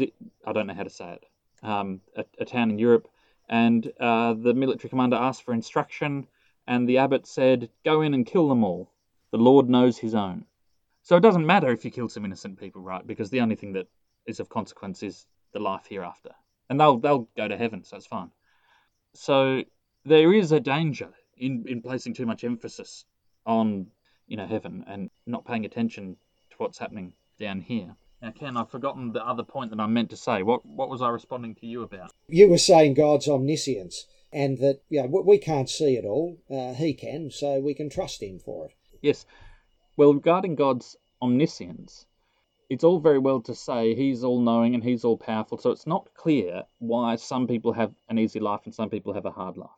I 0.01 0.53
don't 0.53 0.67
know 0.67 0.75
how 0.75 0.85
to 0.85 0.91
say 0.91 1.13
it. 1.13 1.27
Um, 1.63 2.01
a, 2.17 2.25
a, 2.39 2.45
town 2.45 2.71
in 2.71 2.79
Europe, 2.79 3.09
and 3.49 3.91
uh, 4.01 4.35
the 4.35 4.55
military 4.55 4.89
commander 4.89 5.17
asked 5.17 5.45
for 5.45 5.55
instruction, 5.55 6.27
and 6.67 6.89
the 6.89 6.99
abbot 6.99 7.27
said, 7.27 7.71
"Go 7.85 8.03
in 8.03 8.15
and 8.15 8.27
kill 8.27 8.49
them 8.49 8.65
all. 8.65 8.91
The 9.31 9.39
Lord 9.39 9.69
knows 9.69 9.99
His 9.99 10.15
own." 10.15 10.45
So 11.03 11.17
it 11.17 11.21
doesn't 11.21 11.47
matter 11.47 11.71
if 11.71 11.85
you 11.85 11.91
kill 11.91 12.09
some 12.09 12.25
innocent 12.25 12.59
people, 12.59 12.83
right? 12.83 13.07
Because 13.07 13.31
the 13.31 13.41
only 13.41 13.57
thing 13.57 13.73
that 13.75 13.89
is 14.27 14.41
of 14.41 14.49
consequence 14.49 15.03
is 15.03 15.27
the 15.53 15.61
life 15.61 15.87
hereafter, 15.89 16.31
and 16.69 16.81
they'll 16.81 16.99
they'll 16.99 17.29
go 17.37 17.47
to 17.47 17.57
heaven, 17.57 17.85
so 17.85 17.97
it's 17.97 18.07
fine. 18.07 18.31
So 19.15 19.63
there 20.05 20.33
is 20.33 20.53
a 20.53 20.61
danger 20.61 21.11
in, 21.37 21.65
in 21.69 21.83
placing 21.83 22.15
too 22.15 22.27
much 22.27 22.45
emphasis 22.45 23.05
on 23.47 23.87
you 24.27 24.37
know 24.37 24.47
heaven 24.47 24.85
and 24.87 25.11
not 25.27 25.45
paying 25.45 25.65
attention 25.65 26.17
to 26.51 26.57
what's 26.59 26.79
happening 26.79 27.13
down 27.39 27.61
here. 27.61 27.95
Now, 28.23 28.31
Ken, 28.31 28.57
I've 28.57 28.71
forgotten 28.71 29.13
the 29.13 29.27
other 29.27 29.43
point 29.43 29.71
that 29.71 29.81
I 29.81 29.87
meant 29.89 30.11
to 30.11 30.17
say. 30.17 30.45
What 30.45 30.65
what 30.65 30.89
was 30.89 31.03
I 31.03 31.09
responding 31.09 31.57
to 31.57 31.67
you 31.67 31.83
about? 31.83 32.13
You 32.29 32.49
were 32.49 32.59
saying 32.59 32.95
God's 32.95 33.27
omniscience 33.29 34.07
and 34.33 34.59
that 34.59 34.83
yeah 34.89 35.07
we 35.07 35.39
can't 35.39 35.69
see 35.69 35.97
it 35.97 36.05
all. 36.05 36.39
Uh, 36.49 36.73
he 36.75 36.95
can, 36.95 37.33
so 37.33 37.59
we 37.59 37.75
can 37.75 37.91
trust 37.91 38.23
Him 38.23 38.39
for 38.39 38.67
it. 38.67 38.75
Yes. 39.03 39.27
Well, 39.97 40.15
regarding 40.15 40.55
God's 40.55 40.97
omniscience, 41.21 42.07
it's 42.71 42.85
all 42.85 43.01
very 43.01 43.19
well 43.19 43.41
to 43.43 43.57
say 43.57 43.97
He's 43.97 44.23
all 44.23 44.41
knowing 44.41 44.77
and 44.77 44.85
He's 44.85 45.05
all 45.05 45.19
powerful. 45.19 45.59
So 45.59 45.73
it's 45.73 45.87
not 45.87 46.15
clear 46.15 46.63
why 46.79 47.17
some 47.17 47.49
people 47.49 47.73
have 47.73 47.93
an 48.09 48.19
easy 48.21 48.39
life 48.39 48.61
and 48.67 48.75
some 48.75 48.89
people 48.89 49.15
have 49.15 49.27
a 49.27 49.33
hard 49.33 49.57
life 49.57 49.71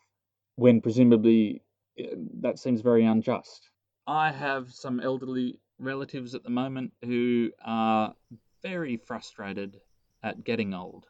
when 0.57 0.83
presumably 0.83 1.63
uh, 1.99 2.15
that 2.43 2.59
seems 2.59 2.83
very 2.83 3.07
unjust. 3.07 3.71
I 4.07 4.33
have 4.33 4.71
some 4.71 5.01
elderly 5.01 5.61
relatives 5.79 6.35
at 6.35 6.43
the 6.43 6.51
moment 6.51 6.93
who 7.03 7.51
are 7.65 8.15
very 8.63 8.97
frustrated 8.97 9.81
at 10.23 10.45
getting 10.45 10.75
old. 10.75 11.07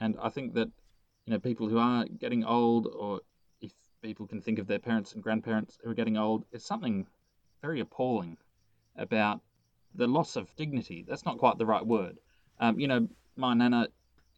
And 0.00 0.16
I 0.22 0.28
think 0.28 0.54
that, 0.54 0.68
you 1.26 1.32
know, 1.32 1.38
people 1.38 1.68
who 1.68 1.78
are 1.78 2.04
getting 2.04 2.44
old, 2.44 2.86
or 2.86 3.20
if 3.60 3.72
people 4.02 4.26
can 4.26 4.40
think 4.40 4.58
of 4.58 4.66
their 4.66 4.78
parents 4.78 5.12
and 5.12 5.22
grandparents 5.22 5.78
who 5.82 5.90
are 5.90 5.94
getting 5.94 6.16
old, 6.16 6.44
it's 6.52 6.66
something 6.66 7.06
very 7.62 7.80
appalling 7.80 8.36
about 8.96 9.40
the 9.94 10.06
loss 10.06 10.36
of 10.36 10.54
dignity. 10.56 11.04
That's 11.08 11.24
not 11.24 11.38
quite 11.38 11.58
the 11.58 11.66
right 11.66 11.84
word. 11.84 12.18
Um, 12.60 12.78
you 12.78 12.88
know, 12.88 13.08
my 13.36 13.54
nana 13.54 13.88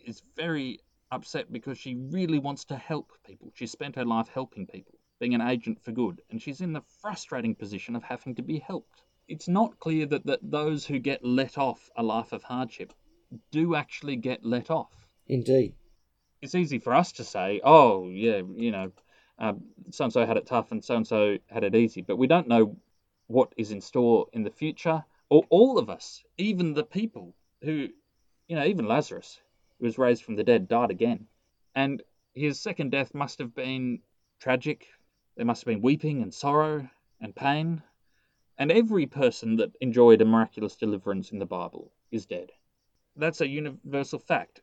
is 0.05 0.22
very 0.36 0.80
upset 1.11 1.53
because 1.53 1.78
she 1.78 1.97
really 1.97 2.38
wants 2.38 2.64
to 2.66 2.76
help 2.76 3.12
people. 3.26 3.51
She 3.55 3.66
spent 3.66 3.97
her 3.97 4.05
life 4.05 4.28
helping 4.32 4.66
people, 4.66 4.99
being 5.18 5.34
an 5.34 5.41
agent 5.41 5.82
for 5.82 5.93
good, 5.93 6.22
and 6.30 6.41
she's 6.41 6.61
in 6.61 6.72
the 6.72 6.82
frustrating 7.01 7.55
position 7.55 7.97
of 7.97 8.03
having 8.03 8.34
to 8.36 8.43
be 8.43 8.59
helped. 8.59 9.03
It's 9.31 9.49
not 9.49 9.78
clear 9.78 10.07
that, 10.07 10.26
that 10.26 10.41
those 10.43 10.85
who 10.85 10.99
get 10.99 11.24
let 11.24 11.57
off 11.57 11.89
a 11.97 12.03
life 12.03 12.33
of 12.33 12.43
hardship 12.43 12.93
do 13.53 13.76
actually 13.76 14.16
get 14.16 14.45
let 14.45 14.70
off. 14.70 14.93
Indeed. 15.28 15.74
It's 16.43 16.57
easy 16.57 16.81
for 16.81 16.93
us 16.93 17.12
to 17.12 17.24
say, 17.24 17.61
oh, 17.62 18.09
yeah, 18.09 18.43
you 18.57 18.72
know, 18.72 18.91
so 19.91 20.05
and 20.05 20.12
so 20.12 20.26
had 20.26 20.37
it 20.37 20.47
tough 20.47 20.72
and 20.72 20.85
so 20.85 20.97
and 20.97 21.07
so 21.07 21.39
had 21.47 21.62
it 21.62 21.76
easy, 21.76 22.03
but 22.03 22.16
we 22.16 22.26
don't 22.26 22.49
know 22.49 22.76
what 23.28 23.53
is 23.57 23.70
in 23.70 23.81
store 23.81 24.26
in 24.33 24.43
the 24.43 24.51
future, 24.51 25.05
or 25.28 25.45
all 25.49 25.78
of 25.78 25.89
us, 25.89 26.24
even 26.37 26.74
the 26.74 26.83
people 26.83 27.35
who, 27.62 27.89
you 28.49 28.57
know, 28.57 28.64
even 28.64 28.89
Lazarus, 28.89 29.41
who 29.78 29.87
was 29.87 29.97
raised 29.97 30.24
from 30.24 30.35
the 30.35 30.43
dead, 30.43 30.66
died 30.66 30.91
again. 30.91 31.26
And 31.76 32.03
his 32.35 32.59
second 32.59 32.91
death 32.91 33.14
must 33.14 33.39
have 33.39 33.55
been 33.55 34.01
tragic. 34.41 34.89
There 35.37 35.47
must 35.47 35.62
have 35.62 35.72
been 35.72 35.83
weeping 35.83 36.20
and 36.22 36.35
sorrow 36.35 36.89
and 37.20 37.37
pain. 37.37 37.83
And 38.61 38.71
every 38.71 39.07
person 39.07 39.57
that 39.57 39.73
enjoyed 39.81 40.21
a 40.21 40.27
miraculous 40.27 40.77
deliverance 40.77 41.33
in 41.33 41.39
the 41.39 41.47
Bible 41.47 41.93
is 42.13 42.27
dead. 42.27 42.51
That's 43.17 43.41
a 43.41 43.49
universal 43.49 44.19
fact. 44.19 44.61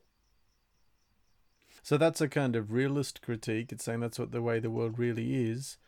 So 1.82 1.98
that's 1.98 2.20
a 2.20 2.28
kind 2.28 2.54
of 2.54 2.70
realist 2.70 3.22
critique. 3.22 3.72
It's 3.72 3.82
saying 3.82 3.98
that's 3.98 4.18
what 4.18 4.30
the 4.30 4.40
way 4.40 4.60
the 4.60 4.70
world 4.70 5.00
really 5.00 5.50
is. 5.50 5.78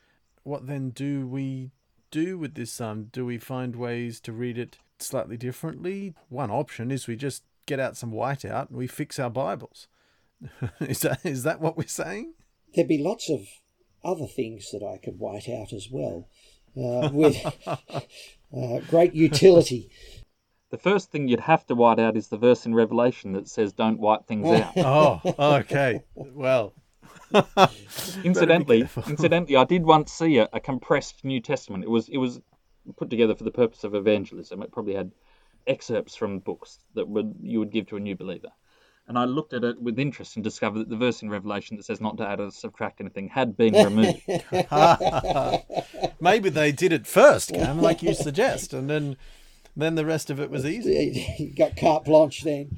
What 0.43 0.67
then 0.67 0.91
do 0.91 1.25
we 1.25 1.71
do 2.11 2.37
with 2.37 2.55
this 2.55 2.73
psalm? 2.73 3.11
Do 3.13 3.25
we 3.25 3.39
find 3.39 3.77
ways 3.77 4.19
to 4.23 4.33
read 4.33 4.59
it 4.59 4.79
slightly 4.99 5.37
differently? 5.37 6.15
One 6.29 6.51
option 6.51 6.91
is 6.91 7.07
we 7.07 7.15
just 7.15 7.45
get 7.67 7.79
out 7.79 7.97
some 7.97 8.11
whiteout 8.11 8.71
and 8.71 8.77
we 8.77 8.89
fix 8.89 9.21
our 9.21 9.31
Bibles. 9.31 9.87
is 10.81 11.01
that 11.03 11.25
is 11.25 11.45
that 11.45 11.61
what 11.61 11.77
we're 11.77 11.87
saying? 11.87 12.35
There'd 12.75 12.89
be 12.89 12.99
lots 12.99 13.31
of 13.31 13.47
other 14.03 14.27
things 14.27 14.71
that 14.73 14.83
I 14.83 14.99
could 14.99 15.21
white 15.21 15.49
out 15.49 15.73
as 15.73 15.89
well, 15.93 16.29
uh, 16.77 17.11
with 17.12 17.45
uh, 17.66 18.79
great 18.89 19.14
utility. 19.14 19.91
The 20.71 20.79
first 20.79 21.11
thing 21.11 21.27
you'd 21.27 21.41
have 21.41 21.66
to 21.66 21.75
white 21.75 21.99
out 21.99 22.16
is 22.16 22.29
the 22.29 22.39
verse 22.39 22.64
in 22.64 22.75
Revelation 22.75 23.33
that 23.33 23.49
says, 23.49 23.73
"Don't 23.73 23.99
white 23.99 24.27
things 24.27 24.49
out." 24.49 24.73
oh, 24.77 25.21
okay. 25.39 26.03
Well, 26.14 26.73
incidentally, 28.25 28.89
incidentally, 29.09 29.57
I 29.57 29.64
did 29.64 29.85
once 29.85 30.12
see 30.12 30.39
a, 30.39 30.49
a 30.53 30.61
compressed 30.61 31.25
New 31.25 31.41
Testament. 31.41 31.85
It 31.85 31.91
was 31.91 32.09
it 32.09 32.18
was 32.18 32.41
put 32.97 33.11
together 33.11 33.35
for 33.35 33.45
the 33.45 33.51
purpose 33.51 33.85
of 33.85 33.95
evangelism. 33.95 34.62
It 34.62 34.73
probably 34.73 34.95
had 34.95 35.11
excerpts 35.66 36.16
from 36.16 36.39
books 36.39 36.79
that 36.95 37.09
would 37.09 37.35
you 37.43 37.59
would 37.59 37.73
give 37.73 37.87
to 37.89 37.97
a 37.97 38.01
new 38.01 38.16
believer. 38.16 38.51
And 39.11 39.19
I 39.19 39.25
looked 39.25 39.55
at 39.55 39.65
it 39.65 39.83
with 39.83 39.99
interest 39.99 40.37
and 40.37 40.45
discovered 40.45 40.79
that 40.79 40.89
the 40.89 40.97
verse 40.97 41.21
in 41.21 41.31
Revelation 41.31 41.77
that 41.77 41.83
says 41.83 42.01
not 42.01 42.17
to 42.19 42.29
add 42.29 42.39
or 42.39 42.53
subtract 42.53 43.01
anything 43.01 43.27
had 43.27 43.57
been 43.57 43.75
removed. 43.75 44.23
Maybe 46.21 46.49
they 46.49 46.71
did 46.71 46.93
it 46.93 47.09
first, 47.09 47.53
Cam, 47.53 47.83
like 47.83 48.05
you 48.05 48.15
suggest, 48.15 48.73
and 48.73 48.89
then 48.89 49.17
then 49.77 49.97
the 49.97 50.07
rest 50.07 50.31
of 50.31 50.39
it 50.39 50.49
was 50.49 50.65
easy. 50.65 51.27
You 51.41 51.53
got 51.53 51.77
carte 51.77 52.05
blanche 52.05 52.43
then. 52.43 52.77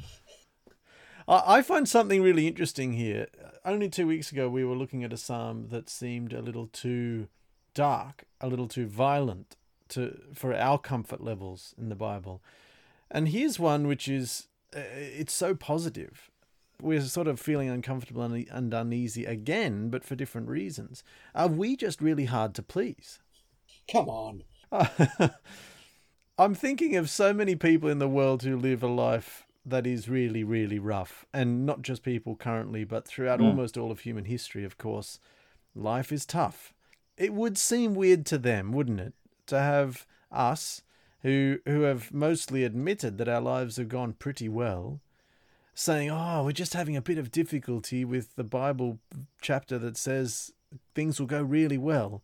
I 1.28 1.61
find 1.61 1.87
something 1.87 2.22
really 2.22 2.49
interesting 2.49 2.95
here. 2.95 3.26
Only 3.62 3.91
two 3.91 4.07
weeks 4.07 4.33
ago, 4.33 4.49
we 4.49 4.64
were 4.64 4.74
looking 4.74 5.05
at 5.05 5.12
a 5.12 5.18
psalm 5.18 5.68
that 5.68 5.91
seemed 5.91 6.33
a 6.33 6.41
little 6.41 6.68
too 6.68 7.28
dark, 7.74 8.24
a 8.41 8.49
little 8.49 8.68
too 8.68 8.87
violent 8.87 9.57
to 9.91 10.18
for 10.33 10.55
our 10.55 10.78
comfort 10.78 11.22
levels 11.22 11.74
in 11.76 11.91
the 11.91 11.95
Bible. 11.95 12.43
And 13.11 13.28
here's 13.28 13.59
one 13.59 13.87
which 13.87 14.09
is 14.09 14.49
it's 14.73 15.33
so 15.33 15.55
positive. 15.55 16.31
We're 16.81 17.01
sort 17.03 17.29
of 17.29 17.39
feeling 17.39 17.68
uncomfortable 17.68 18.23
and 18.23 18.75
uneasy 18.75 19.25
again, 19.25 19.89
but 19.89 20.05
for 20.05 20.16
different 20.16 20.49
reasons. 20.49 21.05
Are 21.35 21.47
we 21.47 21.77
just 21.77 22.03
really 22.03 22.25
hard 22.25 22.55
to 22.57 22.62
please? 22.62 23.20
Come 23.91 24.09
on. 24.09 24.43
I'm 26.39 26.55
thinking 26.55 26.97
of 26.97 27.09
so 27.09 27.33
many 27.33 27.55
people 27.55 27.89
in 27.89 27.99
the 27.99 28.09
world 28.09 28.43
who 28.43 28.57
live 28.57 28.83
a 28.83 28.89
life 28.89 29.47
that 29.64 29.87
is 29.87 30.09
really, 30.09 30.43
really 30.43 30.79
rough. 30.79 31.25
And 31.33 31.64
not 31.64 31.83
just 31.83 32.03
people 32.03 32.35
currently, 32.35 32.85
but 32.85 33.07
throughout 33.07 33.41
mm. 33.41 33.47
almost 33.47 33.77
all 33.77 33.91
of 33.91 34.01
human 34.01 34.25
history, 34.25 34.64
of 34.64 34.79
course. 34.79 35.20
Life 35.75 36.11
is 36.11 36.27
tough. 36.27 36.75
It 37.16 37.33
would 37.33 37.57
seem 37.57 37.95
weird 37.95 38.27
to 38.27 38.39
them, 38.39 38.73
wouldn't 38.73 39.01
it? 39.01 39.14
To 39.47 39.59
have 39.59 40.07
us 40.31 40.83
who 41.23 41.59
who 41.66 41.83
have 41.83 42.12
mostly 42.12 42.64
admitted 42.64 43.18
that 43.18 43.29
our 43.29 43.41
lives 43.41 43.77
have 43.77 43.89
gone 43.89 44.12
pretty 44.12 44.49
well, 44.49 45.01
saying, 45.75 46.11
"Oh, 46.11 46.45
we're 46.45 46.53
just 46.53 46.75
having 46.75 46.97
a 46.97 47.03
bit 47.03 47.18
of 47.18 47.31
difficulty 47.31 48.05
with 48.05 48.35
the 48.37 48.45
Bible 48.45 48.99
chapter 49.41 49.79
that 49.79 49.97
says 49.97 50.53
things 50.95 51.18
will 51.18 51.27
go 51.27 51.43
really 51.43 51.79
well." 51.79 52.23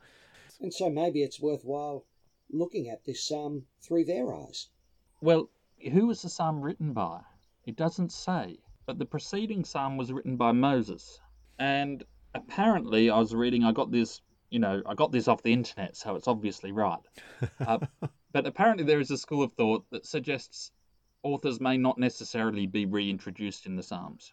And 0.61 0.75
so 0.75 0.91
maybe 0.91 1.23
it's 1.23 1.41
worthwhile 1.41 2.05
looking 2.51 2.89
at 2.89 3.05
this 3.05 3.23
psalm 3.23 3.67
through 3.81 4.05
their 4.05 4.35
eyes. 4.35 4.69
Well, 5.21 5.51
who 5.93 6.07
was 6.07 6.23
the 6.23 6.29
psalm 6.29 6.61
written 6.61 6.93
by? 6.93 7.21
It 7.67 7.77
doesn't 7.77 8.13
say, 8.13 8.59
but 8.87 8.99
the 8.99 9.07
preceding 9.07 9.65
psalm 9.65 9.97
was 9.97 10.13
written 10.13 10.37
by 10.37 10.53
Moses, 10.53 11.21
and 11.59 12.03
apparently, 12.35 13.11
I 13.11 13.19
was 13.19 13.35
reading. 13.35 13.65
I 13.65 13.73
got 13.73 13.93
this 13.93 14.21
you 14.51 14.59
know, 14.59 14.83
I 14.87 14.95
got 14.95 15.13
this 15.13 15.29
off 15.29 15.43
the 15.43 15.53
internet, 15.53 15.97
so 15.97 16.17
it's 16.17 16.29
obviously 16.29 16.73
right. 16.73 17.01
Uh, 17.61 17.79
but 18.33 18.47
apparently, 18.47 18.85
there 18.85 19.01
is 19.01 19.11
a 19.11 19.18
school 19.18 19.43
of 19.43 19.53
thought 19.55 19.85
that 19.91 20.07
suggests 20.07 20.70
authors 21.22 21.61
may 21.61 21.76
not 21.76 21.99
necessarily 21.99 22.66
be 22.66 22.87
reintroduced 22.87 23.66
in 23.66 23.76
the 23.76 23.83
Psalms. 23.83 24.33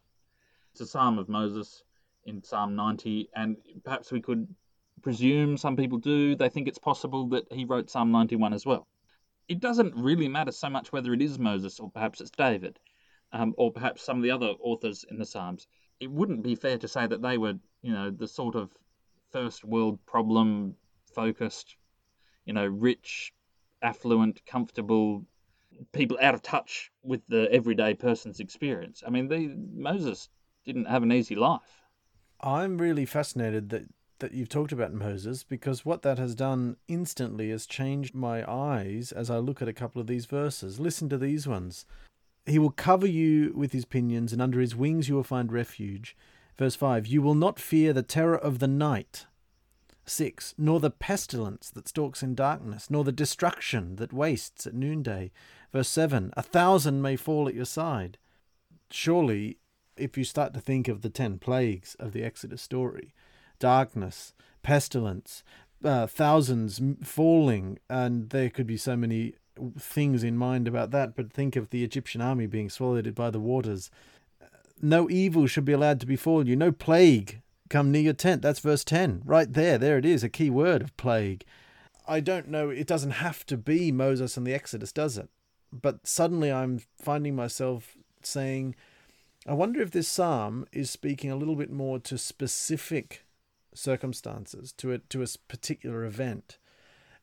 It's 0.72 0.82
a 0.82 0.88
Psalm 0.88 1.18
of 1.18 1.30
Moses 1.30 1.84
in 2.26 2.44
Psalm 2.44 2.76
90, 2.76 3.30
and 3.36 3.58
perhaps 3.84 4.12
we 4.12 4.22
could 4.22 4.48
presume, 5.02 5.58
some 5.58 5.76
people 5.76 5.98
do, 5.98 6.36
they 6.36 6.50
think 6.50 6.68
it's 6.68 6.78
possible 6.78 7.30
that 7.30 7.52
he 7.52 7.66
wrote 7.66 7.90
Psalm 7.90 8.12
91 8.12 8.54
as 8.54 8.66
well. 8.66 8.88
It 9.48 9.60
doesn't 9.60 9.96
really 9.96 10.28
matter 10.28 10.52
so 10.52 10.70
much 10.70 10.92
whether 10.92 11.14
it 11.14 11.22
is 11.22 11.38
Moses 11.38 11.80
or 11.80 11.92
perhaps 11.92 12.20
it's 12.22 12.32
David, 12.32 12.80
um, 13.32 13.54
or 13.58 13.72
perhaps 13.72 14.04
some 14.04 14.18
of 14.18 14.24
the 14.24 14.32
other 14.32 14.54
authors 14.60 15.06
in 15.10 15.20
the 15.20 15.26
Psalms. 15.26 15.68
It 16.00 16.12
wouldn't 16.12 16.44
be 16.44 16.56
fair 16.56 16.78
to 16.80 16.88
say 16.88 17.08
that 17.08 17.22
they 17.22 17.38
were, 17.38 17.54
you 17.82 17.94
know, 17.94 18.10
the 18.12 18.28
sort 18.28 18.56
of 18.56 18.72
first 19.32 19.64
world 19.64 20.00
problem 20.06 20.76
focused, 21.14 21.76
you 22.46 22.54
know, 22.54 22.66
rich, 22.66 23.34
affluent, 23.86 24.42
comfortable 24.46 25.26
people 25.92 26.18
out 26.22 26.34
of 26.34 26.42
touch 26.42 26.92
with 27.04 27.22
the 27.28 27.48
everyday 27.52 27.94
person's 27.94 28.40
experience. 28.40 29.04
I 29.06 29.10
mean, 29.10 29.28
they, 29.28 29.48
Moses 29.48 30.30
didn't 30.66 30.86
have 30.86 31.04
an 31.04 31.12
easy 31.12 31.36
life. 31.36 31.84
I'm 32.42 32.78
really 32.78 33.06
fascinated 33.06 33.70
that 33.70 33.86
that 34.20 34.34
you've 34.34 34.50
talked 34.50 34.72
about 34.72 34.94
Moses 34.94 35.44
because 35.44 35.86
what 35.86 36.02
that 36.04 36.18
has 36.18 36.36
done 36.36 36.78
instantly 36.88 37.50
has 37.50 37.66
changed 37.66 38.16
my 38.16 38.50
eyes 38.50 39.12
as 39.12 39.30
I 39.30 39.38
look 39.40 39.62
at 39.62 39.68
a 39.68 39.74
couple 39.74 40.00
of 40.00 40.08
these 40.08 40.26
verses. 40.26 40.80
Listen 40.80 41.10
to 41.10 41.18
these 41.18 41.46
ones. 41.46 41.86
He 42.46 42.58
will 42.58 42.72
cover 42.72 43.08
you 43.08 43.52
with 43.56 43.72
his 43.72 43.86
pinions, 43.86 44.32
and 44.32 44.42
under 44.42 44.60
his 44.60 44.76
wings 44.76 45.10
you 45.10 45.16
will 45.16 45.24
find 45.24 45.52
refuge. 45.52 46.16
Verse 46.58 46.76
5 46.76 47.08
You 47.08 47.22
will 47.22 47.36
not 47.36 47.60
fear 47.60 47.92
the 47.92 48.04
terror 48.04 48.38
of 48.38 48.60
the 48.60 48.68
night. 48.68 49.26
6. 50.06 50.56
Nor 50.58 50.80
the 50.80 50.92
pestilence 50.92 51.70
that 51.72 51.88
stalks 51.88 52.24
in 52.24 52.36
darkness, 52.36 52.90
nor 52.90 53.04
the 53.04 53.12
destruction 53.12 53.96
that 53.98 54.14
wastes 54.14 54.68
at 54.68 54.74
noonday. 54.74 55.32
Verse 55.74 55.90
7 55.90 56.34
A 56.38 56.42
thousand 56.42 57.02
may 57.02 57.16
fall 57.16 57.48
at 57.48 57.56
your 57.56 57.66
side. 57.66 58.18
Surely, 58.92 59.58
if 59.98 60.18
you 60.18 60.24
start 60.24 60.54
to 60.54 60.62
think 60.62 60.88
of 60.88 61.02
the 61.02 61.10
ten 61.10 61.38
plagues 61.40 61.96
of 62.00 62.14
the 62.14 62.24
Exodus 62.24 62.62
story, 62.62 63.14
darkness, 63.60 64.34
pestilence, 64.64 65.44
uh, 65.84 66.08
thousands 66.08 66.82
falling, 67.04 67.80
and 67.90 68.30
there 68.30 68.50
could 68.50 68.68
be 68.68 68.78
so 68.78 68.96
many 68.96 69.34
things 69.80 70.24
in 70.24 70.38
mind 70.38 70.68
about 70.68 70.92
that, 70.92 71.16
but 71.16 71.32
think 71.32 71.56
of 71.56 71.70
the 71.70 71.84
Egyptian 71.84 72.22
army 72.22 72.46
being 72.46 72.70
swallowed 72.70 73.14
by 73.16 73.30
the 73.30 73.40
waters. 73.40 73.90
No 74.82 75.10
evil 75.10 75.48
should 75.48 75.66
be 75.66 75.74
allowed 75.74 76.00
to 76.02 76.06
befall 76.06 76.48
you, 76.48 76.56
no 76.56 76.72
plague 76.72 77.42
come 77.70 77.92
near 77.92 78.02
your 78.02 78.14
tent. 78.14 78.42
That's 78.42 78.60
verse 78.60 78.84
10. 78.84 79.22
Right 79.26 79.52
there, 79.52 79.78
there 79.78 79.98
it 79.98 80.06
is, 80.06 80.24
a 80.24 80.30
key 80.30 80.50
word 80.50 80.82
of 80.82 80.96
plague. 80.98 81.44
I 82.08 82.20
don't 82.20 82.50
know, 82.50 82.70
it 82.70 82.88
doesn't 82.88 83.12
have 83.12 83.46
to 83.48 83.58
be 83.58 83.92
Moses 83.92 84.38
and 84.38 84.46
the 84.46 84.54
Exodus, 84.54 84.92
does 84.92 85.18
it? 85.18 85.30
But 85.72 86.08
suddenly 86.08 86.52
I'm 86.52 86.82
finding 87.02 87.36
myself 87.36 87.98
saying, 88.22 88.76
I 89.48 89.54
wonder 89.54 89.82
if 89.82 89.92
this 89.92 90.08
psalm 90.08 90.66
is 90.72 90.90
speaking 90.90 91.32
a 91.32 91.36
little 91.36 91.56
bit 91.56 91.72
more 91.72 92.00
to 92.00 92.18
specific 92.18 93.26
circumstances, 93.74 94.72
to 94.74 94.94
a, 94.94 95.00
to 95.00 95.24
a 95.24 95.28
particular 95.48 96.06
event 96.06 96.58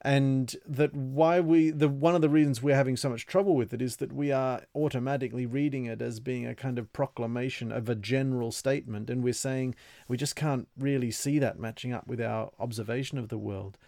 and 0.05 0.57
that 0.67 0.93
why 0.95 1.39
we 1.39 1.71
the 1.71 1.89
one 1.89 2.17
of 2.17 2.23
the 2.23 2.29
reasons 2.29 2.61
we're 2.61 2.75
having 2.75 2.97
so 2.97 3.09
much 3.09 3.25
trouble 3.25 3.55
with 3.55 3.73
it 3.73 3.81
is 3.81 3.97
that 3.97 4.13
we 4.13 4.33
are 4.33 4.63
automatically 4.75 5.47
reading 5.47 5.87
it 5.87 6.03
as 6.03 6.19
being 6.19 6.45
a 6.45 6.57
kind 6.57 6.77
of 6.77 6.93
proclamation 6.93 7.71
of 7.71 7.89
a 7.89 7.95
general 7.95 8.51
statement. 8.51 9.09
And 9.09 9.23
we're 9.23 9.33
saying 9.33 9.77
we 10.09 10.17
just 10.17 10.35
can't 10.35 10.67
really 10.77 11.13
see 11.13 11.39
that 11.39 11.61
matching 11.61 11.93
up 11.93 12.09
with 12.09 12.21
our 12.21 12.51
observation 12.59 13.17
of 13.17 13.29
the 13.29 13.39
world. 13.39 13.79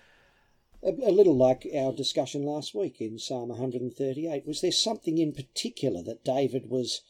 A, 0.85 0.91
a 0.91 1.11
little 1.11 1.37
like 1.37 1.67
our 1.77 1.93
discussion 1.93 2.45
last 2.45 2.77
week 2.77 3.01
in 3.01 3.19
psalm 3.19 3.49
138 3.49 4.47
was 4.47 4.61
there 4.61 4.71
something 4.71 5.19
in 5.19 5.33
particular 5.33 6.03
that 6.03 6.25
david 6.25 6.69
was 6.69 7.01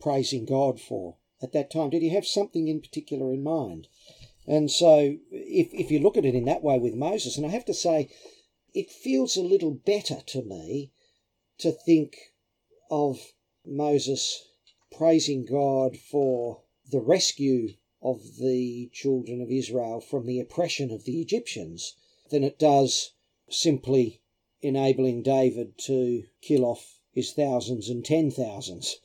praising 0.00 0.46
god 0.46 0.80
for 0.80 1.16
at 1.42 1.52
that 1.52 1.70
time? 1.70 1.90
Did 1.90 2.02
he 2.02 2.08
have 2.10 2.26
something 2.26 2.66
in 2.66 2.80
particular 2.80 3.32
in 3.32 3.42
mind? 3.42 3.88
And 4.46 4.70
so 4.70 5.18
if, 5.30 5.68
if 5.72 5.90
you 5.90 5.98
look 5.98 6.16
at 6.16 6.24
it 6.24 6.34
in 6.34 6.46
that 6.46 6.62
way 6.62 6.78
with 6.78 6.94
moses 6.94 7.36
and 7.36 7.44
i 7.44 7.50
have 7.50 7.66
to 7.66 7.74
say 7.74 8.08
it 8.74 8.90
feels 8.90 9.36
a 9.36 9.42
little 9.42 9.72
better 9.72 10.20
to 10.26 10.42
me 10.42 10.92
to 11.58 11.72
think 11.72 12.16
of 12.90 13.32
Moses 13.66 14.48
praising 14.96 15.44
God 15.44 15.96
for 15.96 16.62
the 16.90 17.00
rescue 17.00 17.74
of 18.02 18.36
the 18.38 18.90
children 18.92 19.40
of 19.40 19.50
Israel 19.50 20.00
from 20.00 20.26
the 20.26 20.40
oppression 20.40 20.90
of 20.90 21.04
the 21.04 21.20
Egyptians 21.20 21.94
than 22.30 22.44
it 22.44 22.58
does 22.58 23.12
simply 23.50 24.22
enabling 24.62 25.22
David 25.22 25.76
to 25.78 26.24
kill 26.40 26.64
off 26.64 27.00
his 27.12 27.32
thousands 27.32 27.88
and 27.88 28.04
ten 28.04 28.30
thousands. 28.30 28.96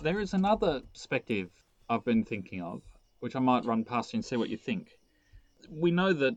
There 0.00 0.20
is 0.20 0.32
another 0.32 0.82
perspective 0.92 1.50
I've 1.88 2.04
been 2.04 2.24
thinking 2.24 2.62
of, 2.62 2.82
which 3.18 3.36
I 3.36 3.40
might 3.40 3.64
run 3.64 3.84
past 3.84 4.12
you 4.12 4.18
and 4.18 4.24
see 4.24 4.36
what 4.36 4.48
you 4.48 4.56
think. 4.56 4.88
We 5.68 5.90
know 5.90 6.12
that 6.12 6.36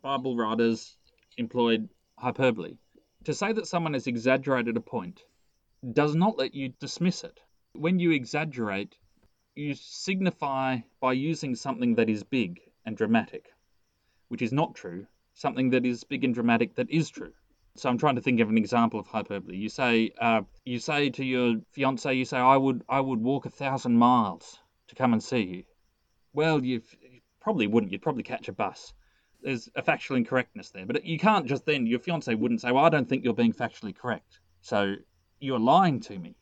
Bible 0.00 0.36
writers 0.36 0.96
employed 1.36 1.88
hyperbole. 2.22 2.76
To 3.24 3.34
say 3.34 3.52
that 3.52 3.66
someone 3.66 3.94
has 3.94 4.06
exaggerated 4.06 4.76
a 4.76 4.80
point 4.80 5.24
does 5.92 6.14
not 6.14 6.38
let 6.38 6.54
you 6.54 6.68
dismiss 6.78 7.24
it. 7.24 7.40
When 7.72 7.98
you 7.98 8.12
exaggerate, 8.12 8.96
you 9.56 9.74
signify 9.74 10.78
by 11.00 11.14
using 11.14 11.56
something 11.56 11.96
that 11.96 12.08
is 12.08 12.22
big 12.22 12.60
and 12.86 12.96
dramatic, 12.96 13.46
which 14.28 14.40
is 14.40 14.52
not 14.52 14.76
true, 14.76 15.06
something 15.34 15.70
that 15.70 15.84
is 15.84 16.04
big 16.04 16.22
and 16.22 16.32
dramatic 16.32 16.76
that 16.76 16.90
is 16.90 17.10
true. 17.10 17.32
So 17.74 17.88
I'm 17.88 17.98
trying 17.98 18.14
to 18.16 18.20
think 18.22 18.38
of 18.38 18.48
an 18.48 18.58
example 18.58 19.00
of 19.00 19.08
hyperbole. 19.08 19.56
You 19.56 19.68
say, 19.68 20.12
uh, 20.20 20.42
you 20.64 20.78
say 20.78 21.10
to 21.10 21.24
your 21.24 21.56
fiance, 21.72 22.14
you 22.14 22.24
say, 22.24 22.36
I 22.36 22.56
would, 22.56 22.84
I 22.88 23.00
would 23.00 23.20
walk 23.20 23.46
a 23.46 23.50
thousand 23.50 23.96
miles 23.96 24.60
to 24.88 24.94
come 24.94 25.12
and 25.12 25.22
see 25.22 25.42
you. 25.42 25.64
Well, 26.32 26.64
you 26.64 26.82
probably 27.40 27.66
wouldn't. 27.66 27.90
You'd 27.90 28.02
probably 28.02 28.22
catch 28.22 28.48
a 28.48 28.52
bus 28.52 28.94
there's 29.42 29.68
a 29.74 29.82
factual 29.82 30.16
incorrectness 30.16 30.70
there. 30.70 30.86
But 30.86 31.04
you 31.04 31.18
can't 31.18 31.46
just 31.46 31.66
then, 31.66 31.86
your 31.86 31.98
fiance 31.98 32.34
wouldn't 32.34 32.60
say, 32.60 32.72
Well, 32.72 32.84
I 32.84 32.88
don't 32.88 33.08
think 33.08 33.24
you're 33.24 33.34
being 33.34 33.52
factually 33.52 33.94
correct. 33.94 34.40
So 34.60 34.94
you're 35.40 35.60
lying 35.60 36.00
to 36.00 36.18
me. 36.18 36.36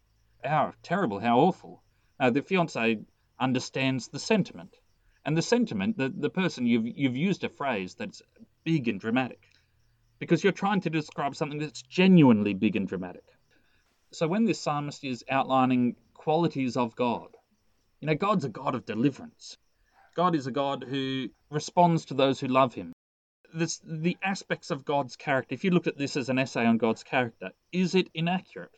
How 0.45 0.73
terrible, 0.83 1.19
how 1.19 1.39
awful. 1.41 1.83
Uh, 2.19 2.31
the 2.31 2.43
fiance 2.43 3.01
understands 3.39 4.09
the 4.09 4.19
sentiment. 4.19 4.77
And 5.25 5.37
the 5.37 5.43
sentiment, 5.43 5.99
the, 5.99 6.09
the 6.09 6.31
person, 6.31 6.67
you've, 6.67 6.87
you've 6.87 7.17
used 7.17 7.45
a 7.45 7.49
phrase 7.49 7.95
that's 7.95 8.23
big 8.65 8.89
and 8.89 9.01
dramatic 9.01 9.41
because 10.19 10.45
you're 10.45 10.53
trying 10.53 10.83
to 10.83 10.91
describe 10.91 11.35
something 11.35 11.59
that's 11.59 11.83
genuinely 11.83 12.55
big 12.55 12.77
and 12.77 12.87
dramatic. 12.87 13.25
So 14.13 14.29
when 14.29 14.45
this 14.45 14.61
psalmist 14.61 15.05
is 15.05 15.25
outlining 15.31 15.97
qualities 16.15 16.77
of 16.77 16.95
God, 16.97 17.29
you 18.01 18.07
know, 18.07 18.15
God's 18.15 18.45
a 18.45 18.49
God 18.49 18.75
of 18.75 18.85
deliverance. 18.85 19.57
God 20.21 20.35
is 20.35 20.47
a 20.47 20.51
God 20.51 20.85
who 20.87 21.31
responds 21.49 22.05
to 22.05 22.13
those 22.13 22.39
who 22.41 22.47
love 22.47 22.75
him. 22.75 22.93
This, 23.55 23.81
the 23.83 24.19
aspects 24.23 24.71
of 24.71 24.85
God's 24.85 25.17
character, 25.17 25.55
if 25.55 25.65
you 25.65 25.71
looked 25.71 25.87
at 25.87 25.97
this 25.97 26.15
as 26.15 26.29
an 26.29 26.39
essay 26.39 26.67
on 26.67 26.77
God's 26.77 27.03
character, 27.03 27.53
is 27.73 27.95
it 27.95 28.11
inaccurate? 28.13 28.77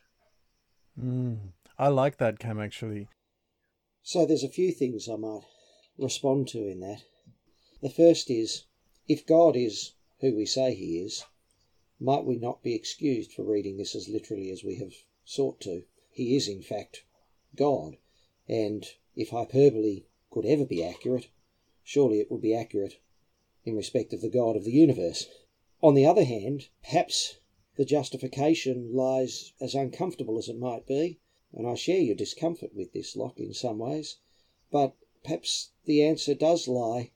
Mm, 0.97 1.39
I 1.77 1.89
like 1.89 2.19
that, 2.19 2.39
Cam, 2.39 2.61
actually. 2.61 3.09
So 4.05 4.25
there's 4.25 4.45
a 4.45 4.49
few 4.49 4.71
things 4.71 5.09
I 5.09 5.17
might 5.17 5.43
respond 5.99 6.47
to 6.51 6.59
in 6.59 6.79
that. 6.79 7.03
The 7.83 7.91
first 7.91 8.31
is 8.31 8.67
if 9.09 9.27
God 9.27 9.57
is 9.57 9.95
who 10.21 10.37
we 10.37 10.47
say 10.47 10.77
he 10.77 11.01
is, 11.01 11.25
might 11.99 12.25
we 12.25 12.37
not 12.37 12.63
be 12.63 12.77
excused 12.77 13.33
for 13.33 13.43
reading 13.43 13.79
this 13.79 13.97
as 13.97 14.09
literally 14.09 14.53
as 14.53 14.63
we 14.63 14.77
have 14.77 14.95
sought 15.25 15.61
to? 15.63 15.83
He 16.13 16.37
is, 16.37 16.47
in 16.47 16.63
fact, 16.63 17.03
God. 17.57 17.97
And 18.47 18.87
if 19.17 19.31
hyperbole 19.31 20.05
could 20.33 20.47
ever 20.47 20.65
be 20.65 20.83
accurate, 20.83 21.29
surely 21.85 22.19
it 22.19 22.31
would 22.31 22.41
be 22.41 22.55
accurate 22.55 22.99
in 23.65 23.77
respect 23.77 24.15
of 24.15 24.23
the 24.23 24.31
God 24.31 24.57
of 24.57 24.65
the 24.65 24.73
universe. 24.73 25.29
On 25.83 25.95
the 25.95 26.07
other 26.07 26.25
hand, 26.25 26.69
perhaps 26.83 27.39
the 27.77 27.85
justification 27.85 28.95
lies 28.95 29.53
as 29.61 29.75
uncomfortable 29.75 30.39
as 30.39 30.49
it 30.49 30.59
might 30.59 30.87
be, 30.87 31.21
and 31.53 31.67
I 31.67 31.75
share 31.75 32.01
your 32.01 32.15
discomfort 32.15 32.75
with 32.75 32.93
this, 32.93 33.15
Locke, 33.15 33.39
in 33.39 33.53
some 33.53 33.79
ways, 33.79 34.17
but 34.71 34.97
perhaps 35.23 35.73
the 35.85 36.03
answer 36.03 36.35
does 36.35 36.67
lie 36.67 37.11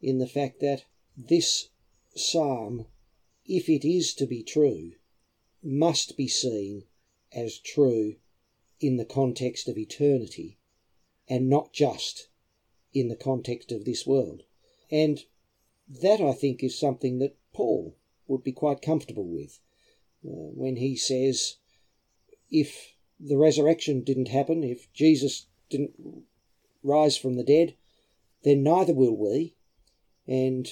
in 0.00 0.18
the 0.18 0.26
fact 0.26 0.60
that 0.60 0.84
this 1.16 1.68
psalm, 2.16 2.86
if 3.44 3.68
it 3.68 3.86
is 3.86 4.14
to 4.14 4.26
be 4.26 4.42
true, 4.42 4.92
must 5.62 6.16
be 6.16 6.28
seen 6.28 6.84
as 7.30 7.58
true 7.58 8.16
in 8.80 8.96
the 8.96 9.04
context 9.04 9.68
of 9.68 9.76
eternity 9.76 10.58
and 11.28 11.48
not 11.48 11.72
just 11.72 12.28
in 12.94 13.08
the 13.08 13.16
context 13.16 13.72
of 13.72 13.84
this 13.84 14.06
world. 14.06 14.44
And 14.90 15.20
that, 15.88 16.20
I 16.20 16.32
think, 16.32 16.62
is 16.62 16.78
something 16.78 17.18
that 17.18 17.36
Paul 17.52 17.96
would 18.26 18.42
be 18.42 18.52
quite 18.52 18.80
comfortable 18.80 19.26
with 19.26 19.60
uh, 20.24 20.48
when 20.54 20.76
he 20.76 20.96
says, 20.96 21.56
if 22.50 22.94
the 23.20 23.36
resurrection 23.36 24.02
didn't 24.02 24.28
happen, 24.28 24.62
if 24.64 24.90
Jesus 24.92 25.46
didn't 25.68 25.92
rise 26.82 27.16
from 27.16 27.34
the 27.36 27.44
dead, 27.44 27.74
then 28.44 28.62
neither 28.62 28.94
will 28.94 29.16
we. 29.16 29.56
And 30.26 30.68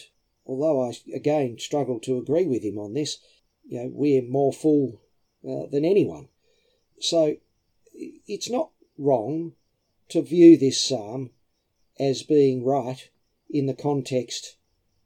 although 0.46 0.88
I 0.88 0.92
again 1.14 1.58
struggle 1.58 1.98
to 2.00 2.18
agree 2.18 2.46
with 2.46 2.62
him 2.62 2.78
on 2.78 2.94
this, 2.94 3.18
you 3.66 3.78
know, 3.78 3.90
we're 3.92 4.22
more 4.22 4.52
full 4.52 5.00
uh, 5.46 5.66
than 5.70 5.84
anyone. 5.84 6.28
So 7.00 7.36
it's 7.94 8.50
not 8.50 8.70
wrong 8.98 9.52
to 10.10 10.22
view 10.22 10.56
this 10.56 10.80
psalm 10.80 11.30
as 11.98 12.22
being 12.22 12.64
right 12.64 13.10
in 13.50 13.66
the 13.66 13.74
context 13.74 14.56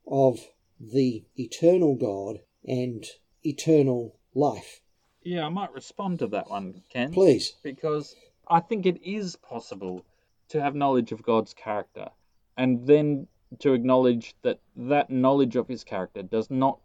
of 0.07 0.39
the 0.81 1.25
eternal 1.37 1.97
God 1.97 2.41
and 2.65 3.05
eternal 3.45 4.19
life. 4.35 4.81
Yeah, 5.23 5.47
I 5.47 5.49
might 5.49 5.73
respond 5.73 6.21
to 6.21 6.29
that 6.29 6.49
one, 6.49 6.83
Ken. 6.91 7.13
Please. 7.13 7.55
Because 7.63 8.15
I 8.49 8.61
think 8.61 8.87
it 8.87 9.03
is 9.03 9.37
possible 9.37 10.05
to 10.51 10.61
have 10.61 10.75
knowledge 10.75 11.11
of 11.11 11.23
God's 11.23 11.55
character 11.55 12.11
and 12.57 12.87
then 12.87 13.27
to 13.59 13.73
acknowledge 13.73 14.35
that 14.43 14.61
that 14.77 15.11
knowledge 15.11 15.57
of 15.57 15.69
his 15.69 15.85
character 15.85 16.23
does 16.23 16.51
not 16.51 16.79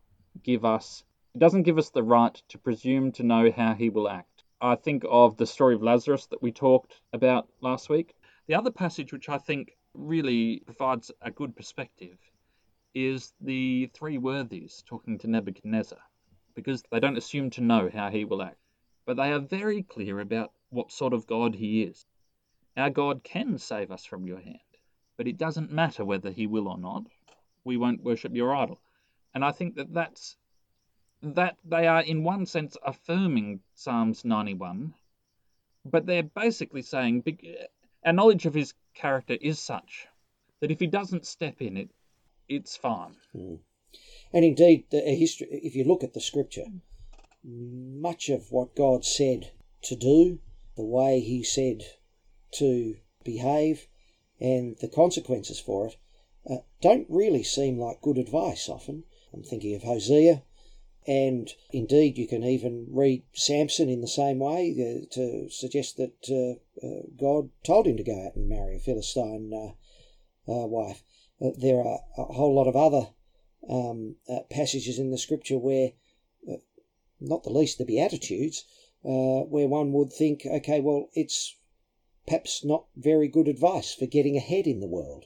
give 0.44 0.66
us 0.66 1.04
it 1.34 1.40
doesn't 1.40 1.64
give 1.64 1.78
us 1.78 1.90
the 1.90 2.04
right 2.04 2.34
to 2.50 2.58
presume 2.58 3.14
to 3.14 3.24
know 3.24 3.52
how 3.52 3.74
he 3.74 3.90
will 3.90 4.10
act. 4.10 4.44
I 4.60 4.76
think 4.76 5.06
of 5.10 5.38
the 5.38 5.46
story 5.46 5.76
of 5.76 5.82
Lazarus 5.82 6.26
that 6.26 6.42
we 6.42 6.52
talked 6.52 7.00
about 7.14 7.48
last 7.62 7.90
week. 7.90 8.16
The 8.48 8.56
other 8.56 8.72
passage 8.72 9.14
which 9.14 9.30
I 9.30 9.38
think 9.38 9.78
really 9.94 10.62
provides 10.66 11.12
a 11.22 11.32
good 11.32 11.56
perspective 11.56 12.18
is 12.94 13.34
the 13.42 13.90
three 13.94 14.18
worthies 14.18 14.84
talking 14.86 15.18
to 15.20 15.30
Nebuchadnezzar, 15.30 16.00
because 16.56 16.84
they 16.92 17.00
don't 17.00 17.18
assume 17.18 17.50
to 17.52 17.62
know 17.62 17.90
how 17.94 18.10
he 18.10 18.26
will 18.26 18.42
act, 18.42 18.58
but 19.06 19.18
they 19.18 19.32
are 19.32 19.40
very 19.40 19.84
clear 19.84 20.20
about 20.20 20.52
what 20.70 20.92
sort 20.92 21.14
of 21.14 21.28
God 21.28 21.56
he 21.56 21.84
is. 21.84 22.06
Our 22.78 22.90
God 22.90 23.24
can 23.24 23.58
save 23.58 23.92
us 23.92 24.06
from 24.06 24.26
your 24.26 24.40
hand, 24.40 24.60
but 25.18 25.28
it 25.28 25.38
doesn't 25.38 25.72
matter 25.72 26.06
whether 26.06 26.32
he 26.32 26.48
will 26.48 26.68
or 26.68 26.78
not. 26.78 27.06
We 27.64 27.78
won't 27.78 28.04
worship 28.04 28.34
your 28.34 28.56
idol. 28.56 28.80
And 29.34 29.46
I 29.46 29.52
think 29.52 29.76
that 29.76 29.94
that's 29.94 30.38
that 31.22 31.58
they 31.64 31.88
are 31.88 32.02
in 32.02 32.24
one 32.24 32.46
sense 32.46 32.76
affirming 32.84 33.60
Psalms 33.76 34.26
91, 34.26 34.94
but 35.86 36.06
they're 36.06 36.24
basically 36.24 36.82
saying 36.82 37.22
our 38.06 38.14
knowledge 38.14 38.46
of 38.46 38.54
his 38.54 38.74
character 38.94 39.38
is 39.42 39.60
such 39.60 40.08
that 40.60 40.72
if 40.72 40.80
he 40.80 40.88
doesn't 40.88 41.26
step 41.26 41.62
in 41.62 41.78
it, 41.78 41.90
it's 42.48 42.76
fine. 42.76 43.16
Mm. 43.36 43.60
And 44.34 44.46
indeed, 44.46 44.86
the 44.92 45.02
history, 45.02 45.48
if 45.52 45.76
you 45.76 45.84
look 45.84 46.04
at 46.04 46.14
the 46.14 46.22
scripture, 46.22 46.66
much 47.44 48.30
of 48.30 48.52
what 48.52 48.76
God 48.76 49.04
said 49.04 49.52
to 49.84 49.96
do, 49.96 50.40
the 50.76 50.86
way 50.86 51.20
he 51.20 51.44
said 51.44 51.84
to 52.54 52.98
behave, 53.24 53.88
and 54.40 54.78
the 54.80 54.88
consequences 54.88 55.60
for 55.60 55.88
it, 55.88 55.98
uh, 56.50 56.58
don't 56.82 57.08
really 57.10 57.44
seem 57.44 57.78
like 57.78 58.02
good 58.02 58.18
advice 58.18 58.70
often. 58.70 59.04
I'm 59.34 59.44
thinking 59.44 59.76
of 59.76 59.84
Hosea, 59.84 60.44
and 61.08 61.50
indeed, 61.72 62.18
you 62.18 62.28
can 62.28 62.44
even 62.44 62.86
read 62.90 63.24
Samson 63.34 63.90
in 63.90 64.02
the 64.02 64.08
same 64.08 64.38
way 64.38 64.72
uh, 64.72 65.14
to 65.16 65.50
suggest 65.50 65.98
that 65.98 66.14
uh, 66.30 66.86
uh, 66.86 67.02
God 67.18 67.50
told 67.64 67.88
him 67.88 67.98
to 67.98 68.04
go 68.04 68.26
out 68.26 68.36
and 68.36 68.48
marry 68.48 68.76
a 68.76 68.80
Philistine 68.80 69.52
uh, 69.52 70.52
uh, 70.52 70.68
wife. 70.68 71.04
Uh, 71.44 71.50
there 71.58 71.80
are 71.80 72.02
a 72.18 72.24
whole 72.26 72.54
lot 72.54 72.68
of 72.68 72.76
other 72.76 73.10
um, 73.68 74.16
passages 74.52 75.00
in 75.00 75.10
the 75.10 75.18
scripture 75.18 75.58
where, 75.58 75.94
not 77.20 77.44
the 77.44 77.50
least 77.50 77.78
the 77.78 77.86
Beatitudes, 77.86 78.64
where 79.02 79.68
one 79.68 79.94
would 79.94 80.14
think, 80.14 80.46
okay, 80.46 80.82
well, 80.82 81.10
it's 81.14 81.56
perhaps 82.28 82.64
not 82.64 82.86
very 82.96 83.28
good 83.28 83.48
advice 83.48 83.94
for 83.94 84.06
getting 84.06 84.38
ahead 84.38 84.68
in 84.68 84.80
the 84.80 84.88
world. 84.88 85.26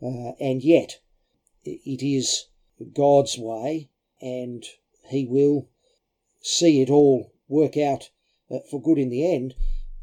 and 0.00 0.62
yet, 0.62 0.98
it 1.64 2.04
is 2.04 2.46
God's 2.92 3.38
way, 3.38 3.90
and 4.20 4.64
He 5.08 5.26
will 5.26 5.68
see 6.40 6.82
it 6.82 6.90
all 6.90 7.32
work 7.48 7.76
out 7.76 8.10
uh, 8.50 8.58
for 8.70 8.80
good 8.80 8.98
in 8.98 9.10
the 9.10 9.32
end. 9.32 9.54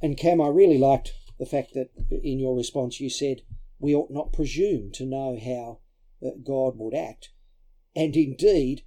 And 0.02 0.18
Cam, 0.18 0.41
I 0.41 0.47
really 0.47 0.78
liked 0.78 1.14
the 1.39 1.45
fact 1.45 1.74
that 1.74 1.89
in 2.24 2.39
your 2.39 2.56
response 2.56 2.99
you 2.99 3.10
said 3.10 3.41
we 3.80 3.95
ought 3.95 4.12
not 4.12 4.34
presume 4.34 4.91
to 4.93 5.06
know 5.06 5.39
how 5.43 5.80
uh, 6.26 6.32
God 6.43 6.74
would 6.78 6.93
act. 6.93 7.30
And 7.95 8.16
indeed, 8.16 8.84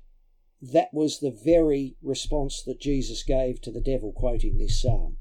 that 0.62 0.88
was 0.92 1.18
the 1.18 1.36
very 1.44 1.96
response 2.02 2.62
that 2.62 2.80
Jesus 2.80 3.22
gave 3.22 3.60
to 3.62 3.70
the 3.70 3.80
devil, 3.80 4.12
quoting 4.12 4.56
this 4.56 4.80
psalm. 4.80 5.18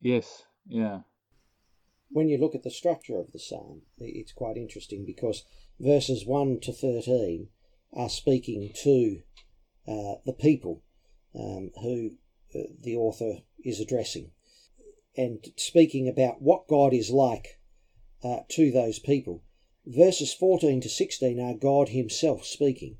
Yes, 0.00 0.44
yeah. 0.66 1.00
When 2.10 2.28
you 2.28 2.38
look 2.38 2.54
at 2.54 2.62
the 2.62 2.70
structure 2.70 3.18
of 3.18 3.32
the 3.32 3.38
psalm, 3.38 3.82
it's 3.98 4.32
quite 4.32 4.56
interesting 4.56 5.04
because 5.04 5.44
verses 5.78 6.26
1 6.26 6.60
to 6.60 6.72
13 6.72 7.48
are 7.92 8.08
speaking 8.08 8.72
to 8.82 9.22
uh, 9.86 10.16
the 10.24 10.36
people 10.38 10.82
um, 11.34 11.70
who 11.82 12.12
uh, 12.54 12.62
the 12.80 12.96
author 12.96 13.38
is 13.64 13.80
addressing 13.80 14.30
and 15.16 15.46
speaking 15.56 16.08
about 16.08 16.42
what 16.42 16.68
God 16.68 16.92
is 16.92 17.10
like 17.10 17.60
uh, 18.22 18.40
to 18.50 18.70
those 18.70 18.98
people. 18.98 19.42
Verses 19.86 20.32
14 20.32 20.80
to 20.80 20.88
16 20.88 21.40
are 21.40 21.54
God 21.54 21.90
Himself 21.90 22.44
speaking. 22.44 22.96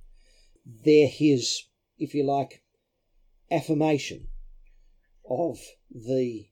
They're 0.84 1.08
His, 1.08 1.64
if 1.98 2.14
you 2.14 2.24
like, 2.24 2.62
affirmation 3.50 4.28
of 5.28 5.58
the 5.90 6.48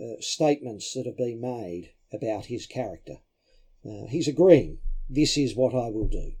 uh, 0.00 0.20
statements 0.20 0.92
that 0.94 1.06
have 1.06 1.16
been 1.16 1.40
made 1.40 1.92
about 2.12 2.46
His 2.46 2.66
character. 2.66 3.18
Uh, 3.84 4.06
he's 4.08 4.28
agreeing, 4.28 4.78
this 5.08 5.36
is 5.36 5.56
what 5.56 5.74
I 5.74 5.90
will 5.90 6.08
do. 6.08 6.34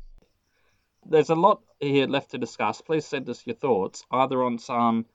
There's 1.04 1.30
a 1.30 1.34
lot 1.34 1.62
here 1.80 2.06
left 2.06 2.30
to 2.30 2.38
discuss. 2.38 2.80
Please 2.80 3.04
send 3.04 3.28
us 3.28 3.44
your 3.44 3.56
thoughts 3.56 4.04
either 4.10 4.42
on 4.42 4.58
Psalm 4.58 5.06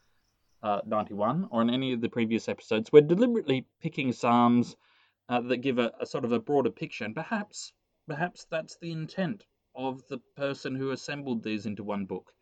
uh, 0.61 0.81
91 0.85 1.47
or 1.49 1.61
in 1.61 1.69
any 1.69 1.93
of 1.93 2.01
the 2.01 2.09
previous 2.09 2.49
episodes. 2.49 2.91
We're 2.91 3.01
deliberately 3.01 3.65
picking 3.81 4.11
Psalms 4.11 4.75
uh, 5.29 5.41
that 5.41 5.57
give 5.57 5.79
a, 5.79 5.93
a, 5.99 6.05
sort 6.05 6.25
of 6.25 6.33
a 6.33 6.39
broader 6.39 6.71
picture, 6.71 7.05
and 7.05 7.15
perhaps 7.15 7.71
perhaps 8.05 8.45
that's 8.49 8.77
the 8.77 8.91
intent 8.91 9.45
of 9.75 10.05
the 10.07 10.19
person 10.35 10.75
who 10.75 10.91
assembled 10.91 11.41
these 11.43 11.65
into 11.65 11.83
one 11.83 12.05
book, 12.05 12.33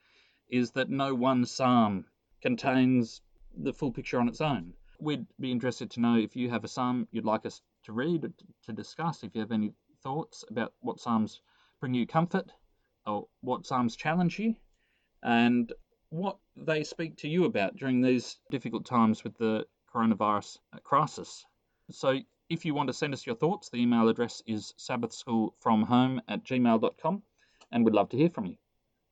is 0.49 0.71
that 0.71 0.89
no 0.89 1.13
one 1.13 1.45
psalm 1.45 2.05
contains 2.41 3.21
the 3.55 3.73
full 3.73 3.91
picture 3.91 4.19
on 4.19 4.27
its 4.27 4.41
own. 4.41 4.73
We'd 4.99 5.27
be 5.39 5.51
interested 5.51 5.91
to 5.91 5.99
know 5.99 6.17
if 6.17 6.35
you 6.35 6.49
have 6.49 6.63
a 6.63 6.67
psalm 6.67 7.07
you'd 7.11 7.25
like 7.25 7.45
us 7.45 7.61
to 7.83 7.93
read 7.93 8.31
to 8.63 8.73
discuss. 8.73 9.23
If 9.23 9.35
you 9.35 9.41
have 9.41 9.51
any 9.51 9.73
thoughts 10.01 10.43
about 10.49 10.73
what 10.79 10.99
psalms 10.99 11.41
bring 11.79 11.93
you 11.93 12.07
comfort, 12.07 12.51
or 13.05 13.27
what 13.41 13.65
psalms 13.65 13.95
challenge 13.95 14.39
you, 14.39 14.55
and 15.23 15.73
what 16.09 16.37
they 16.55 16.83
speak 16.83 17.17
to 17.17 17.27
you 17.27 17.45
about 17.45 17.75
during 17.75 18.01
these 18.01 18.37
difficult 18.49 18.85
times 18.85 19.23
with 19.23 19.37
the 19.37 19.65
coronavirus 19.93 20.57
crisis. 20.83 21.45
So 21.91 22.19
if 22.49 22.65
you 22.65 22.73
want 22.73 22.87
to 22.87 22.93
send 22.93 23.13
us 23.13 23.25
your 23.25 23.35
thoughts, 23.35 23.69
the 23.69 23.77
email 23.77 24.07
address 24.07 24.41
is 24.45 24.73
sabbathschoolfromhome 24.77 26.19
at 26.27 26.43
gmail.com, 26.43 27.23
and 27.71 27.85
we'd 27.85 27.93
love 27.93 28.09
to 28.09 28.17
hear 28.17 28.29
from 28.29 28.45
you. 28.45 28.55